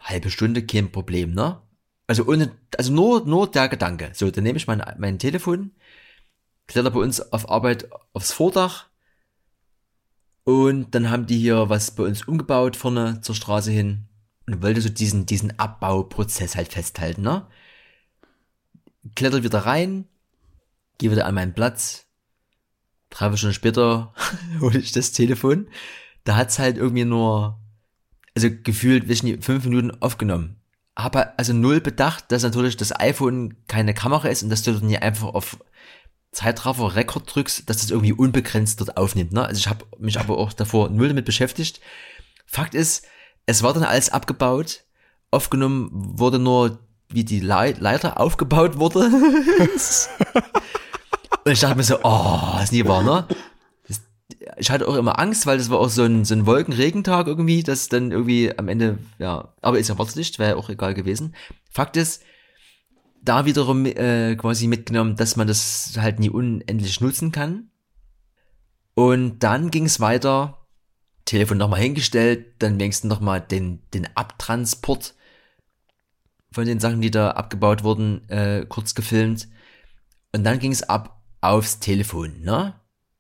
halbe 0.02 0.30
Stunde, 0.30 0.66
kein 0.66 0.92
Problem, 0.92 1.34
ne? 1.34 1.62
Also 2.08 2.26
ohne, 2.26 2.52
also 2.78 2.92
nur, 2.92 3.26
nur 3.26 3.52
der 3.52 3.70
Gedanke. 3.70 4.12
So, 4.14 4.32
dann 4.32 4.44
nehme 4.44 4.58
ich 4.58 4.68
mein, 4.68 4.84
mein 4.98 5.20
Telefon, 5.20 5.72
kletter 6.68 6.92
bei 6.92 7.00
uns 7.00 7.22
auf 7.34 7.50
Arbeit 7.50 7.90
aufs 8.14 8.32
Vordach 8.32 8.90
und 10.44 10.96
dann 10.96 11.12
haben 11.12 11.28
die 11.28 11.38
hier 11.38 11.70
was 11.70 11.92
bei 11.92 12.04
uns 12.04 12.24
umgebaut 12.28 12.76
vorne 12.76 13.22
zur 13.22 13.36
Straße 13.36 13.70
hin 13.72 14.08
und 14.48 14.64
wollte 14.64 14.82
so 14.82 14.90
diesen, 14.90 15.28
diesen 15.28 15.60
Abbauprozess 15.60 16.56
halt 16.56 16.70
festhalten, 16.70 17.22
ne? 17.22 17.46
Kletter 19.16 19.44
wieder 19.44 19.60
rein, 19.60 20.08
gehe 20.98 21.12
wieder 21.12 21.28
an 21.28 21.36
meinen 21.36 21.54
Platz. 21.54 22.08
Drei 23.12 23.36
Stunden 23.36 23.54
später 23.54 24.14
hole 24.60 24.80
ich 24.80 24.92
das 24.92 25.12
Telefon. 25.12 25.70
Da 26.24 26.36
hat's 26.36 26.58
halt 26.58 26.78
irgendwie 26.78 27.06
nur, 27.06 27.60
also 28.44 28.56
gefühlt, 28.64 29.10
ich 29.10 29.24
nicht, 29.24 29.44
fünf 29.44 29.66
Minuten 29.66 29.92
aufgenommen. 30.02 30.56
Aber 30.96 31.34
also 31.38 31.54
null 31.54 31.80
bedacht, 31.82 32.32
dass 32.32 32.44
natürlich 32.44 32.76
das 32.78 32.98
iPhone 33.00 33.56
keine 33.68 33.94
Kamera 33.94 34.28
ist 34.28 34.44
und 34.44 34.50
dass 34.50 34.64
du 34.64 34.74
dann 34.74 34.90
hier 34.90 35.02
einfach 35.02 35.30
auf 35.34 35.58
Zeitraffer 36.32 36.96
Rekord 36.96 37.34
drückst, 37.34 37.70
dass 37.70 37.78
das 37.78 37.90
irgendwie 37.90 38.14
unbegrenzt 38.14 38.80
dort 38.82 38.98
aufnimmt. 38.98 39.32
Ne? 39.32 39.46
Also 39.46 39.60
ich 39.60 39.68
habe 39.68 39.86
mich 39.98 40.20
aber 40.20 40.38
auch 40.38 40.54
davor 40.54 40.90
null 40.90 41.08
damit 41.08 41.26
beschäftigt. 41.26 41.80
Fakt 42.46 42.76
ist, 42.76 43.06
es 43.46 43.64
war 43.64 43.74
dann 43.74 43.84
alles 43.84 44.10
abgebaut. 44.10 44.84
Aufgenommen 45.32 45.90
wurde 45.92 46.38
nur, 46.38 46.80
wie 47.08 47.24
die 47.24 47.40
Lei- 47.40 47.76
Leiter 47.80 48.20
aufgebaut 48.20 48.78
wurde. 48.78 49.00
Und 51.46 51.52
ich 51.52 51.60
dachte 51.62 51.78
mir 51.78 51.84
so, 51.84 51.98
oh, 52.04 52.60
ist 52.62 52.72
nie 52.72 52.86
wahr, 52.86 53.02
ne? 53.04 53.26
Ich 54.58 54.72
hatte 54.72 54.88
auch 54.88 54.96
immer 54.96 55.20
Angst, 55.20 55.46
weil 55.46 55.58
das 55.58 55.70
war 55.70 55.80
auch 55.80 55.90
so 55.90 56.04
ein, 56.04 56.26
so 56.26 56.34
ein 56.34 56.46
Wolkenregentag 56.46 57.28
irgendwie, 57.28 57.64
dass 57.64 57.90
dann 57.90 58.12
irgendwie 58.12 58.58
am 58.58 58.68
Ende, 58.68 58.98
ja, 59.18 59.54
aber 59.62 59.80
ist 59.80 59.90
ja 59.90 59.98
Wasserlicht, 59.98 60.40
wäre 60.40 60.52
ja 60.52 60.56
auch 60.56 60.70
egal 60.70 60.94
gewesen. 60.94 61.36
Fakt 61.72 61.98
ist, 61.98 62.24
da 63.22 63.46
wiederum 63.46 63.86
äh, 63.86 64.36
quasi 64.36 64.68
mitgenommen, 64.68 65.16
dass 65.16 65.36
man 65.36 65.48
das 65.48 65.94
halt 65.98 66.20
nie 66.20 66.30
unendlich 66.30 67.02
nutzen 67.02 67.32
kann. 67.32 67.70
Und 68.96 69.40
dann 69.40 69.72
ging 69.72 69.86
es 69.86 70.00
weiter, 70.00 70.68
Telefon 71.26 71.58
nochmal 71.58 71.82
hingestellt, 71.82 72.56
dann 72.60 72.80
wenigstens 72.80 73.10
nochmal 73.10 73.42
den, 73.42 73.82
den 73.94 74.08
Abtransport 74.16 75.16
von 76.52 76.66
den 76.66 76.80
Sachen, 76.80 77.02
die 77.02 77.12
da 77.12 77.32
abgebaut 77.32 77.84
wurden, 77.84 78.28
äh, 78.30 78.66
kurz 78.68 78.96
gefilmt. 78.96 79.48
Und 80.34 80.44
dann 80.44 80.60
ging 80.60 80.72
es 80.72 80.84
ab 80.84 81.22
aufs 81.42 81.80
Telefon, 81.80 82.42
ne? 82.42 82.74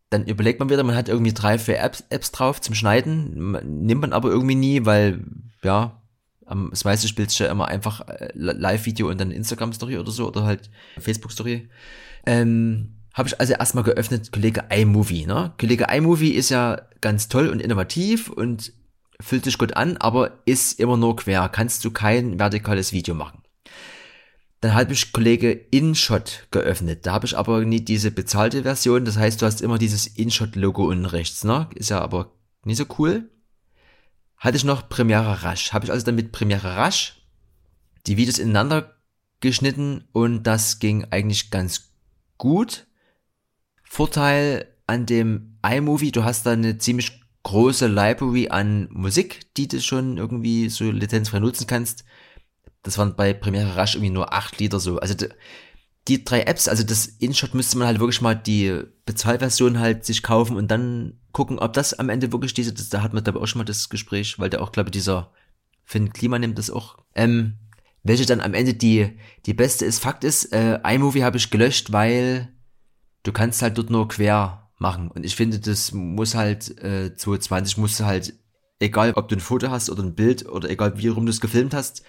Dann 0.09 0.25
überlegt 0.25 0.59
man 0.59 0.69
wieder, 0.69 0.83
man 0.83 0.95
hat 0.95 1.09
irgendwie 1.09 1.33
drei, 1.33 1.57
vier 1.59 1.79
Apps, 1.79 2.03
Apps 2.09 2.31
drauf 2.31 2.61
zum 2.61 2.73
Schneiden, 2.73 3.85
nimmt 3.85 4.01
man 4.01 4.13
aber 4.13 4.29
irgendwie 4.29 4.55
nie, 4.55 4.85
weil, 4.85 5.23
ja, 5.63 6.01
am 6.45 6.71
das 6.71 6.83
meiste 6.83 7.07
spielt 7.07 7.37
ja 7.37 7.47
immer 7.51 7.67
einfach 7.67 8.07
äh, 8.07 8.31
Live-Video 8.33 9.09
und 9.09 9.21
dann 9.21 9.31
Instagram-Story 9.31 9.97
oder 9.97 10.11
so, 10.11 10.27
oder 10.27 10.43
halt 10.43 10.71
Facebook-Story. 10.97 11.69
Ähm, 12.25 12.95
habe 13.13 13.27
ich 13.29 13.39
also 13.39 13.53
erstmal 13.53 13.83
geöffnet, 13.83 14.31
Kollege 14.31 14.63
iMovie, 14.71 15.25
ne? 15.25 15.53
Kollege 15.59 15.87
iMovie 15.91 16.31
ist 16.31 16.49
ja 16.49 16.81
ganz 17.01 17.27
toll 17.27 17.49
und 17.49 17.61
innovativ 17.61 18.29
und 18.29 18.73
fühlt 19.21 19.43
sich 19.43 19.57
gut 19.57 19.75
an, 19.75 19.97
aber 19.97 20.39
ist 20.45 20.79
immer 20.79 20.97
nur 20.97 21.15
quer. 21.17 21.49
Kannst 21.49 21.83
du 21.85 21.91
kein 21.91 22.39
vertikales 22.39 22.93
Video 22.93 23.13
machen. 23.13 23.43
Dann 24.61 24.73
habe 24.73 24.93
ich 24.93 25.13
Kollege 25.13 25.51
InShot 25.51 26.47
geöffnet. 26.51 27.05
Da 27.05 27.13
habe 27.13 27.25
ich 27.25 27.37
aber 27.37 27.63
nie 27.63 27.81
diese 27.81 28.11
bezahlte 28.11 28.63
Version. 28.63 29.05
Das 29.05 29.17
heißt, 29.17 29.41
du 29.41 29.45
hast 29.45 29.61
immer 29.61 29.77
dieses 29.77 30.07
InShot-Logo 30.07 30.85
unten 30.85 31.05
rechts, 31.05 31.43
ne? 31.43 31.69
Ist 31.75 31.89
ja 31.89 32.01
aber 32.01 32.33
nicht 32.65 32.77
so 32.77 32.85
cool. 32.97 33.29
Hatte 34.35 34.57
ich 34.57 34.65
noch 34.65 34.89
Premiere 34.89 35.43
Rush. 35.43 35.71
Habe 35.71 35.85
ich 35.85 35.91
also 35.91 36.05
dann 36.05 36.15
mit 36.15 36.31
Premiere 36.31 36.77
Rush 36.77 37.19
die 38.07 38.17
Videos 38.17 38.39
ineinander 38.39 38.95
geschnitten 39.39 40.05
und 40.11 40.43
das 40.43 40.79
ging 40.79 41.05
eigentlich 41.05 41.51
ganz 41.51 41.93
gut. 42.37 42.87
Vorteil 43.83 44.67
an 44.87 45.05
dem 45.05 45.57
iMovie, 45.65 46.11
du 46.11 46.23
hast 46.23 46.45
da 46.45 46.51
eine 46.51 46.77
ziemlich 46.77 47.21
große 47.43 47.87
Library 47.87 48.49
an 48.49 48.87
Musik, 48.91 49.53
die 49.55 49.67
du 49.67 49.81
schon 49.81 50.17
irgendwie 50.17 50.69
so 50.69 50.91
lizenzfrei 50.91 51.39
nutzen 51.39 51.67
kannst. 51.67 52.03
Das 52.83 52.97
waren 52.97 53.15
bei 53.15 53.33
Premiere 53.33 53.75
Rush 53.79 53.95
irgendwie 53.95 54.11
nur 54.11 54.33
acht 54.33 54.59
Lieder 54.59 54.79
so. 54.79 54.99
Also 54.99 55.13
d- 55.13 55.29
die 56.07 56.23
drei 56.23 56.41
Apps, 56.43 56.67
also 56.67 56.83
das 56.83 57.05
InShot 57.05 57.53
müsste 57.53 57.77
man 57.77 57.87
halt 57.87 57.99
wirklich 57.99 58.21
mal 58.21 58.35
die 58.35 58.81
Bezahlversion 59.05 59.79
halt 59.79 60.05
sich 60.05 60.23
kaufen 60.23 60.57
und 60.57 60.69
dann 60.71 61.19
gucken, 61.31 61.59
ob 61.59 61.73
das 61.73 61.93
am 61.93 62.09
Ende 62.09 62.31
wirklich 62.31 62.53
diese, 62.53 62.73
da 62.73 63.03
hat 63.03 63.13
man 63.13 63.23
ich 63.23 63.35
auch 63.35 63.45
schon 63.47 63.59
mal 63.59 63.65
das 63.65 63.89
Gespräch, 63.89 64.39
weil 64.39 64.49
der 64.49 64.61
auch, 64.61 64.71
glaube 64.71 64.89
ich, 64.89 64.93
dieser 64.93 65.31
Finn 65.85 66.13
Klima 66.13 66.39
nimmt 66.39 66.57
das 66.57 66.71
auch, 66.71 66.97
ähm, 67.15 67.55
welche 68.03 68.25
dann 68.25 68.41
am 68.41 68.53
Ende 68.53 68.73
die, 68.73 69.17
die 69.45 69.53
beste 69.53 69.85
ist. 69.85 69.99
Fakt 69.99 70.23
ist, 70.23 70.51
äh, 70.53 70.79
iMovie 70.83 71.23
habe 71.23 71.37
ich 71.37 71.51
gelöscht, 71.51 71.91
weil 71.91 72.49
du 73.23 73.31
kannst 73.31 73.61
halt 73.61 73.77
dort 73.77 73.89
nur 73.89 74.07
quer 74.07 74.69
machen. 74.77 75.11
Und 75.11 75.25
ich 75.25 75.35
finde, 75.35 75.59
das 75.59 75.91
muss 75.91 76.35
halt, 76.35 76.77
äh, 76.83 77.15
2020 77.15 77.77
musst 77.77 77.99
du 77.99 78.05
halt, 78.05 78.33
egal 78.79 79.13
ob 79.13 79.27
du 79.27 79.35
ein 79.35 79.41
Foto 79.41 79.69
hast 79.69 79.89
oder 79.89 80.03
ein 80.03 80.15
Bild 80.15 80.47
oder 80.47 80.69
egal 80.69 80.97
wie 80.97 81.09
rum 81.09 81.25
du 81.25 81.31
es 81.31 81.41
gefilmt 81.41 81.73
hast, 81.73 82.03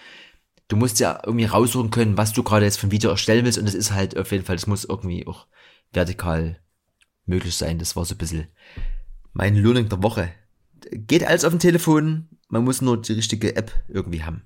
du 0.70 0.76
musst 0.76 1.00
ja 1.00 1.20
irgendwie 1.26 1.44
raussuchen 1.44 1.90
können, 1.90 2.16
was 2.16 2.32
du 2.32 2.42
gerade 2.42 2.64
jetzt 2.64 2.78
für 2.78 2.86
ein 2.86 2.92
Video 2.92 3.10
erstellen 3.10 3.44
willst. 3.44 3.58
Und 3.58 3.66
das 3.66 3.74
ist 3.74 3.92
halt 3.92 4.16
auf 4.16 4.32
jeden 4.32 4.44
Fall, 4.44 4.56
das 4.56 4.66
muss 4.66 4.84
irgendwie 4.84 5.26
auch 5.26 5.46
vertikal 5.92 6.58
möglich 7.26 7.56
sein. 7.56 7.78
Das 7.78 7.96
war 7.96 8.04
so 8.04 8.14
ein 8.14 8.18
bisschen 8.18 8.46
mein 9.32 9.56
Learning 9.56 9.88
der 9.88 10.02
Woche. 10.02 10.30
Geht 10.92 11.26
alles 11.26 11.44
auf 11.44 11.50
dem 11.50 11.58
Telefon, 11.58 12.28
man 12.48 12.64
muss 12.64 12.80
nur 12.80 13.00
die 13.02 13.12
richtige 13.12 13.56
App 13.56 13.72
irgendwie 13.88 14.22
haben. 14.22 14.44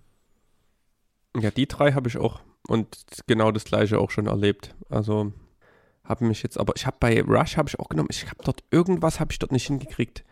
Ja, 1.38 1.50
die 1.50 1.68
drei 1.68 1.92
habe 1.92 2.08
ich 2.08 2.16
auch 2.16 2.40
und 2.66 2.88
genau 3.26 3.52
das 3.52 3.64
gleiche 3.64 3.98
auch 3.98 4.10
schon 4.10 4.26
erlebt. 4.26 4.74
Also 4.88 5.32
habe 6.04 6.24
mich 6.24 6.42
jetzt, 6.42 6.58
aber 6.58 6.74
ich 6.76 6.86
habe 6.86 6.96
bei 7.00 7.20
Rush 7.22 7.56
habe 7.56 7.68
ich 7.68 7.78
auch 7.78 7.88
genommen, 7.88 8.08
ich 8.10 8.26
habe 8.26 8.42
dort 8.44 8.64
irgendwas 8.70 9.20
habe 9.20 9.32
ich 9.32 9.38
dort 9.38 9.52
nicht 9.52 9.66
hingekriegt. 9.66 10.24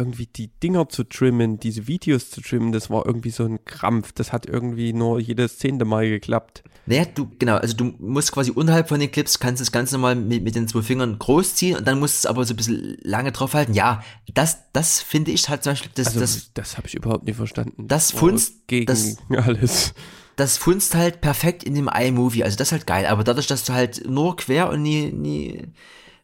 Irgendwie 0.00 0.26
die 0.26 0.48
Dinger 0.62 0.88
zu 0.88 1.04
trimmen, 1.04 1.60
diese 1.60 1.86
Videos 1.86 2.30
zu 2.30 2.40
trimmen, 2.40 2.72
das 2.72 2.88
war 2.90 3.04
irgendwie 3.06 3.30
so 3.30 3.44
ein 3.44 3.64
Krampf. 3.64 4.12
Das 4.12 4.32
hat 4.32 4.46
irgendwie 4.46 4.92
nur 4.94 5.20
jedes 5.20 5.58
zehnte 5.58 5.84
Mal 5.84 6.08
geklappt. 6.08 6.64
Naja, 6.86 7.04
du, 7.14 7.28
genau, 7.38 7.56
also 7.56 7.76
du 7.76 7.92
musst 7.98 8.32
quasi 8.32 8.50
unterhalb 8.50 8.88
von 8.88 8.98
den 8.98 9.12
Clips, 9.12 9.38
kannst 9.38 9.60
das 9.60 9.70
Ganze 9.70 9.94
normal 9.96 10.16
mit, 10.16 10.42
mit 10.42 10.54
den 10.54 10.66
zwei 10.66 10.80
Fingern 10.82 11.18
groß 11.18 11.54
ziehen 11.54 11.76
und 11.76 11.86
dann 11.86 12.00
musst 12.00 12.14
du 12.14 12.18
es 12.18 12.26
aber 12.26 12.44
so 12.44 12.54
ein 12.54 12.56
bisschen 12.56 12.96
lange 13.02 13.30
drauf 13.30 13.52
halten. 13.54 13.74
Ja, 13.74 14.02
das, 14.34 14.58
das 14.72 15.00
finde 15.02 15.30
ich 15.32 15.48
halt 15.48 15.62
zum 15.62 15.72
Beispiel, 15.72 15.92
das, 15.94 16.06
Also 16.08 16.20
das, 16.20 16.50
das, 16.54 16.76
habe 16.78 16.88
ich 16.88 16.94
überhaupt 16.94 17.26
nicht 17.26 17.36
verstanden. 17.36 17.86
das 17.86 18.14
war 18.14 18.20
Funst- 18.20 18.66
gegen 18.66 18.86
das- 18.86 19.18
alles. 19.28 19.92
das 20.36 20.56
funzt 20.56 20.94
halt 20.94 21.20
perfekt 21.20 21.62
in 21.62 21.74
dem 21.74 21.88
iMovie. 21.94 22.42
Also 22.42 22.56
das 22.56 22.68
ist 22.68 22.72
halt 22.72 22.86
geil. 22.86 23.06
Aber 23.06 23.22
dadurch, 23.22 23.46
dass 23.46 23.64
du 23.64 23.74
halt 23.74 24.08
nur 24.08 24.36
quer 24.36 24.70
und 24.70 24.80
nie, 24.82 25.12
nie 25.12 25.64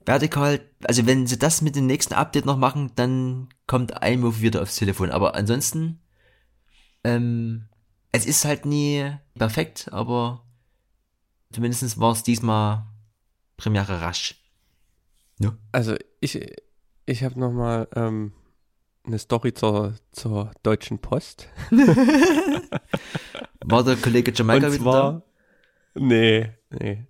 vertikal, 0.07 0.61
also 0.85 1.05
wenn 1.07 1.27
sie 1.27 1.39
das 1.39 1.61
mit 1.63 1.77
dem 1.77 1.87
nächsten 1.87 2.15
Update 2.15 2.47
noch 2.47 2.57
machen, 2.57 2.93
dann 2.95 3.49
kommt 3.67 3.93
iMovie 4.03 4.43
wieder 4.43 4.63
aufs 4.63 4.77
Telefon. 4.77 5.11
Aber 5.11 5.35
ansonsten, 5.35 6.01
ähm, 7.05 7.69
es 8.13 8.25
ist 8.25 8.45
halt 8.45 8.65
nie 8.65 9.13
perfekt, 9.35 9.93
aber 9.93 10.45
zumindest 11.53 11.99
war 11.99 12.13
es 12.13 12.23
diesmal 12.23 12.87
Premiere 13.57 14.01
rasch. 14.01 14.43
Ne? 15.39 15.59
Also 15.73 15.97
ich, 16.21 16.41
ich 17.05 17.25
habe 17.25 17.39
noch 17.39 17.53
mal 17.53 17.89
ähm, 17.95 18.33
eine 19.05 19.19
Story 19.19 19.53
zur, 19.55 19.95
zur 20.13 20.53
Deutschen 20.63 20.99
Post. 20.99 21.49
war 23.65 23.85
der 23.85 23.97
Kollege 23.97 24.33
Jamaika 24.35 24.73
wieder 24.73 24.85
da? 24.85 25.23
Nee, 25.95 26.51
nee. 26.71 27.07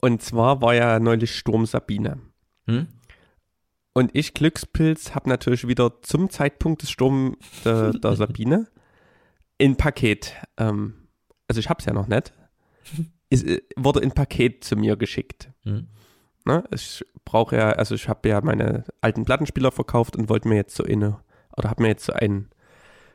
Und 0.00 0.22
zwar 0.22 0.60
war 0.60 0.74
ja 0.74 0.98
neulich 1.00 1.34
Sturm 1.34 1.66
Sabine. 1.66 2.20
Hm? 2.66 2.88
Und 3.92 4.14
ich, 4.14 4.34
Glückspilz, 4.34 5.14
habe 5.14 5.28
natürlich 5.28 5.66
wieder 5.66 6.02
zum 6.02 6.28
Zeitpunkt 6.28 6.82
des 6.82 6.90
Sturms 6.90 7.36
der, 7.64 7.92
der 7.92 8.16
Sabine 8.16 8.66
in 9.58 9.76
Paket, 9.76 10.34
ähm, 10.58 11.08
also 11.48 11.60
ich 11.60 11.70
habe 11.70 11.80
es 11.80 11.86
ja 11.86 11.92
noch 11.92 12.06
nicht, 12.06 12.32
ist, 13.30 13.46
äh, 13.46 13.62
wurde 13.76 14.00
in 14.00 14.12
Paket 14.12 14.64
zu 14.64 14.76
mir 14.76 14.96
geschickt. 14.96 15.50
Hm. 15.62 15.88
Ne? 16.44 16.62
Ich 16.72 17.04
brauche 17.24 17.56
ja, 17.56 17.70
also 17.70 17.94
ich 17.94 18.08
habe 18.08 18.28
ja 18.28 18.40
meine 18.40 18.84
alten 19.00 19.24
Plattenspieler 19.24 19.72
verkauft 19.72 20.14
und 20.14 20.28
wollte 20.28 20.48
mir 20.48 20.56
jetzt 20.56 20.76
so 20.76 20.84
eine, 20.84 21.18
oder 21.56 21.70
habe 21.70 21.82
mir 21.82 21.88
jetzt 21.88 22.04
so 22.04 22.12
einen 22.12 22.50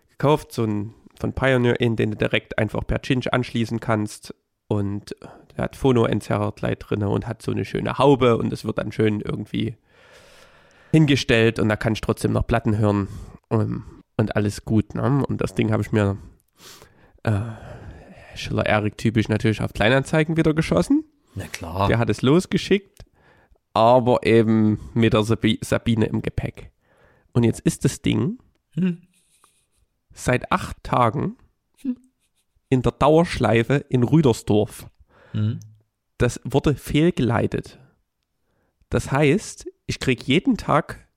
gekauft, 0.10 0.52
so 0.52 0.64
einen 0.64 0.94
von 1.20 1.34
Pioneer 1.34 1.80
in, 1.80 1.96
den 1.96 2.12
du 2.12 2.18
direkt 2.18 2.58
einfach 2.58 2.86
per 2.86 3.02
Cinch 3.02 3.32
anschließen 3.32 3.80
kannst 3.80 4.34
und 4.68 5.16
der 5.56 5.66
hat 5.66 5.76
Phono-Entzerrer 5.76 6.52
gleich 6.54 6.80
drin 6.80 7.04
und 7.04 7.28
hat 7.28 7.41
so 7.41 7.52
eine 7.52 7.66
schöne 7.66 7.97
Haube 7.97 8.38
und 8.38 8.52
es 8.54 8.66
wird 8.66 8.78
dann 8.78 8.91
schön 8.91 9.22
irgendwie 9.22 9.76
hingestellt 10.91 11.60
und 11.60 11.70
da 11.70 11.76
kann 11.76 11.93
ich 11.93 12.02
trotzdem 12.02 12.34
noch 12.34 12.45
Platten 12.45 12.78
hören 12.78 13.08
und, 13.49 13.62
ähm, 13.62 13.84
und 14.18 14.36
alles 14.36 14.66
gut. 14.66 14.95
Ne? 14.95 15.26
Und 15.28 15.41
das 15.41 15.56
Ding 15.56 15.72
habe 15.72 15.82
ich 15.82 15.91
mir 15.91 16.18
äh, 17.24 17.41
Schiller 18.36 18.66
Erik 18.66 18.97
typisch 18.97 19.30
natürlich 19.30 19.62
auf 19.62 19.74
Kleinanzeigen 19.74 20.38
wieder 20.38 20.54
geschossen. 20.54 21.04
Na 21.36 21.45
klar. 21.47 21.88
Der 21.88 21.97
hat 21.97 22.10
es 22.10 22.22
losgeschickt, 22.22 23.06
aber 23.74 24.26
eben 24.26 24.80
mit 24.93 25.14
der 25.14 25.24
Sabine 25.24 26.06
im 26.06 26.22
Gepäck. 26.22 26.72
Und 27.34 27.43
jetzt 27.43 27.62
ist 27.62 27.86
das 27.86 28.02
Ding 28.02 28.39
hm. 28.74 29.02
seit 30.14 30.52
acht 30.52 30.84
Tagen 30.84 31.38
in 32.72 32.82
der 32.82 32.93
Dauerschleife 32.93 33.86
in 33.89 34.04
Rüdersdorf. 34.04 34.88
Hm. 35.32 35.60
Das 36.18 36.40
wurde 36.44 36.76
fehlgeleitet. 36.76 37.80
Das 38.90 39.12
heißt, 39.12 39.66
ich 39.88 40.00
kriege 40.00 40.24
jeden 40.26 40.58
Tag 40.58 41.08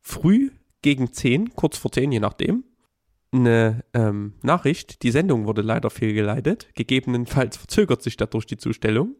früh 0.00 0.50
gegen 0.82 1.12
10, 1.12 1.54
kurz 1.54 1.78
vor 1.78 1.92
10, 1.92 2.12
je 2.12 2.20
nachdem, 2.20 2.64
eine 3.32 3.84
ähm, 3.94 4.34
Nachricht, 4.42 5.02
die 5.02 5.10
Sendung 5.10 5.46
wurde 5.46 5.62
leider 5.62 5.90
fehlgeleitet, 5.90 6.68
gegebenenfalls 6.74 7.56
verzögert 7.56 8.02
sich 8.02 8.16
dadurch 8.16 8.46
die 8.46 8.56
Zustellung. 8.56 9.16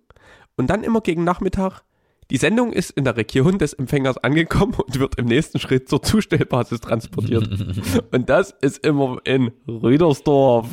Und 0.56 0.68
dann 0.68 0.84
immer 0.84 1.00
gegen 1.00 1.24
Nachmittag, 1.24 1.82
die 2.30 2.36
Sendung 2.36 2.72
ist 2.72 2.90
in 2.90 3.04
der 3.04 3.16
Region 3.16 3.58
des 3.58 3.74
Empfängers 3.74 4.16
angekommen 4.18 4.74
und 4.74 4.98
wird 4.98 5.16
im 5.16 5.26
nächsten 5.26 5.58
Schritt 5.58 5.88
zur 5.88 6.02
Zustellbasis 6.02 6.80
transportiert. 6.80 7.48
und 8.12 8.28
das 8.28 8.52
ist 8.60 8.84
immer 8.86 9.18
in 9.24 9.52
Rüdersdorf. 9.66 10.68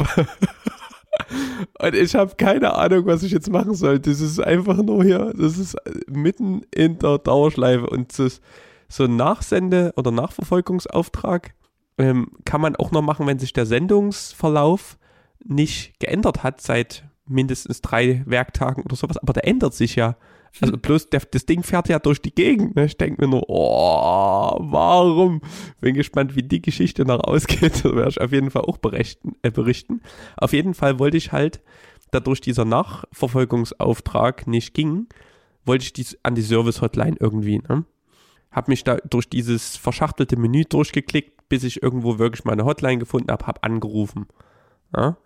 Und 1.80 1.96
ich 1.96 2.16
habe 2.16 2.36
keine 2.36 2.74
Ahnung, 2.74 3.06
was 3.06 3.24
ich 3.24 3.32
jetzt 3.32 3.50
machen 3.50 3.74
soll. 3.74 4.00
Das 4.00 4.20
ist 4.22 4.40
einfach 4.40 4.78
nur 4.78 5.04
hier, 5.04 5.34
das 5.38 5.58
ist 5.58 5.76
mitten 6.08 6.62
in 6.74 7.00
der 7.00 7.18
Dauerschleife 7.18 7.88
und 7.88 8.18
das 8.18 8.42
so 8.88 9.06
ein 9.06 9.16
Nachsende- 9.16 9.94
oder 9.96 10.12
Nachverfolgungsauftrag 10.12 11.54
ähm, 11.98 12.32
kann 12.46 12.62
man 12.62 12.76
auch 12.76 12.92
noch 12.92 13.02
machen, 13.02 13.28
wenn 13.28 13.40
sich 13.40 13.54
der 13.54 13.66
Sendungsverlauf 13.66 14.98
nicht 15.44 16.00
geändert 16.00 16.44
hat 16.44 16.62
seit 16.62 17.06
mindestens 17.26 17.82
drei 17.82 18.24
Werktagen 18.26 18.84
oder 18.84 18.96
sowas. 18.96 19.18
Aber 19.18 19.34
der 19.34 19.48
ändert 19.48 19.74
sich 19.74 19.96
ja. 19.96 20.18
Also 20.60 20.78
bloß 20.78 21.10
der, 21.10 21.22
das 21.22 21.46
Ding 21.46 21.64
fährt 21.64 21.88
ja 21.88 22.00
durch 22.00 22.22
die 22.22 22.36
Gegend. 22.36 22.76
Ne? 22.76 22.86
Ich 22.86 22.98
denke 22.98 23.22
mir 23.22 23.30
nur, 23.30 23.44
oh, 23.48 24.58
warum? 24.60 25.42
Bin 25.80 25.96
gespannt, 25.96 26.36
wie 26.36 26.44
die 26.44 26.62
Geschichte 26.62 27.06
noch 27.06 27.24
ausgeht. 27.24 27.82
Da 27.84 27.96
werde 27.96 28.10
ich 28.10 28.22
auf 28.22 28.32
jeden 28.32 28.52
Fall 28.52 28.64
auch 28.64 28.78
berichten, 28.78 29.36
äh, 29.42 29.52
berichten. 29.52 30.02
Auf 30.38 30.54
jeden 30.54 30.74
Fall 30.74 31.00
wollte 31.00 31.18
ich 31.18 31.32
halt, 31.32 31.62
dadurch 32.12 32.42
dieser 32.42 32.66
Nachverfolgungsauftrag 32.66 34.46
nicht 34.46 34.74
ging, 34.74 35.08
wollte 35.66 35.86
ich 35.86 35.94
dies 35.94 36.18
an 36.24 36.36
die 36.36 36.42
Service-Hotline 36.42 37.16
irgendwie. 37.20 37.60
Ne? 37.60 37.86
Habe 38.52 38.72
mich 38.72 38.84
da 38.84 38.98
durch 38.98 39.30
dieses 39.30 39.78
verschachtelte 39.78 40.38
Menü 40.38 40.66
durchgeklickt, 40.66 41.48
bis 41.48 41.64
ich 41.64 41.82
irgendwo 41.82 42.20
wirklich 42.20 42.44
meine 42.44 42.66
Hotline 42.66 43.00
gefunden 43.00 43.32
habe, 43.32 43.48
habe 43.48 43.64
angerufen. 43.64 44.28
Ja? 44.96 45.18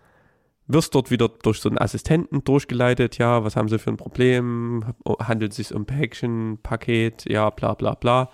Wirst 0.68 0.94
dort 0.94 1.10
wieder 1.10 1.28
durch 1.28 1.60
so 1.60 1.68
einen 1.68 1.78
Assistenten 1.78 2.42
durchgeleitet, 2.42 3.18
ja, 3.18 3.44
was 3.44 3.54
haben 3.54 3.68
sie 3.68 3.78
für 3.78 3.90
ein 3.90 3.96
Problem, 3.96 4.84
handelt 5.20 5.52
es 5.52 5.56
sich 5.56 5.74
um 5.74 5.86
Päckchen, 5.86 6.58
Paket, 6.62 7.24
ja, 7.28 7.50
bla 7.50 7.74
bla 7.74 7.94
bla. 7.94 8.30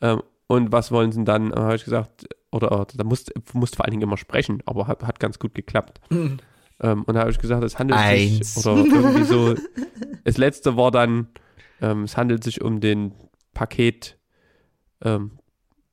Ähm, 0.00 0.22
und 0.48 0.72
was 0.72 0.90
wollen 0.90 1.12
sie 1.12 1.22
dann? 1.22 1.52
Habe 1.52 1.76
ich 1.76 1.84
gesagt, 1.84 2.26
oder, 2.50 2.86
da 2.92 3.04
musst, 3.04 3.32
musst 3.52 3.76
vor 3.76 3.84
allen 3.84 3.92
Dingen 3.92 4.02
immer 4.02 4.16
sprechen, 4.16 4.62
aber 4.66 4.88
hat, 4.88 5.04
hat 5.04 5.20
ganz 5.20 5.38
gut 5.38 5.54
geklappt. 5.54 6.00
Mhm. 6.10 6.38
Ähm, 6.80 7.04
und 7.04 7.14
da 7.14 7.20
habe 7.20 7.30
ich 7.30 7.38
gesagt, 7.38 7.62
es 7.62 7.78
handelt 7.78 8.00
Eins. 8.00 8.54
sich, 8.54 8.66
oder 8.66 8.78
irgendwie 8.78 9.24
so, 9.24 9.54
das 10.24 10.38
letzte 10.38 10.76
war 10.76 10.90
dann, 10.90 11.28
ähm, 11.80 12.04
es 12.04 12.16
handelt 12.16 12.42
sich 12.42 12.62
um 12.62 12.80
den 12.80 13.14
Paket, 13.54 14.18
ähm, 15.02 15.38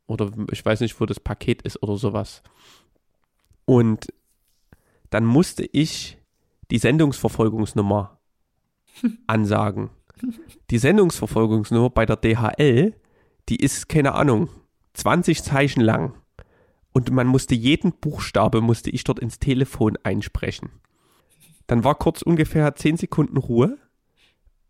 oder 0.08 0.32
ich 0.52 0.66
weiß 0.66 0.80
nicht, 0.80 1.00
wo 1.00 1.06
das 1.06 1.20
Paket 1.20 1.62
ist 1.64 1.84
oder 1.84 1.98
sowas. 1.98 2.42
Und 3.66 4.08
dann 5.10 5.26
musste 5.26 5.64
ich 5.66 6.18
die 6.72 6.78
Sendungsverfolgungsnummer 6.78 8.20
ansagen. 9.28 9.90
Die 10.70 10.78
Sendungsverfolgungsnummer 10.78 11.90
bei 11.90 12.06
der 12.06 12.18
DHL, 12.18 12.94
die 13.50 13.58
ist, 13.58 13.88
keine 13.88 14.14
Ahnung, 14.14 14.50
20 14.94 15.44
Zeichen 15.44 15.82
lang. 15.82 16.16
Und 16.92 17.12
man 17.12 17.28
musste 17.28 17.54
jeden 17.54 17.94
Buchstabe, 17.94 18.62
musste 18.62 18.90
ich 18.90 19.04
dort 19.04 19.20
ins 19.20 19.40
Telefon 19.40 19.98
einsprechen. 20.04 20.72
Dann 21.68 21.84
war 21.84 21.96
kurz 21.96 22.22
ungefähr 22.22 22.74
10 22.74 22.98
Sekunden 22.98 23.38
Ruhe. 23.38 23.78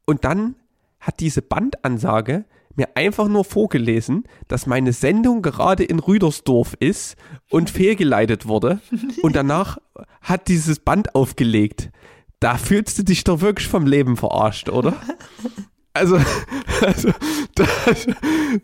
Und 0.05 0.25
dann 0.25 0.55
hat 0.99 1.19
diese 1.19 1.41
Bandansage 1.41 2.45
mir 2.77 2.95
einfach 2.95 3.27
nur 3.27 3.43
vorgelesen, 3.43 4.23
dass 4.47 4.67
meine 4.67 4.93
Sendung 4.93 5.41
gerade 5.41 5.83
in 5.83 5.99
Rüdersdorf 5.99 6.75
ist 6.79 7.17
und 7.49 7.69
fehlgeleitet 7.69 8.47
wurde. 8.47 8.79
Und 9.21 9.35
danach 9.35 9.77
hat 10.21 10.47
dieses 10.47 10.79
Band 10.79 11.15
aufgelegt. 11.15 11.89
Da 12.39 12.55
fühlst 12.57 12.99
du 12.99 13.03
dich 13.03 13.23
doch 13.23 13.41
wirklich 13.41 13.67
vom 13.67 13.87
Leben 13.87 14.15
verarscht, 14.15 14.69
oder? 14.69 14.93
Also, 15.93 16.17
also 16.81 17.09
da, 17.55 17.65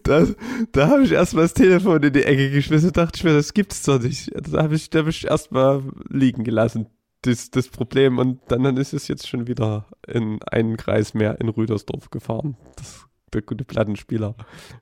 da, 0.03 0.28
da 0.72 0.88
habe 0.88 1.03
ich 1.03 1.11
erstmal 1.11 1.45
das 1.45 1.55
Telefon 1.55 2.03
in 2.03 2.14
die 2.14 2.24
Ecke 2.24 2.51
geschmissen 2.51 2.89
und 2.89 2.97
dachte 2.97 3.18
ich 3.18 3.24
mir, 3.24 3.34
das 3.34 3.53
gibt's 3.53 3.82
doch 3.82 3.99
nicht. 3.99 4.30
Da 4.36 4.64
habe 4.64 4.76
ich, 4.76 4.89
hab 4.93 5.07
ich 5.07 5.26
erstmal 5.26 5.82
liegen 6.09 6.43
gelassen, 6.43 6.86
das, 7.24 7.49
das 7.49 7.70
Problem. 7.70 8.20
Und 8.20 8.39
dann, 8.49 8.61
dann 8.61 8.78
ist 8.78 8.93
es 8.93 9.07
jetzt 9.07 9.28
schon 9.28 9.47
wieder 9.47 9.88
in 10.07 10.39
einen 10.43 10.78
Kreis 10.78 11.16
mehr 11.16 11.41
in 11.41 11.49
Rüdersdorf 11.49 12.11
gefahren. 12.11 12.55
Das 12.76 13.07
gute 13.41 13.65
Plattenspieler. 13.65 14.36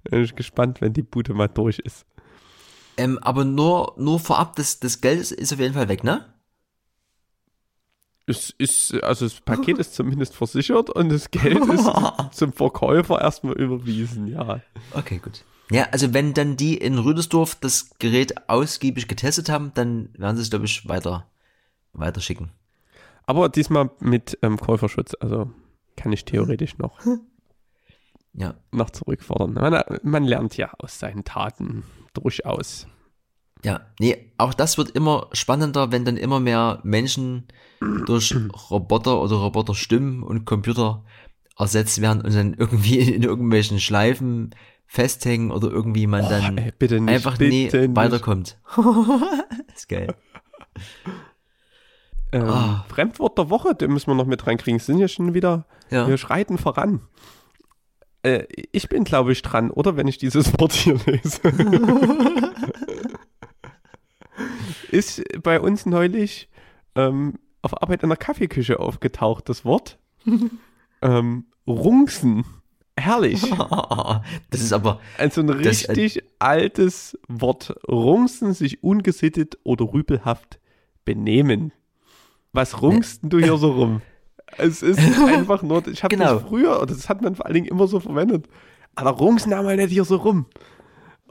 Bin 0.04 0.24
ich 0.24 0.36
gespannt, 0.36 0.82
wenn 0.82 0.94
die 0.94 1.04
Bude 1.04 1.34
mal 1.34 1.48
durch 1.48 1.80
ist. 1.80 2.06
Ähm, 2.98 3.18
aber 3.20 3.46
nur, 3.46 3.94
nur 3.98 4.20
vorab, 4.20 4.56
das, 4.56 4.80
das 4.80 5.02
Geld 5.02 5.20
ist, 5.20 5.32
ist 5.32 5.54
auf 5.54 5.60
jeden 5.60 5.74
Fall 5.74 5.88
weg, 5.88 6.04
ne? 6.04 6.26
Es 8.28 8.54
ist, 8.58 8.94
also 9.04 9.26
das 9.26 9.42
Paket 9.42 9.78
ist 9.80 9.96
zumindest 9.96 10.36
versichert 10.36 10.90
und 10.90 11.10
das 11.10 11.32
Geld 11.32 11.66
ist 11.66 11.90
zum 12.32 12.54
Verkäufer 12.54 13.22
erstmal 13.22 13.54
überwiesen, 13.54 14.28
ja. 14.28 14.62
Okay, 14.94 15.18
gut. 15.18 15.44
Ja, 15.72 15.88
also 15.92 16.14
wenn 16.14 16.34
dann 16.34 16.58
die 16.58 16.78
in 16.78 16.98
Rüdersdorf 16.98 17.56
das 17.56 17.92
Gerät 17.98 18.50
ausgiebig 18.50 19.08
getestet 19.08 19.50
haben, 19.50 19.72
dann 19.74 20.10
werden 20.18 20.36
sie 20.36 20.44
es, 20.44 20.50
glaube 20.50 20.66
ich, 20.66 20.88
weiter, 20.88 21.30
weiter 21.94 22.20
schicken. 22.20 22.52
Aber 23.26 23.48
diesmal 23.48 23.90
mit 24.00 24.38
ähm, 24.42 24.58
Käuferschutz, 24.58 25.16
also 25.22 25.50
kann 25.96 26.12
ich 26.12 26.26
theoretisch 26.26 26.78
noch. 26.78 27.00
ja. 28.34 28.56
noch 28.72 28.90
zurückfordern. 28.90 29.54
Man, 29.54 29.82
man 30.04 30.24
lernt 30.24 30.58
ja 30.58 30.72
aus 30.80 31.00
seinen 31.00 31.24
Taten 31.24 31.84
durchaus. 32.14 32.88
Ja, 33.64 33.82
nee, 34.00 34.32
auch 34.38 34.54
das 34.56 34.78
wird 34.78 34.90
immer 34.92 35.28
spannender, 35.34 35.92
wenn 35.92 36.04
dann 36.06 36.18
immer 36.18 36.40
mehr 36.40 36.80
Menschen 36.84 37.48
durch 38.06 38.36
Roboter 38.72 39.22
oder 39.22 39.36
Roboterstimmen 39.36 40.24
und 40.24 40.46
Computer 40.46 41.04
ersetzt 41.58 42.02
werden 42.02 42.22
und 42.22 42.34
dann 42.34 42.54
irgendwie 42.56 43.00
in 43.14 43.24
irgendwelchen 43.24 43.80
Schleifen 43.80 44.56
festhängen 44.88 45.52
oder 45.52 45.70
irgendwie 45.70 46.08
man 46.08 46.28
dann 46.28 46.58
oh, 46.58 46.62
ey, 46.62 47.00
nicht, 47.00 47.10
einfach 47.10 47.40
nie 47.40 47.70
nicht. 47.72 47.96
weiterkommt. 47.96 48.58
ist 49.76 49.88
geil. 49.88 50.16
Ähm, 52.34 52.44
Ah. 52.44 52.86
Fremdwort 52.90 53.38
der 53.38 53.50
Woche, 53.50 53.76
den 53.76 53.92
müssen 53.92 54.08
wir 54.08 54.16
noch 54.16 54.26
mit 54.26 54.48
reinkriegen. 54.48 54.78
Es 54.78 54.86
sind 54.86 55.00
ja 55.00 55.08
schon 55.08 55.34
wieder, 55.34 55.66
Ja. 55.90 56.08
wir 56.08 56.18
schreiten 56.18 56.58
voran. 56.58 57.02
Äh, 58.24 58.46
ich 58.72 58.90
bin, 58.90 59.04
glaube 59.04 59.32
ich, 59.32 59.42
dran, 59.42 59.72
oder? 59.72 59.98
Wenn 59.98 60.08
ich 60.08 60.18
dieses 60.18 60.54
Wort 60.60 60.74
hier 60.74 61.00
lese. 61.06 61.42
Ist 64.92 65.24
bei 65.44 65.60
uns 65.60 65.86
neulich 65.86 66.50
ähm, 66.96 67.36
auf 67.62 67.82
Arbeit 67.82 68.04
in 68.04 68.10
der 68.10 68.18
Kaffeeküche 68.18 68.80
aufgetaucht, 68.80 69.48
das 69.50 69.66
Wort. 69.66 69.98
ähm, 71.02 71.46
Rungsen. 71.68 72.46
Herrlich. 72.98 73.42
Das 74.50 74.62
ist 74.62 74.74
aber, 74.74 75.00
Also 75.18 75.42
ein 75.42 75.48
Das, 75.48 75.86
äh, 75.86 75.92
richtig 75.94 76.24
altes 76.40 77.18
Wort. 77.28 77.74
Rungsen, 77.88 78.54
sich 78.54 78.84
ungesittet 78.84 79.58
oder 79.64 79.86
rüpelhaft 79.94 80.60
benehmen. 81.06 81.72
Was 82.54 82.82
rungst 82.82 83.24
denn 83.24 83.30
du 83.30 83.40
hier 83.40 83.58
so 83.58 83.72
rum? 83.72 84.02
Es 84.58 84.82
ist 84.82 85.00
einfach 85.00 85.62
nur, 85.62 85.86
ich 85.88 86.04
habe 86.04 86.16
Genau. 86.16 86.36
das 86.36 86.44
früher, 86.44 86.78
oder 86.78 86.94
das 86.94 87.10
hat 87.10 87.22
man 87.22 87.36
vor 87.36 87.46
allen 87.46 87.56
Dingen 87.56 87.68
immer 87.68 87.88
so 87.88 88.00
verwendet. 88.00 88.48
Aber 88.96 89.12
rungsen 89.12 89.52
da 89.52 89.62
mal 89.62 89.76
nicht 89.78 89.92
hier 89.92 90.04
so 90.06 90.18
rum. 90.18 90.46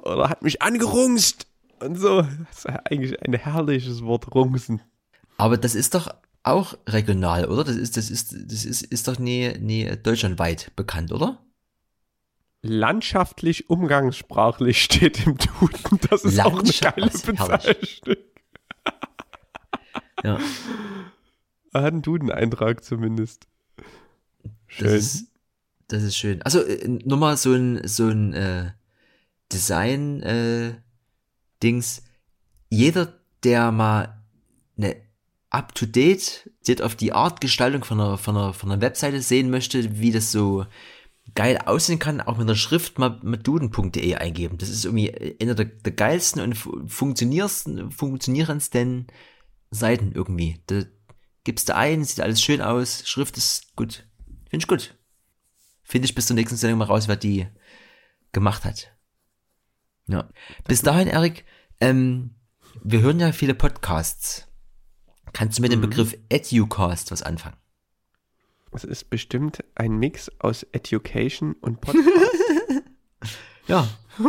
Oder 0.02 0.28
hat 0.30 0.42
mich 0.42 0.62
angerungst. 0.62 1.46
Und 1.80 1.96
so. 1.96 2.22
Das 2.22 2.58
ist 2.58 2.66
eigentlich 2.66 3.22
ein 3.22 3.32
herrliches 3.34 4.02
Wort, 4.04 4.34
rungsen. 4.34 4.80
aber 5.36 5.56
das 5.56 5.74
ist 5.74 5.94
doch 5.94 6.08
auch 6.42 6.74
regional, 6.88 7.46
oder? 7.46 7.64
Das 7.64 7.76
ist, 7.76 7.96
das 7.98 8.10
ist, 8.10 8.32
das 8.32 8.64
ist, 8.64 8.82
ist 8.82 9.08
doch 9.08 9.18
nie, 9.18 9.52
nie 9.58 9.90
deutschlandweit 10.02 10.72
bekannt, 10.76 11.12
oder? 11.12 11.38
Landschaftlich, 12.62 13.70
umgangssprachlich 13.70 14.82
steht 14.82 15.26
im 15.26 15.36
Duden. 15.38 15.98
Das 16.10 16.24
ist 16.24 16.38
auch 16.40 16.58
eine 16.58 16.70
geile. 16.70 17.10
Bezeichnung. 17.10 18.16
Ja. 20.24 20.38
Er 21.72 21.82
hat 21.82 21.92
einen 21.92 22.02
Duden-Eintrag 22.02 22.82
zumindest. 22.84 23.46
Schön. 24.66 24.86
Das 24.86 24.94
ist, 24.94 25.26
das 25.88 26.02
ist 26.02 26.16
schön. 26.16 26.42
Also 26.42 26.60
äh, 26.60 26.88
nur 26.88 27.18
mal 27.18 27.36
so 27.36 27.52
ein 27.52 27.86
so 27.86 28.08
ein 28.08 28.32
äh, 28.32 28.70
Design 29.52 30.22
äh. 30.22 30.74
Jeder, 32.70 33.20
der 33.44 33.70
mal 33.70 34.22
eine 34.78 34.96
up 35.50 35.74
to 35.74 35.84
date, 35.84 36.50
sieht 36.62 36.80
auf 36.80 36.94
die 36.94 37.12
Art 37.12 37.42
Gestaltung 37.42 37.84
von 37.84 38.00
einer 38.00 38.16
von 38.16 38.34
einer 38.36 38.54
von 38.54 38.72
einer 38.72 38.80
Webseite 38.80 39.20
sehen 39.20 39.50
möchte, 39.50 40.00
wie 40.00 40.10
das 40.10 40.32
so 40.32 40.64
geil 41.34 41.58
aussehen 41.58 41.98
kann, 41.98 42.22
auch 42.22 42.38
mit 42.38 42.48
der 42.48 42.54
Schrift 42.54 42.98
mal 42.98 43.20
mit 43.22 43.46
duden.de 43.46 44.14
eingeben. 44.14 44.56
Das 44.56 44.70
ist 44.70 44.86
irgendwie 44.86 45.36
einer 45.40 45.54
der, 45.54 45.66
der 45.66 45.92
geilsten 45.92 46.40
und 46.40 46.54
fu- 46.54 46.80
funktionierendsten 46.88 49.06
Seiten 49.70 50.12
irgendwie. 50.12 50.60
Da 50.66 50.84
gibst 51.44 51.68
du 51.68 51.76
ein, 51.76 52.04
sieht 52.04 52.20
alles 52.20 52.42
schön 52.42 52.60
aus, 52.60 53.06
Schrift 53.06 53.36
ist 53.36 53.74
gut. 53.76 54.04
Finde 54.48 54.64
ich 54.64 54.68
gut. 54.68 54.94
Finde 55.82 56.06
ich 56.06 56.14
bis 56.14 56.26
zur 56.26 56.36
nächsten 56.36 56.56
Sendung 56.56 56.78
mal 56.78 56.84
raus, 56.84 57.08
wer 57.08 57.16
die 57.16 57.46
gemacht 58.32 58.64
hat. 58.64 58.92
Ja. 60.06 60.28
Bis 60.66 60.82
dahin, 60.82 61.08
Erik, 61.08 61.44
ähm, 61.80 62.34
wir 62.82 63.00
hören 63.00 63.20
ja 63.20 63.32
viele 63.32 63.54
Podcasts. 63.54 64.46
Kannst 65.32 65.58
du 65.58 65.62
mit 65.62 65.72
dem 65.72 65.80
Begriff 65.80 66.16
Educast 66.28 67.10
was 67.10 67.22
anfangen? 67.22 67.56
Es 68.72 68.84
ist 68.84 69.10
bestimmt 69.10 69.64
ein 69.74 69.96
Mix 69.98 70.30
aus 70.38 70.64
Education 70.72 71.54
und 71.54 71.80
Podcast. 71.80 72.06
Ja. 73.66 73.88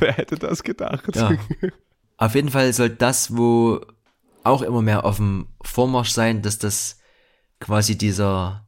Wer 0.00 0.12
hätte 0.14 0.36
das 0.36 0.64
gedacht? 0.64 1.14
Ja. 1.14 1.30
Auf 2.16 2.34
jeden 2.34 2.48
Fall 2.48 2.72
soll 2.72 2.90
das, 2.90 3.36
wo 3.36 3.80
auch 4.44 4.62
immer 4.62 4.82
mehr 4.82 5.04
auf 5.04 5.16
dem 5.16 5.48
Vormarsch 5.62 6.10
sein, 6.10 6.42
dass 6.42 6.58
das 6.58 7.00
quasi 7.60 7.96
dieser, 7.96 8.66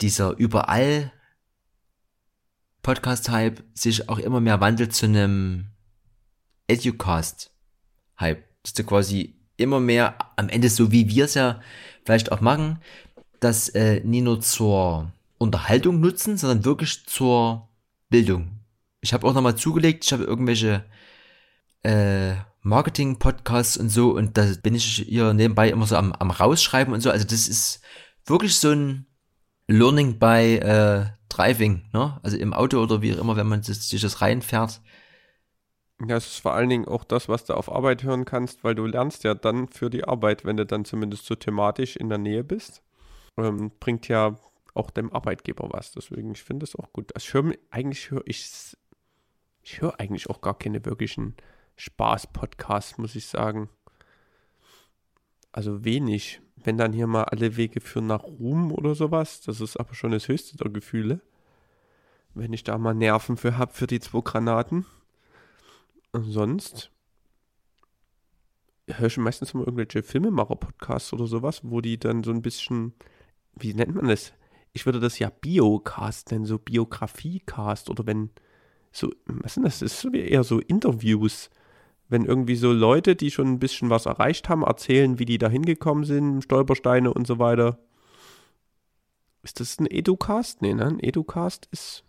dieser 0.00 0.36
überall 0.36 1.12
Podcast-Hype 2.82 3.62
sich 3.74 4.08
auch 4.08 4.18
immer 4.18 4.40
mehr 4.40 4.60
wandelt 4.60 4.94
zu 4.94 5.06
einem 5.06 5.66
Educast-Hype. 6.66 8.44
Dass 8.62 8.72
du 8.72 8.84
quasi 8.84 9.36
immer 9.56 9.80
mehr 9.80 10.16
am 10.36 10.48
Ende, 10.48 10.68
so 10.68 10.92
wie 10.92 11.08
wir 11.08 11.26
es 11.26 11.34
ja 11.34 11.60
vielleicht 12.04 12.32
auch 12.32 12.40
machen, 12.40 12.80
das 13.40 13.68
äh, 13.70 14.00
nie 14.00 14.20
nur 14.20 14.40
zur 14.40 15.12
Unterhaltung 15.38 16.00
nutzen, 16.00 16.36
sondern 16.36 16.64
wirklich 16.64 17.06
zur 17.06 17.68
Bildung. 18.08 18.60
Ich 19.00 19.12
habe 19.12 19.26
auch 19.26 19.34
nochmal 19.34 19.56
zugelegt, 19.56 20.04
ich 20.04 20.12
habe 20.12 20.24
irgendwelche 20.24 20.84
äh, 21.82 22.34
Marketing-Podcasts 22.62 23.76
und 23.76 23.88
so 23.88 24.12
und 24.12 24.38
da 24.38 24.46
bin 24.62 24.74
ich 24.74 24.84
hier 24.84 25.34
nebenbei 25.34 25.70
immer 25.70 25.86
so 25.86 25.96
am, 25.96 26.12
am 26.12 26.30
rausschreiben 26.30 26.94
und 26.94 27.00
so. 27.00 27.10
Also 27.10 27.24
das 27.24 27.48
ist 27.48 27.80
wirklich 28.26 28.56
so 28.56 28.70
ein 28.70 29.06
Learning 29.66 30.18
by 30.18 30.56
äh, 30.56 31.06
Driving, 31.28 31.84
ne? 31.92 32.20
Also 32.22 32.36
im 32.36 32.52
Auto 32.52 32.78
oder 32.82 33.00
wie 33.02 33.14
auch 33.14 33.18
immer, 33.18 33.36
wenn 33.36 33.48
man 33.48 33.62
das, 33.62 33.88
sich 33.88 34.02
das 34.02 34.20
reinfährt. 34.20 34.80
Ja, 36.06 36.16
es 36.16 36.26
ist 36.26 36.42
vor 36.42 36.52
allen 36.52 36.68
Dingen 36.68 36.86
auch 36.86 37.04
das, 37.04 37.28
was 37.28 37.44
du 37.44 37.54
auf 37.54 37.70
Arbeit 37.70 38.02
hören 38.02 38.24
kannst, 38.24 38.64
weil 38.64 38.74
du 38.74 38.84
lernst 38.86 39.24
ja 39.24 39.34
dann 39.34 39.68
für 39.68 39.88
die 39.88 40.04
Arbeit, 40.04 40.44
wenn 40.44 40.56
du 40.56 40.66
dann 40.66 40.84
zumindest 40.84 41.26
so 41.26 41.34
thematisch 41.34 41.96
in 41.96 42.08
der 42.08 42.18
Nähe 42.18 42.44
bist. 42.44 42.82
Ähm, 43.38 43.70
bringt 43.80 44.08
ja 44.08 44.36
auch 44.74 44.90
dem 44.90 45.12
Arbeitgeber 45.12 45.68
was. 45.70 45.92
Deswegen, 45.92 46.32
ich 46.32 46.42
finde 46.42 46.64
es 46.64 46.76
auch 46.76 46.92
gut. 46.92 47.14
Also 47.14 47.26
ich 47.26 47.34
höre, 47.34 47.54
eigentlich 47.70 48.10
höre 48.10 48.22
ich, 48.26 48.76
ich 49.62 49.80
höre 49.80 49.98
eigentlich 50.00 50.28
auch 50.28 50.40
gar 50.40 50.58
keine 50.58 50.84
wirklichen 50.84 51.36
Spaß-Podcasts, 51.76 52.98
muss 52.98 53.14
ich 53.14 53.26
sagen. 53.26 53.68
Also 55.52 55.84
wenig. 55.84 56.40
Wenn 56.56 56.78
dann 56.78 56.92
hier 56.92 57.06
mal 57.06 57.24
alle 57.24 57.56
Wege 57.56 57.80
führen 57.80 58.06
nach 58.06 58.22
Ruhm 58.22 58.72
oder 58.72 58.94
sowas, 58.94 59.40
das 59.40 59.60
ist 59.60 59.76
aber 59.78 59.94
schon 59.94 60.12
das 60.12 60.28
höchste 60.28 60.56
der 60.56 60.70
Gefühle. 60.70 61.20
Wenn 62.34 62.52
ich 62.52 62.64
da 62.64 62.78
mal 62.78 62.94
Nerven 62.94 63.36
für 63.36 63.58
hab 63.58 63.76
für 63.76 63.86
die 63.86 64.00
zwei 64.00 64.20
Granaten. 64.20 64.86
Und 66.12 66.24
sonst 66.30 66.90
höre 68.88 69.06
ich 69.06 69.16
meistens 69.16 69.54
immer 69.54 69.66
irgendwelche 69.66 70.02
Filmemacher-Podcasts 70.02 71.12
oder 71.12 71.26
sowas, 71.26 71.60
wo 71.64 71.80
die 71.80 71.98
dann 71.98 72.22
so 72.22 72.30
ein 72.30 72.42
bisschen, 72.42 72.94
wie 73.54 73.74
nennt 73.74 73.94
man 73.94 74.08
das? 74.08 74.32
Ich 74.72 74.86
würde 74.86 75.00
das 75.00 75.18
ja 75.18 75.30
Biocast 75.30 76.30
nennen, 76.30 76.46
so 76.46 76.58
Biografiecast 76.58 77.90
oder 77.90 78.06
wenn 78.06 78.30
so, 78.92 79.10
was 79.26 79.54
sind 79.54 79.64
das? 79.64 79.80
Das 79.80 80.04
ist 80.04 80.14
eher 80.14 80.44
so 80.44 80.60
Interviews. 80.60 81.50
Wenn 82.12 82.26
irgendwie 82.26 82.56
so 82.56 82.72
Leute, 82.72 83.16
die 83.16 83.30
schon 83.30 83.48
ein 83.48 83.58
bisschen 83.58 83.88
was 83.88 84.04
erreicht 84.04 84.50
haben, 84.50 84.62
erzählen, 84.62 85.18
wie 85.18 85.24
die 85.24 85.38
da 85.38 85.48
hingekommen 85.48 86.04
sind, 86.04 86.42
Stolpersteine 86.42 87.12
und 87.12 87.26
so 87.26 87.38
weiter. 87.38 87.78
Ist 89.42 89.60
das 89.60 89.80
ein 89.80 89.86
Educast? 89.86 90.60
Nee, 90.60 90.74
ne? 90.74 90.84
Ein 90.84 91.00
Educast 91.00 91.68
ist. 91.72 92.04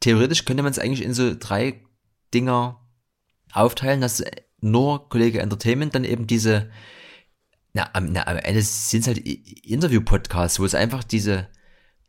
Theoretisch 0.00 0.44
könnte 0.44 0.62
man 0.62 0.72
es 0.72 0.78
eigentlich 0.78 1.02
in 1.02 1.14
so 1.14 1.34
drei 1.38 1.80
Dinger 2.34 2.86
aufteilen, 3.52 4.02
dass 4.02 4.22
nur 4.60 5.08
Kollege 5.08 5.40
Entertainment 5.40 5.94
dann 5.94 6.04
eben 6.04 6.26
diese, 6.26 6.70
na, 7.72 7.88
am, 7.94 8.12
na, 8.12 8.26
am 8.26 8.36
Ende 8.36 8.60
sind 8.60 9.00
es 9.00 9.06
halt 9.06 9.18
Interview-Podcasts, 9.18 10.60
wo 10.60 10.66
es 10.66 10.74
einfach 10.74 11.02
diese, 11.02 11.48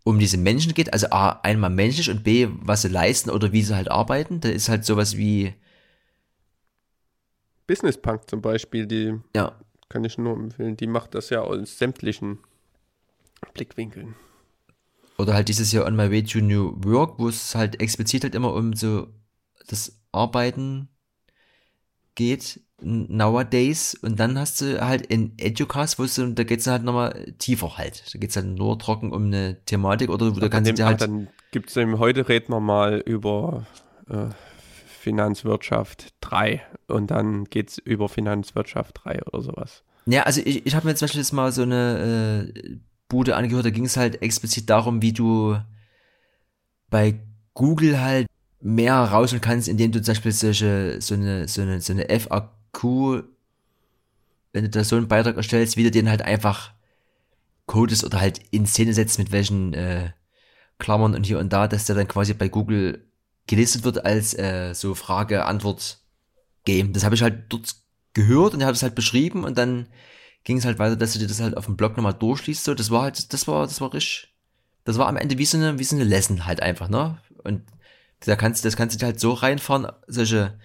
um 0.04 0.20
diese 0.20 0.38
Menschen 0.38 0.74
geht, 0.74 0.92
also 0.92 1.08
A, 1.12 1.40
einmal 1.44 1.70
menschlich 1.70 2.10
und 2.10 2.26
B, 2.26 2.50
was 2.60 2.82
sie 2.82 2.90
leisten 2.90 3.30
oder 3.30 3.54
wie 3.54 3.62
sie 3.62 3.74
halt 3.74 3.90
arbeiten. 3.90 4.42
Da 4.42 4.50
ist 4.50 4.68
halt 4.68 4.84
sowas 4.84 5.16
wie, 5.16 5.54
Business 7.68 7.98
Punk 7.98 8.30
zum 8.30 8.42
Beispiel, 8.42 8.88
die 8.88 9.20
ja, 9.36 9.54
kann 9.90 10.04
ich 10.04 10.18
nur 10.18 10.36
empfehlen. 10.36 10.78
Die 10.78 10.88
macht 10.88 11.16
das 11.16 11.30
ja 11.30 11.42
aus 11.42 11.78
sämtlichen 11.78 12.40
Blickwinkeln. 13.54 14.16
Oder 15.18 15.34
halt 15.34 15.50
dieses 15.50 15.72
Jahr 15.72 15.86
On 15.86 15.96
My 15.96 16.12
Way 16.12 16.24
to 16.24 16.40
New 16.40 16.74
Work, 16.84 17.20
wo 17.20 17.28
es 17.28 17.56
halt 17.56 17.82
explizit 17.82 18.24
halt 18.24 18.36
immer 18.36 18.54
um 18.54 18.74
so 18.74 19.08
das 19.68 20.00
Arbeiten 20.12 20.90
geht 22.16 22.62
nowadays 22.80 23.96
und 23.96 24.20
dann 24.20 24.38
hast 24.38 24.62
du 24.62 24.80
halt 24.86 25.06
in 25.08 25.34
Educast, 25.38 25.98
wo 25.98 26.04
es 26.04 26.16
da 26.16 26.44
geht's 26.44 26.68
halt 26.68 26.84
nochmal 26.84 27.34
tiefer 27.40 27.78
halt. 27.78 28.04
Da 28.14 28.20
geht's 28.20 28.36
halt 28.36 28.46
nur 28.46 28.78
trocken 28.78 29.12
um 29.12 29.26
eine 29.26 29.64
Thematik 29.66 30.10
oder 30.10 30.36
wo 30.36 30.40
da 30.40 30.50
kannst 30.50 30.70
du 30.70 30.76
Dem, 30.76 30.86
halt, 30.86 31.02
dann 31.02 31.28
gibt 31.52 31.70
es 31.70 31.78
eben, 31.78 31.98
heute 31.98 32.30
reden 32.30 32.54
wir 32.54 32.60
mal 32.60 33.00
über 33.00 33.66
äh, 34.10 34.30
Finanzwirtschaft 35.08 36.14
3 36.20 36.62
und 36.88 37.12
dann 37.12 37.46
geht 37.46 37.70
es 37.70 37.78
über 37.78 38.10
Finanzwirtschaft 38.10 39.06
3 39.06 39.24
oder 39.24 39.42
sowas. 39.42 39.84
ja, 40.06 40.24
also 40.24 40.42
ich, 40.44 40.66
ich 40.66 40.76
habe 40.76 40.86
mir 40.86 40.96
zum 40.96 41.06
Beispiel 41.06 41.22
jetzt 41.22 41.32
mal 41.32 41.54
so 41.54 41.62
eine 41.62 42.52
äh, 42.54 42.78
Bude 43.08 43.38
angehört, 43.38 43.66
da 43.66 43.70
ging 43.70 43.86
es 43.86 43.96
halt 43.96 44.22
explizit 44.22 44.70
darum, 44.70 45.02
wie 45.02 45.14
du 45.14 45.58
bei 46.90 47.22
Google 47.54 48.02
halt 48.02 48.28
mehr 48.60 48.96
rausholen 48.96 49.40
kannst, 49.40 49.70
indem 49.70 49.94
du 49.94 50.02
zum 50.02 50.14
Beispiel 50.14 50.34
solche, 50.34 51.00
so 51.00 51.16
eine, 51.16 51.48
so 51.48 51.62
eine, 51.62 51.80
so 51.80 51.94
eine 51.94 52.10
FAQ, 52.20 53.24
wenn 54.52 54.64
du 54.66 54.70
da 54.70 54.84
so 54.84 54.98
einen 54.98 55.08
Beitrag 55.08 55.38
erstellst, 55.38 55.78
wie 55.78 55.84
du 55.84 55.92
den 55.92 56.10
halt 56.10 56.22
einfach 56.22 56.74
codest 57.66 58.04
oder 58.04 58.20
halt 58.20 58.42
in 58.52 58.66
Szene 58.66 58.94
setzt, 58.94 59.20
mit 59.20 59.32
welchen 59.32 59.74
äh, 59.74 60.10
Klammern 60.80 61.16
und 61.16 61.26
hier 61.26 61.40
und 61.40 61.54
da, 61.54 61.70
dass 61.70 61.86
der 61.86 61.96
dann 61.96 62.10
quasi 62.10 62.34
bei 62.34 62.50
Google 62.50 63.07
gelistet 63.48 63.84
wird 63.84 64.06
als 64.06 64.38
äh, 64.38 64.74
so 64.74 64.94
Frage-Antwort-Game. 64.94 66.94
Das 66.94 67.04
habe 67.04 67.16
ich 67.16 67.22
halt 67.22 67.46
dort 67.50 67.76
gehört 68.14 68.54
und 68.54 68.62
er 68.62 68.68
hat 68.68 68.76
es 68.76 68.84
halt 68.84 68.96
beschrieben 68.96 69.44
und 69.44 69.58
dann 69.58 69.88
ging 70.44 70.58
es 70.58 70.66
halt 70.66 70.80
weiter, 70.80 70.96
dass 70.96 71.14
du 71.14 71.20
dir 71.20 71.28
das 71.28 71.42
halt 71.42 71.58
auf 71.58 71.66
dem 71.66 71.78
Blog 71.78 71.98
nochmal 71.98 72.14
durchliest. 72.14 72.64
So, 72.64 72.74
das 72.74 72.92
war 72.92 73.04
halt, 73.04 73.34
das 73.34 73.48
war, 73.48 73.66
das 73.66 73.82
war 73.82 73.94
richtig, 73.94 74.34
das 74.84 74.98
war 74.98 75.08
am 75.08 75.18
Ende 75.18 75.38
wie 75.38 75.46
so 75.46 75.58
eine, 75.58 75.80
wie 75.80 75.84
so 75.84 75.96
eine 75.96 76.06
Lesson 76.06 76.46
halt 76.46 76.62
einfach, 76.62 76.90
ne? 76.90 77.18
Und 77.44 77.64
da 78.22 78.36
kannst, 78.36 78.66
das 78.66 78.76
kannst 78.76 79.02
du 79.02 79.06
halt 79.06 79.20
so 79.20 79.34
reinfahren, 79.34 79.92
solche, 80.08 80.60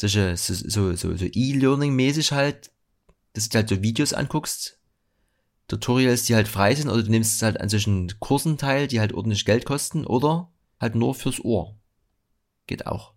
solche, 0.00 0.36
so, 0.36 0.54
so, 0.54 0.96
so, 0.96 1.16
so 1.16 1.26
E-Learning-mäßig 1.26 2.32
halt, 2.32 2.70
dass 3.34 3.48
du 3.48 3.56
halt 3.56 3.68
so 3.68 3.82
Videos 3.82 4.12
anguckst, 4.12 4.78
Tutorials, 5.68 6.24
die 6.24 6.34
halt 6.34 6.48
frei 6.48 6.74
sind, 6.74 6.90
oder 6.90 7.02
du 7.02 7.10
nimmst 7.10 7.40
halt 7.42 7.60
an 7.60 7.68
solchen 7.68 8.18
Kursen 8.18 8.58
teil, 8.58 8.88
die 8.88 9.00
halt 9.00 9.12
ordentlich 9.12 9.44
Geld 9.44 9.64
kosten, 9.64 10.04
oder 10.04 10.50
halt 10.80 10.94
nur 10.94 11.14
fürs 11.14 11.42
Ohr. 11.44 11.76
Geht 12.66 12.86
auch. 12.86 13.14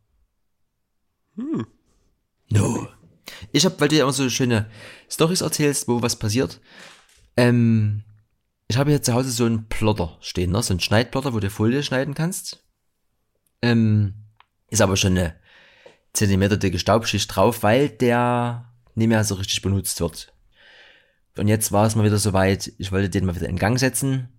Hm. 1.36 1.68
No. 2.50 2.88
Ich 3.52 3.66
hab, 3.66 3.80
weil 3.80 3.88
du 3.88 3.96
ja 3.96 4.04
immer 4.04 4.14
so 4.14 4.30
schöne 4.30 4.70
Stories 5.10 5.42
erzählst, 5.42 5.88
wo 5.88 6.02
was 6.02 6.18
passiert. 6.18 6.62
Ähm, 7.38 8.04
ich 8.68 8.78
habe 8.78 8.90
hier 8.90 9.02
zu 9.02 9.14
Hause 9.14 9.32
so 9.32 9.46
einen 9.46 9.68
Plotter 9.68 10.18
stehen, 10.22 10.52
ne? 10.52 10.62
so 10.64 10.74
einen 10.74 10.80
Schneidplotter, 10.80 11.34
wo 11.34 11.40
du 11.40 11.50
Folie 11.50 11.84
schneiden 11.84 12.14
kannst. 12.14 12.64
Ähm, 13.62 14.14
ist 14.70 14.82
aber 14.82 14.98
schon 14.98 15.18
eine 15.18 15.36
Zentimeter 16.14 16.58
dicke 16.58 16.80
Staubschicht 16.80 17.36
drauf, 17.36 17.64
weil 17.64 17.90
der 17.90 18.72
nicht 18.96 19.08
mehr 19.08 19.24
so 19.24 19.36
richtig 19.36 19.62
benutzt 19.62 20.00
wird. 20.00 20.34
Und 21.38 21.48
jetzt 21.48 21.72
war 21.72 21.86
es 21.86 21.96
mal 21.96 22.06
wieder 22.06 22.18
soweit, 22.18 22.72
ich 22.78 22.92
wollte 22.92 23.10
den 23.10 23.26
mal 23.26 23.36
wieder 23.36 23.50
in 23.50 23.58
Gang 23.58 23.78
setzen 23.78 24.30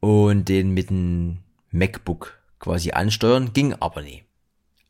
und 0.00 0.48
den 0.48 0.70
mit 0.70 0.90
dem 0.90 1.38
MacBook 1.70 2.38
quasi 2.58 2.90
ansteuern, 2.90 3.52
ging 3.52 3.74
aber 3.74 4.02
nie. 4.02 4.25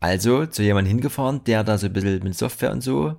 Also 0.00 0.46
zu 0.46 0.62
jemandem 0.62 0.90
hingefahren, 0.90 1.42
der 1.44 1.64
da 1.64 1.78
so 1.78 1.86
ein 1.86 1.92
bisschen 1.92 2.22
mit 2.22 2.36
Software 2.36 2.72
und 2.72 2.82
so 2.82 3.16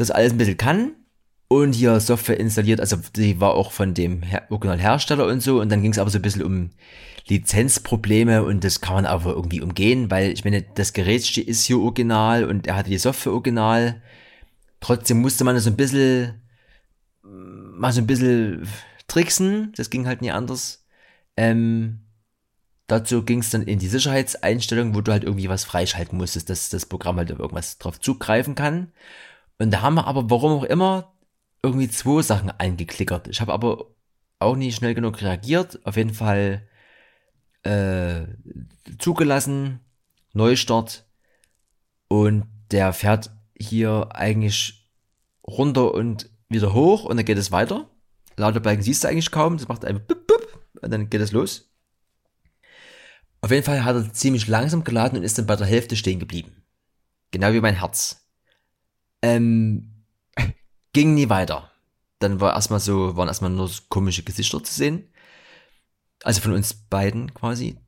das 0.00 0.10
alles 0.10 0.32
ein 0.32 0.38
bisschen 0.38 0.56
kann 0.56 0.92
und 1.48 1.74
hier 1.74 2.00
Software 2.00 2.40
installiert, 2.40 2.80
also 2.80 2.96
die 3.16 3.40
war 3.40 3.54
auch 3.54 3.72
von 3.72 3.94
dem 3.94 4.22
Her 4.22 4.46
Originalhersteller 4.50 5.26
und 5.26 5.42
so 5.42 5.60
und 5.60 5.68
dann 5.70 5.82
ging 5.82 5.92
es 5.92 5.98
aber 5.98 6.10
so 6.10 6.18
ein 6.18 6.22
bisschen 6.22 6.42
um 6.42 6.70
Lizenzprobleme 7.28 8.42
und 8.42 8.64
das 8.64 8.80
kann 8.80 8.94
man 8.94 9.06
aber 9.06 9.32
irgendwie 9.32 9.60
umgehen, 9.60 10.10
weil 10.10 10.32
ich 10.32 10.44
meine, 10.44 10.62
das 10.62 10.92
Gerät 10.92 11.36
ist 11.36 11.64
hier 11.64 11.78
original 11.78 12.44
und 12.44 12.66
er 12.66 12.76
hatte 12.76 12.90
die 12.90 12.98
Software 12.98 13.32
original. 13.32 14.02
Trotzdem 14.80 15.20
musste 15.20 15.44
man 15.44 15.58
so 15.58 15.70
ein 15.70 15.76
bisschen 15.76 16.40
mal 17.22 17.92
so 17.92 18.00
ein 18.00 18.06
bisschen 18.06 18.66
tricksen, 19.06 19.72
das 19.76 19.90
ging 19.90 20.06
halt 20.06 20.22
nie 20.22 20.30
anders. 20.30 20.86
Ähm, 21.36 21.99
dazu 22.90 23.22
ging 23.22 23.40
es 23.40 23.50
dann 23.50 23.62
in 23.62 23.78
die 23.78 23.88
Sicherheitseinstellung, 23.88 24.94
wo 24.94 25.00
du 25.00 25.12
halt 25.12 25.24
irgendwie 25.24 25.48
was 25.48 25.64
freischalten 25.64 26.18
musstest, 26.18 26.50
dass 26.50 26.70
das 26.70 26.86
Programm 26.86 27.16
halt 27.16 27.32
auf 27.32 27.38
irgendwas 27.38 27.78
drauf 27.78 28.00
zugreifen 28.00 28.54
kann. 28.54 28.92
Und 29.58 29.70
da 29.70 29.82
haben 29.82 29.94
wir 29.94 30.06
aber, 30.06 30.30
warum 30.30 30.52
auch 30.52 30.64
immer, 30.64 31.12
irgendwie 31.62 31.88
zwei 31.88 32.22
Sachen 32.22 32.50
eingeklickert. 32.50 33.28
Ich 33.28 33.40
habe 33.40 33.52
aber 33.52 33.86
auch 34.38 34.56
nicht 34.56 34.76
schnell 34.76 34.94
genug 34.94 35.20
reagiert. 35.20 35.78
Auf 35.84 35.96
jeden 35.96 36.14
Fall 36.14 36.66
äh, 37.62 38.22
zugelassen, 38.98 39.80
Neustart 40.32 41.04
und 42.08 42.44
der 42.70 42.92
fährt 42.92 43.30
hier 43.58 44.08
eigentlich 44.12 44.90
runter 45.46 45.92
und 45.94 46.30
wieder 46.48 46.72
hoch 46.72 47.04
und 47.04 47.16
dann 47.16 47.26
geht 47.26 47.38
es 47.38 47.52
weiter. 47.52 47.90
Ladebalken 48.36 48.82
siehst 48.82 49.04
du 49.04 49.08
eigentlich 49.08 49.30
kaum, 49.30 49.58
das 49.58 49.68
macht 49.68 49.84
einfach 49.84 50.02
bup, 50.04 50.26
bup, 50.26 50.64
und 50.80 50.90
dann 50.90 51.10
geht 51.10 51.20
es 51.20 51.32
los. 51.32 51.69
Auf 53.42 53.50
jeden 53.50 53.64
Fall 53.64 53.84
hat 53.84 53.96
er 53.96 54.12
ziemlich 54.12 54.48
langsam 54.48 54.84
geladen 54.84 55.18
und 55.18 55.24
ist 55.24 55.38
dann 55.38 55.46
bei 55.46 55.56
der 55.56 55.66
Hälfte 55.66 55.96
stehen 55.96 56.20
geblieben. 56.20 56.62
Genau 57.30 57.52
wie 57.52 57.60
mein 57.60 57.78
Herz. 57.78 58.26
Ähm, 59.22 60.04
ging 60.92 61.14
nie 61.14 61.28
weiter. 61.28 61.70
Dann 62.18 62.40
war 62.40 62.54
erstmal 62.54 62.80
so, 62.80 63.16
waren 63.16 63.28
erstmal 63.28 63.50
nur 63.50 63.70
komische 63.88 64.22
Gesichter 64.22 64.62
zu 64.62 64.74
sehen. 64.74 65.08
Also 66.22 66.42
von 66.42 66.52
uns 66.52 66.74
beiden 66.74 67.32
quasi. 67.32 67.78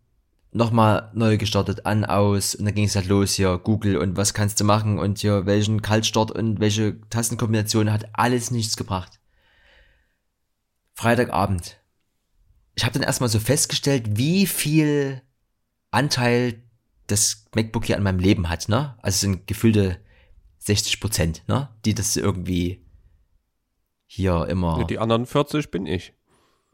Nochmal 0.52 1.10
neu 1.14 1.38
gestartet, 1.38 1.86
an, 1.86 2.04
aus, 2.04 2.54
und 2.54 2.66
dann 2.66 2.74
ging 2.74 2.84
es 2.84 2.94
halt 2.94 3.06
los 3.06 3.34
hier, 3.34 3.58
Google 3.58 3.96
und 3.96 4.18
was 4.18 4.34
kannst 4.34 4.60
du 4.60 4.64
machen 4.64 4.98
und 4.98 5.18
hier 5.18 5.46
welchen 5.46 5.80
Kaltstart 5.80 6.30
und 6.30 6.60
welche 6.60 7.00
Tastenkombination 7.08 7.90
hat 7.90 8.10
alles 8.12 8.50
nichts 8.50 8.76
gebracht. 8.76 9.18
Freitagabend. 10.94 11.78
Ich 12.74 12.84
habe 12.84 12.92
dann 12.92 13.02
erstmal 13.02 13.30
so 13.30 13.38
festgestellt, 13.38 14.18
wie 14.18 14.46
viel 14.46 15.22
Anteil 15.92 16.62
das 17.06 17.44
MacBook 17.54 17.84
hier 17.84 17.96
an 17.96 18.02
meinem 18.02 18.18
Leben 18.18 18.48
hat, 18.48 18.68
ne? 18.68 18.96
Also 19.02 19.14
es 19.14 19.20
sind 19.20 19.46
gefühlte 19.46 19.98
60 20.58 21.00
Prozent, 21.00 21.42
ne? 21.46 21.68
Die 21.84 21.94
das 21.94 22.16
irgendwie 22.16 22.84
hier 24.06 24.46
immer. 24.48 24.78
Ja, 24.80 24.84
die 24.84 24.98
anderen 24.98 25.26
40 25.26 25.70
bin 25.70 25.86
ich. 25.86 26.14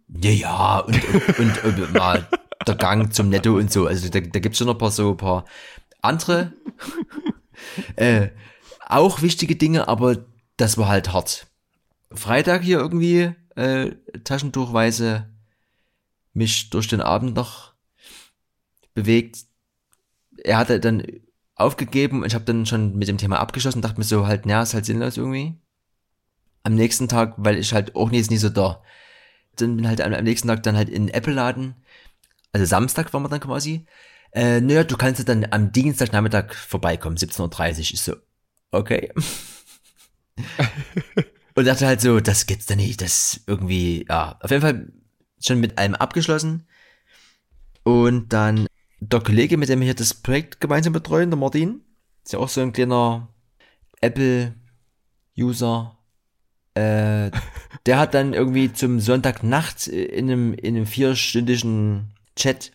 Ja, 0.08 0.30
ja, 0.30 0.78
und, 0.78 1.04
und, 1.38 1.64
und, 1.64 1.80
und 1.80 1.92
mal 1.92 2.26
der 2.66 2.76
Gang 2.76 3.12
zum 3.12 3.28
Netto 3.28 3.56
und 3.56 3.70
so. 3.70 3.86
Also 3.86 4.08
da, 4.08 4.20
da 4.20 4.40
gibt's 4.40 4.58
schon 4.58 4.66
noch 4.66 4.74
ein 4.74 4.78
paar 4.78 4.90
so 4.90 5.10
ein 5.10 5.16
paar 5.16 5.44
andere, 6.00 6.52
äh, 7.96 8.28
auch 8.86 9.22
wichtige 9.22 9.56
Dinge, 9.56 9.88
aber 9.88 10.24
das 10.56 10.78
war 10.78 10.88
halt 10.88 11.12
hart. 11.12 11.46
Freitag 12.10 12.62
hier 12.62 12.78
irgendwie 12.78 13.34
äh, 13.56 13.90
Taschentuchweise 14.24 15.28
mich 16.32 16.70
durch 16.70 16.88
den 16.88 17.00
Abend 17.00 17.34
noch 17.34 17.74
bewegt. 18.98 19.44
Er 20.44 20.58
hatte 20.58 20.80
dann 20.80 21.02
aufgegeben 21.54 22.22
und 22.22 22.28
ich 22.28 22.34
habe 22.34 22.44
dann 22.44 22.66
schon 22.66 22.96
mit 22.96 23.08
dem 23.08 23.18
Thema 23.18 23.38
abgeschlossen, 23.38 23.82
dachte 23.82 23.98
mir 23.98 24.04
so 24.04 24.26
halt, 24.26 24.46
naja, 24.46 24.62
ist 24.62 24.74
halt 24.74 24.84
sinnlos 24.84 25.16
irgendwie. 25.16 25.54
Am 26.62 26.74
nächsten 26.74 27.08
Tag, 27.08 27.34
weil 27.36 27.56
ich 27.58 27.72
halt 27.72 27.96
auch 27.96 28.10
nie, 28.10 28.18
ist 28.18 28.30
nie 28.30 28.36
so 28.36 28.48
da. 28.48 28.82
Dann 29.56 29.76
bin 29.76 29.88
halt 29.88 30.00
am, 30.00 30.12
am 30.12 30.24
nächsten 30.24 30.48
Tag 30.48 30.62
dann 30.62 30.76
halt 30.76 30.88
in 30.88 31.08
Apple-Laden, 31.08 31.74
also 32.52 32.66
Samstag 32.66 33.12
waren 33.12 33.22
wir 33.22 33.28
dann 33.28 33.40
quasi. 33.40 33.86
Äh, 34.32 34.60
naja, 34.60 34.84
du 34.84 34.96
kannst 34.96 35.28
dann 35.28 35.46
am 35.50 35.72
Dienstagnachmittag 35.72 36.54
vorbeikommen, 36.54 37.16
17.30 37.16 37.72
Uhr. 37.72 37.78
Ich 37.80 38.02
so, 38.02 38.16
okay. 38.70 39.12
und 41.54 41.66
dachte 41.66 41.86
halt 41.86 42.00
so, 42.00 42.20
das 42.20 42.46
gibt's 42.46 42.66
da 42.66 42.76
nicht, 42.76 43.00
das 43.00 43.40
irgendwie, 43.46 44.06
ja, 44.08 44.38
auf 44.40 44.50
jeden 44.50 44.62
Fall 44.62 44.92
schon 45.40 45.60
mit 45.60 45.78
allem 45.78 45.94
abgeschlossen. 45.94 46.66
Und 47.82 48.32
dann 48.32 48.66
der 49.00 49.20
Kollege, 49.20 49.56
mit 49.56 49.68
dem 49.68 49.80
wir 49.80 49.86
hier 49.86 49.94
das 49.94 50.14
Projekt 50.14 50.60
gemeinsam 50.60 50.92
betreuen, 50.92 51.30
der 51.30 51.38
Martin, 51.38 51.82
ist 52.24 52.32
ja 52.32 52.38
auch 52.38 52.48
so 52.48 52.60
ein 52.60 52.72
kleiner 52.72 53.28
Apple-User. 54.00 55.96
Äh, 56.74 57.30
der 57.86 57.98
hat 57.98 58.14
dann 58.14 58.34
irgendwie 58.34 58.72
zum 58.72 59.00
Sonntagnacht 59.00 59.86
in 59.86 60.30
einem, 60.30 60.54
in 60.54 60.76
einem 60.76 60.86
vierstündigen 60.86 62.14
Chat, 62.36 62.72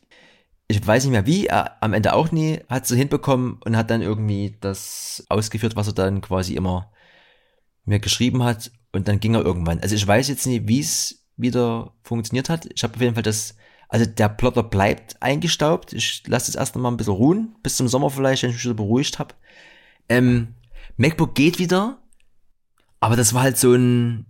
ich 0.67 0.85
weiß 0.85 1.03
nicht 1.03 1.11
mehr 1.11 1.25
wie, 1.25 1.47
er 1.47 1.81
am 1.83 1.93
Ende 1.93 2.13
auch 2.13 2.31
nie, 2.31 2.61
hat 2.69 2.87
so 2.87 2.95
hinbekommen 2.95 3.59
und 3.63 3.77
hat 3.77 3.89
dann 3.89 4.01
irgendwie 4.01 4.55
das 4.59 5.23
ausgeführt, 5.29 5.75
was 5.75 5.87
er 5.87 5.93
dann 5.93 6.21
quasi 6.21 6.55
immer 6.55 6.91
mir 7.85 7.99
geschrieben 7.99 8.43
hat 8.43 8.71
und 8.93 9.07
dann 9.07 9.19
ging 9.19 9.35
er 9.35 9.45
irgendwann. 9.45 9.79
Also 9.81 9.95
ich 9.95 10.07
weiß 10.07 10.29
jetzt 10.29 10.47
nicht, 10.47 10.67
wie 10.67 10.79
es 10.79 11.25
wieder 11.35 11.93
funktioniert 12.03 12.49
hat. 12.49 12.67
Ich 12.73 12.83
habe 12.83 12.95
auf 12.95 13.01
jeden 13.01 13.13
Fall 13.13 13.23
das 13.23 13.55
also 13.93 14.07
der 14.07 14.27
Plotter 14.27 14.63
bleibt 14.63 15.21
eingestaubt. 15.21 15.93
Ich 15.93 16.23
lasse 16.25 16.49
es 16.49 16.55
erst 16.55 16.73
noch 16.73 16.81
mal 16.81 16.89
ein 16.89 16.97
bisschen 16.97 17.13
ruhen, 17.13 17.55
bis 17.61 17.77
zum 17.77 17.87
Sommer 17.87 18.09
vielleicht, 18.09 18.41
wenn 18.41 18.49
ich 18.49 18.55
mich 18.55 18.65
wieder 18.65 18.73
beruhigt 18.73 19.19
habe. 19.19 19.35
Ähm, 20.09 20.55
MacBook 20.97 21.35
geht 21.35 21.59
wieder, 21.59 22.01
aber 22.99 23.15
das 23.15 23.35
war 23.35 23.43
halt 23.43 23.55
so 23.55 23.75
ein, 23.75 24.25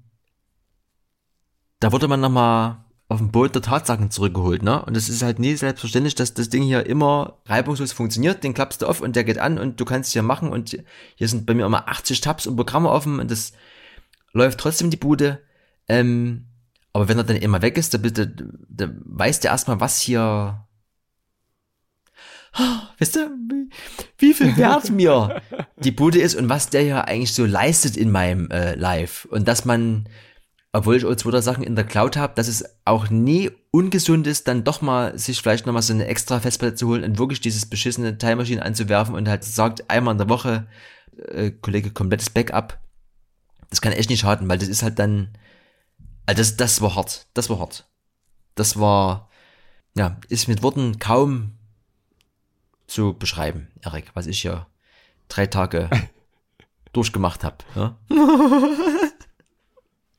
da 1.79 1.93
wurde 1.93 2.09
man 2.09 2.19
noch 2.19 2.29
mal 2.29 2.83
auf 3.07 3.19
den 3.19 3.31
Boot 3.31 3.55
der 3.55 3.61
Tatsachen 3.61 4.11
zurückgeholt, 4.11 4.63
ne? 4.63 4.83
Und 4.83 4.97
es 4.97 5.07
ist 5.07 5.23
halt 5.23 5.39
nie 5.39 5.55
selbstverständlich, 5.55 6.15
dass 6.15 6.33
das 6.33 6.49
Ding 6.49 6.63
hier 6.63 6.85
immer 6.85 7.37
reibungslos 7.45 7.93
funktioniert. 7.93 8.43
Den 8.43 8.53
klappst 8.53 8.81
du 8.81 8.85
auf 8.85 8.99
und 8.99 9.15
der 9.15 9.23
geht 9.23 9.37
an 9.37 9.57
und 9.59 9.79
du 9.79 9.85
kannst 9.85 10.11
hier 10.11 10.23
machen 10.23 10.49
und 10.49 10.77
hier 11.15 11.27
sind 11.29 11.45
bei 11.45 11.53
mir 11.53 11.65
immer 11.65 11.87
80 11.87 12.19
Tabs 12.19 12.47
und 12.47 12.57
Programme 12.57 12.89
offen 12.89 13.21
und 13.21 13.31
das 13.31 13.53
läuft 14.33 14.59
trotzdem 14.59 14.89
die 14.89 14.97
Bude. 14.97 15.39
Ähm, 15.87 16.47
aber 16.93 17.07
wenn 17.07 17.17
er 17.17 17.23
dann 17.23 17.37
immer 17.37 17.61
weg 17.63 17.77
ist, 17.77 17.93
da, 17.93 17.97
da, 17.97 18.25
da 18.69 18.89
weiß 19.03 19.39
der 19.39 19.51
erstmal, 19.51 19.79
was 19.79 19.99
hier. 19.99 20.67
Oh, 22.55 22.77
weißt 22.99 23.15
du, 23.15 23.19
wie, 23.49 23.69
wie 24.19 24.33
viel 24.35 24.55
wert 24.57 24.89
mir 24.91 25.41
die 25.77 25.91
Bude 25.91 26.21
ist 26.21 26.35
und 26.35 26.49
was 26.49 26.69
der 26.69 26.83
hier 26.83 27.07
eigentlich 27.07 27.33
so 27.33 27.45
leistet 27.45 27.97
in 27.97 28.11
meinem 28.11 28.51
äh, 28.51 28.75
Live. 28.75 29.25
Und 29.25 29.47
dass 29.47 29.65
man, 29.65 30.07
obwohl 30.71 30.95
ich 30.95 31.03
auch 31.03 31.15
zwei 31.15 31.41
Sachen 31.41 31.63
in 31.63 31.75
der 31.75 31.83
Cloud 31.83 32.15
habe, 32.15 32.35
dass 32.35 32.47
es 32.47 32.63
auch 32.85 33.09
nie 33.09 33.49
ungesund 33.71 34.27
ist, 34.27 34.47
dann 34.47 34.63
doch 34.63 34.83
mal 34.83 35.17
sich 35.17 35.41
vielleicht 35.41 35.65
nochmal 35.65 35.81
so 35.81 35.93
eine 35.93 36.05
extra 36.05 36.39
Festplatte 36.39 36.75
zu 36.75 36.87
holen 36.89 37.03
und 37.03 37.17
wirklich 37.17 37.41
dieses 37.41 37.65
beschissene 37.65 38.19
Time 38.19 38.35
Machine 38.35 38.61
anzuwerfen 38.61 39.15
und 39.15 39.27
halt 39.27 39.43
sagt, 39.43 39.89
einmal 39.89 40.11
in 40.11 40.19
der 40.19 40.29
Woche, 40.29 40.67
äh, 41.29 41.49
Kollege, 41.49 41.89
komplettes 41.89 42.29
Backup. 42.29 42.77
Das 43.71 43.81
kann 43.81 43.93
echt 43.93 44.11
nicht 44.11 44.19
schaden, 44.19 44.47
weil 44.47 44.59
das 44.59 44.69
ist 44.69 44.83
halt 44.83 44.99
dann, 44.99 45.29
also 46.25 46.39
das, 46.39 46.57
das 46.57 46.81
war 46.81 46.95
hart. 46.95 47.27
Das 47.33 47.49
war 47.49 47.59
hart. 47.59 47.87
Das 48.55 48.79
war, 48.79 49.29
ja, 49.95 50.17
ist 50.29 50.47
mit 50.47 50.63
Worten 50.63 50.99
kaum 50.99 51.51
zu 52.87 53.13
beschreiben, 53.13 53.67
Erik, 53.81 54.11
was 54.13 54.27
ich 54.27 54.43
ja 54.43 54.67
drei 55.27 55.47
Tage 55.47 55.89
durchgemacht 56.93 57.43
habe. 57.43 57.57
Ja? 57.75 57.97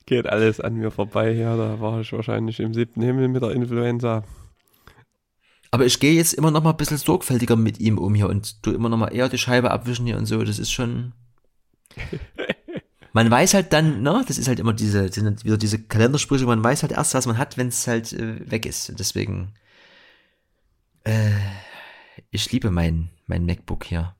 Geht 0.07 0.27
alles 0.27 0.61
an 0.61 0.75
mir 0.75 0.91
vorbei. 0.91 1.33
Ja, 1.33 1.57
da 1.57 1.81
war 1.81 2.01
ich 2.01 2.13
wahrscheinlich 2.13 2.61
im 2.61 2.75
siebten 2.75 3.01
Himmel 3.01 3.29
mit 3.29 3.43
der 3.43 3.53
Influenza. 3.53 4.25
Aber 5.71 5.87
ich 5.87 5.99
gehe 5.99 6.13
jetzt 6.13 6.35
immer 6.35 6.51
noch 6.51 6.63
mal 6.63 6.71
ein 6.71 6.77
bisschen 6.77 6.99
sorgfältiger 6.99 7.57
mit 7.57 7.81
ihm 7.81 7.99
um 7.99 8.15
hier 8.15 8.29
und 8.29 8.63
tu 8.63 8.71
immer 8.71 8.89
noch 8.89 8.99
mal 8.99 9.09
eher 9.09 9.29
die 9.29 9.39
Scheibe 9.39 9.71
abwischen 9.71 10.07
hier 10.07 10.19
und 10.19 10.27
so. 10.27 10.43
Das 10.45 10.59
ist 10.59 10.71
schon. 10.71 11.13
Man 13.15 13.31
weiß 13.31 13.55
halt 13.55 13.73
dann, 13.73 14.03
ne, 14.03 14.25
das 14.27 14.39
ist 14.39 14.49
halt 14.49 14.59
immer 14.59 14.73
diese, 14.73 15.05
wieder 15.45 15.57
diese 15.57 15.79
Kalendersprüche, 15.79 16.47
man 16.47 16.65
weiß 16.65 16.83
halt 16.83 16.91
erst, 16.91 17.15
was 17.15 17.27
man 17.27 17.39
hat, 17.39 17.57
wenn 17.57 17.69
es 17.69 17.87
halt 17.87 18.13
äh, 18.13 18.51
weg 18.51 18.67
ist. 18.67 18.91
Und 18.91 18.99
deswegen, 18.99 19.55
äh, 21.05 21.31
ich 22.33 22.51
liebe 22.51 22.73
mein, 22.73 23.11
mein 23.27 23.47
MacBook 23.47 23.85
hier. 23.85 24.17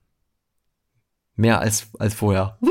Mehr 1.35 1.59
als, 1.59 1.87
als 1.99 2.13
vorher. 2.13 2.57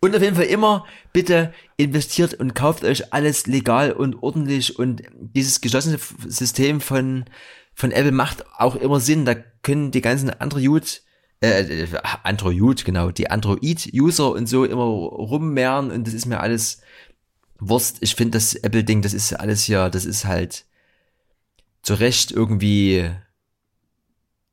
und 0.00 0.14
auf 0.14 0.20
jeden 0.20 0.36
Fall 0.36 0.44
immer 0.44 0.84
bitte 1.14 1.54
investiert 1.78 2.34
und 2.34 2.54
kauft 2.54 2.84
euch 2.84 3.14
alles 3.14 3.46
legal 3.46 3.92
und 3.92 4.22
ordentlich 4.22 4.78
und 4.78 5.02
dieses 5.14 5.62
geschlossene 5.62 5.98
System 6.26 6.82
von, 6.82 7.24
von 7.72 7.90
Apple 7.90 8.12
macht 8.12 8.44
auch 8.58 8.76
immer 8.76 9.00
Sinn. 9.00 9.24
Da 9.24 9.34
können 9.34 9.92
die 9.92 10.02
ganzen 10.02 10.28
Android 10.28 11.02
äh, 11.42 11.88
Android, 12.22 12.84
genau, 12.84 13.10
die 13.10 13.30
Android-User 13.30 14.30
und 14.32 14.46
so 14.46 14.64
immer 14.64 14.84
rummehren 14.84 15.90
und 15.90 16.06
das 16.06 16.14
ist 16.14 16.26
mir 16.26 16.40
alles 16.40 16.80
Wurst. 17.58 17.98
Ich 18.00 18.14
finde 18.14 18.38
das 18.38 18.54
Apple-Ding, 18.54 19.02
das 19.02 19.12
ist 19.12 19.32
alles 19.32 19.64
hier, 19.64 19.90
das 19.90 20.04
ist 20.04 20.24
halt 20.24 20.64
zu 21.82 21.94
Recht 21.94 22.30
irgendwie 22.30 23.10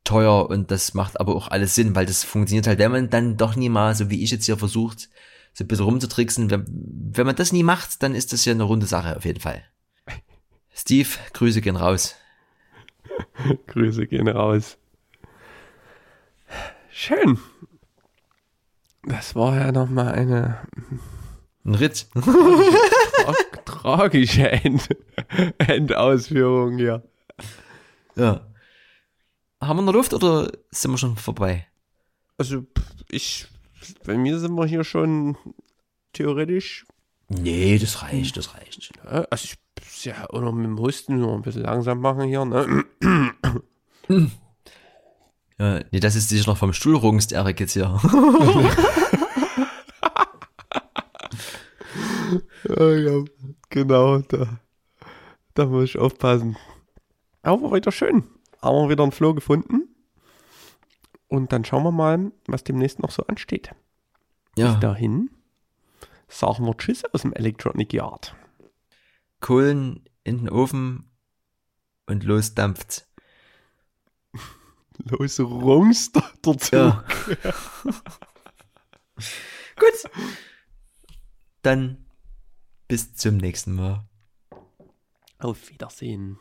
teuer 0.04 0.50
und 0.50 0.72
das 0.72 0.96
macht 0.96 1.20
aber 1.20 1.36
auch 1.36 1.50
alles 1.50 1.76
Sinn, 1.76 1.96
weil 1.96 2.08
das 2.08 2.24
funktioniert 2.24 2.66
halt, 2.66 2.80
wenn 2.80 2.92
man 2.92 3.10
dann 3.12 3.38
doch 3.38 3.56
nie 3.56 3.70
mal, 3.70 3.94
so 3.94 4.10
wie 4.10 4.24
ich 4.24 4.32
jetzt 4.32 4.46
hier 4.46 4.58
versucht, 4.58 5.10
so 5.54 5.64
ein 5.64 5.68
bisschen 5.68 5.86
rumzutricksen, 5.86 6.50
wenn, 6.50 6.66
wenn 6.68 7.28
man 7.28 7.36
das 7.36 7.52
nie 7.52 7.64
macht, 7.64 8.02
dann 8.02 8.16
ist 8.16 8.34
das 8.34 8.46
ja 8.46 8.54
eine 8.54 8.64
runde 8.64 8.88
Sache 8.88 9.16
auf 9.16 9.26
jeden 9.26 9.40
Fall. 9.40 9.64
Steve, 10.74 11.10
Grüße 11.34 11.62
gehen 11.62 11.76
raus. 11.76 12.16
Grüße 13.68 14.08
gehen 14.08 14.28
raus. 14.28 14.80
Schön. 17.02 17.40
Das 19.04 19.34
war 19.34 19.56
ja 19.56 19.72
nochmal 19.72 20.12
eine. 20.12 20.68
Ein 21.64 21.76
Ritt. 21.76 22.08
Tra 22.12 23.34
tragische 23.66 24.52
End 24.52 24.90
Endausführung 25.60 26.78
hier. 26.78 27.10
Ja. 28.18 28.46
Haben 29.62 29.80
wir 29.80 29.84
noch 29.84 29.94
Luft 29.94 30.14
oder 30.14 30.52
sind 30.72 30.92
wir 30.92 30.98
schon 30.98 31.16
vorbei? 31.16 31.66
Also, 32.38 32.66
ich. 33.10 33.48
Bei 34.06 34.18
mir 34.18 34.38
sind 34.38 34.56
wir 34.56 34.66
hier 34.66 34.84
schon 34.84 35.38
theoretisch. 36.12 36.86
Nee, 37.30 37.78
das 37.78 38.04
reicht, 38.04 38.36
das 38.36 38.56
reicht. 38.56 38.92
Ja, 39.06 39.26
also, 39.30 39.46
ich 39.46 40.04
ja 40.04 40.28
noch 40.34 40.52
mit 40.52 40.66
dem 40.66 40.78
Husten 40.78 41.18
nur 41.18 41.34
ein 41.34 41.44
bisschen 41.44 41.64
langsam 41.64 42.02
machen 42.02 42.24
hier, 42.24 42.44
ne? 42.44 42.84
Ja, 45.60 45.82
nee, 45.92 46.00
das 46.00 46.16
ist 46.16 46.30
sicher 46.30 46.50
noch 46.50 46.58
vom 46.58 46.72
Stuhl 46.72 46.96
rungst, 46.96 47.34
Erik 47.34 47.60
jetzt 47.60 47.74
hier. 47.74 48.00
ja, 52.70 52.90
ja, 52.96 53.26
genau, 53.70 54.20
da, 54.20 54.60
da 55.56 55.66
muss 55.66 55.84
ich 55.90 55.98
aufpassen. 55.98 56.56
Aber 57.42 57.72
weiter 57.72 57.92
schön. 57.92 58.24
Haben 58.62 58.84
wir 58.84 58.90
wieder 58.90 59.04
einen 59.04 59.12
Flow 59.12 59.34
gefunden. 59.34 59.90
Und 61.28 61.52
dann 61.52 61.66
schauen 61.66 61.84
wir 61.84 61.92
mal, 61.92 62.32
was 62.48 62.64
demnächst 62.64 63.00
noch 63.00 63.12
so 63.12 63.24
ansteht. 63.28 63.72
Ja. 64.58 64.72
Bis 64.72 64.80
dahin 64.80 65.30
sagen 66.30 66.66
wir 66.66 66.78
Tschüss 66.78 67.04
aus 67.14 67.24
dem 67.24 67.34
Electronic 67.34 67.92
Yard. 67.94 68.34
Kohlen 69.42 70.06
in 70.24 70.38
den 70.40 70.50
Ofen 70.50 71.12
und 72.06 72.24
los 72.24 72.56
dampft's. 72.56 73.09
Los 75.06 75.40
rungst 75.40 76.16
der 76.16 76.58
Zug. 76.58 76.72
Ja. 76.72 77.06
Gut. 79.76 80.12
Dann 81.62 82.06
bis 82.88 83.14
zum 83.16 83.38
nächsten 83.38 83.74
Mal. 83.76 84.08
Auf 85.40 85.70
Wiedersehen. 85.70 86.38